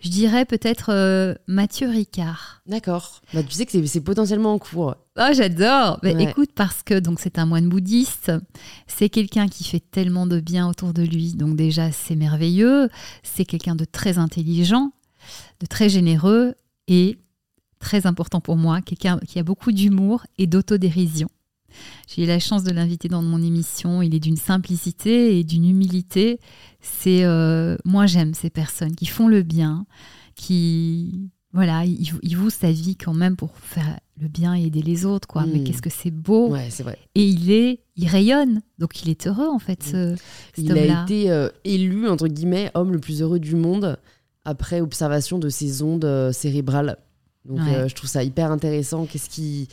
[0.00, 2.60] je dirais peut-être euh, Mathieu Ricard.
[2.66, 3.22] D'accord.
[3.32, 4.96] Bah, tu sais que c'est potentiellement en cours.
[5.18, 6.00] Oh, j'adore.
[6.02, 8.32] Écoute, parce que donc c'est un moine bouddhiste.
[8.88, 11.34] C'est quelqu'un qui fait tellement de bien autour de lui.
[11.34, 12.88] Donc déjà, c'est merveilleux.
[13.22, 14.90] C'est quelqu'un de très intelligent,
[15.60, 16.56] de très généreux
[16.88, 17.18] et
[17.78, 21.28] très important pour moi, quelqu'un qui a beaucoup d'humour et d'autodérision.
[22.06, 24.02] J'ai eu la chance de l'inviter dans mon émission.
[24.02, 26.40] Il est d'une simplicité et d'une humilité.
[26.80, 29.86] C'est euh, moi j'aime ces personnes qui font le bien,
[30.34, 35.06] qui voilà, il, voue sa vie quand même pour faire le bien et aider les
[35.06, 35.44] autres quoi.
[35.46, 35.64] Mais hmm.
[35.64, 36.54] qu'est-ce que c'est beau.
[36.70, 36.98] c'est vrai.
[37.14, 38.60] Et il est, il rayonne.
[38.78, 39.82] Donc il est heureux en fait.
[39.82, 40.14] Ce,
[40.56, 43.98] il a été euh, élu entre guillemets homme le plus heureux du monde
[44.44, 46.98] après observation de ses ondes euh, cérébrales.
[47.44, 49.06] Donc je trouve ça hyper intéressant.
[49.06, 49.68] Qu'est-ce qui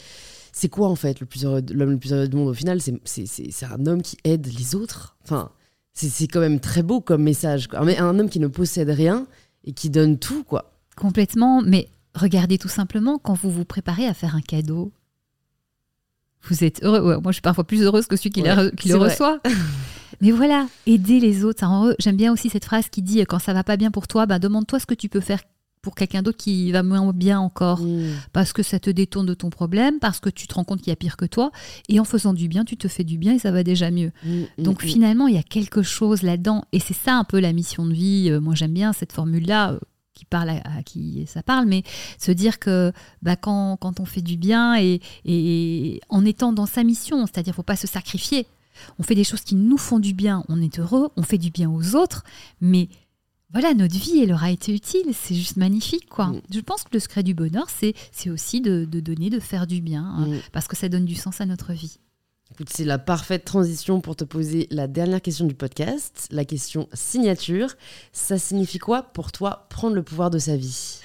[0.57, 2.48] c'est quoi en fait le plus l'homme le plus heureux du monde?
[2.48, 5.18] Au final C'est un homme qui aide les autres.
[5.26, 5.52] Enfin,
[5.91, 7.68] c'est quand même très beau comme message.
[7.84, 9.27] Mais un homme qui ne possède rien
[9.65, 10.72] et qui donne tout, quoi.
[10.95, 11.61] Complètement.
[11.61, 14.94] Mais regardez tout simplement quand vous vous préparez à faire un cadeau.
[16.44, 17.02] Vous êtes heureux.
[17.02, 19.41] moi, je suis parfois plus heureuse que celui qui, le reçoit.
[20.22, 21.95] Mais voilà, aider les autres.
[21.99, 24.40] J'aime bien aussi cette phrase qui dit quand ça va pas bien pour toi, ben,
[24.40, 25.41] demande-toi ce que tu peux faire
[25.86, 28.07] pour quelqu'un d'autre qui va moins bien encore, mm.
[28.34, 30.90] parce que ça te détourne de ton problème, parce que tu te rends compte qu'il
[30.90, 31.52] y a pire que toi,
[31.90, 34.12] et en faisant du bien, tu te fais du bien et ça va déjà mieux.
[34.24, 37.40] Mm, mm, Donc finalement, il y a quelque chose là-dedans, et c'est ça un peu
[37.40, 38.30] la mission de vie.
[38.32, 39.74] Euh, moi, j'aime bien cette formule-là.
[39.74, 39.80] Euh,
[40.16, 41.84] qui parle à, qui ça parle, mais
[42.18, 46.66] se dire que bah, quand, quand, on fait du bien et, et en étant dans
[46.66, 48.48] sa mission, c'est-à-dire faut pas se sacrifier,
[48.98, 51.49] on fait des choses qui nous font du bien, on est heureux, on fait du
[51.49, 52.24] bien aux autres,
[52.62, 52.88] mais
[53.56, 55.14] voilà, notre vie, elle aura été utile.
[55.14, 56.26] C'est juste magnifique, quoi.
[56.27, 56.41] Mm.
[56.53, 57.95] Je pense que le secret du bonheur, c'est
[58.30, 60.40] aussi de, donner, de faire du bien, hein, mm.
[60.52, 61.98] parce que ça donne du sens à notre vie.
[62.68, 67.76] c'est la parfaite transition pour te poser la dernière question du podcast, la question signature.
[68.11, 70.99] Ça signifie quoi pour toi prendre le pouvoir de sa vie?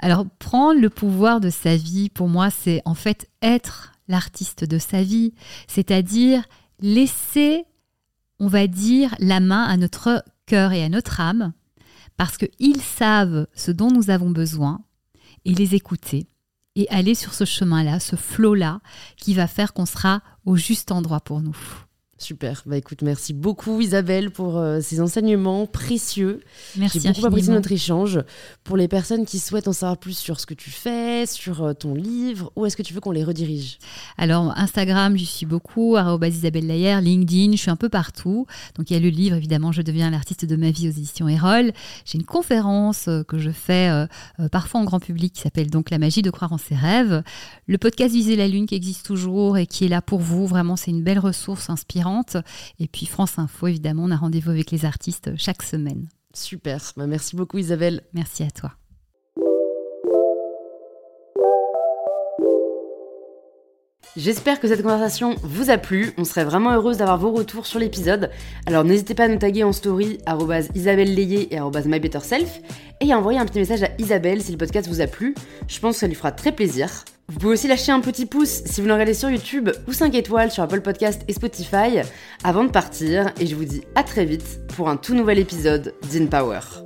[0.00, 4.78] Alors, prendre le pouvoir de sa vie, pour moi, c'est en fait être l'artiste de
[4.80, 5.34] sa vie,
[5.68, 6.42] c'est-à-dire
[6.80, 7.64] laisser,
[8.40, 11.52] on va dire, la main à notre cœur et à notre âme
[12.16, 14.80] parce qu'ils savent ce dont nous avons besoin
[15.44, 16.28] et les écouter
[16.74, 18.80] et aller sur ce chemin-là, ce flot-là,
[19.16, 21.56] qui va faire qu'on sera au juste endroit pour nous.
[22.18, 22.62] Super.
[22.64, 26.40] Bah écoute, merci beaucoup Isabelle pour euh, ces enseignements précieux.
[26.78, 27.00] Merci.
[27.00, 28.20] J'ai beaucoup apprécié notre échange.
[28.64, 31.74] Pour les personnes qui souhaitent en savoir plus sur ce que tu fais, sur euh,
[31.74, 33.78] ton livre, où est-ce que tu veux qu'on les redirige?
[34.16, 38.46] Alors Instagram, j'y suis beaucoup, Isabelle Layer, LinkedIn, je suis un peu partout.
[38.76, 41.28] Donc il y a le livre évidemment, je deviens l'artiste de ma vie aux éditions
[41.28, 41.72] Erol.
[42.06, 44.06] J'ai une conférence euh, que je fais
[44.50, 47.22] parfois en grand public qui s'appelle donc La magie de croire en ses rêves.
[47.66, 50.46] Le podcast Viser la lune qui existe toujours et qui est là pour vous.
[50.46, 52.05] Vraiment, c'est une belle ressource inspirante
[52.78, 56.08] et puis France Info, évidemment, on a rendez-vous avec les artistes chaque semaine.
[56.34, 58.02] Super, bah, merci beaucoup Isabelle.
[58.12, 58.72] Merci à toi.
[64.16, 66.14] J'espère que cette conversation vous a plu.
[66.16, 68.30] On serait vraiment heureuse d'avoir vos retours sur l'épisode.
[68.64, 70.18] Alors n'hésitez pas à nous taguer en story
[70.74, 72.60] Isabelle et MyBetterSelf
[73.02, 75.34] et à envoyer un petit message à Isabelle si le podcast vous a plu.
[75.68, 77.04] Je pense que ça lui fera très plaisir.
[77.28, 80.14] Vous pouvez aussi lâcher un petit pouce si vous nous regardez sur YouTube ou 5
[80.14, 82.00] étoiles sur Apple Podcast et Spotify
[82.44, 85.94] avant de partir et je vous dis à très vite pour un tout nouvel épisode
[86.10, 86.85] d'InPower.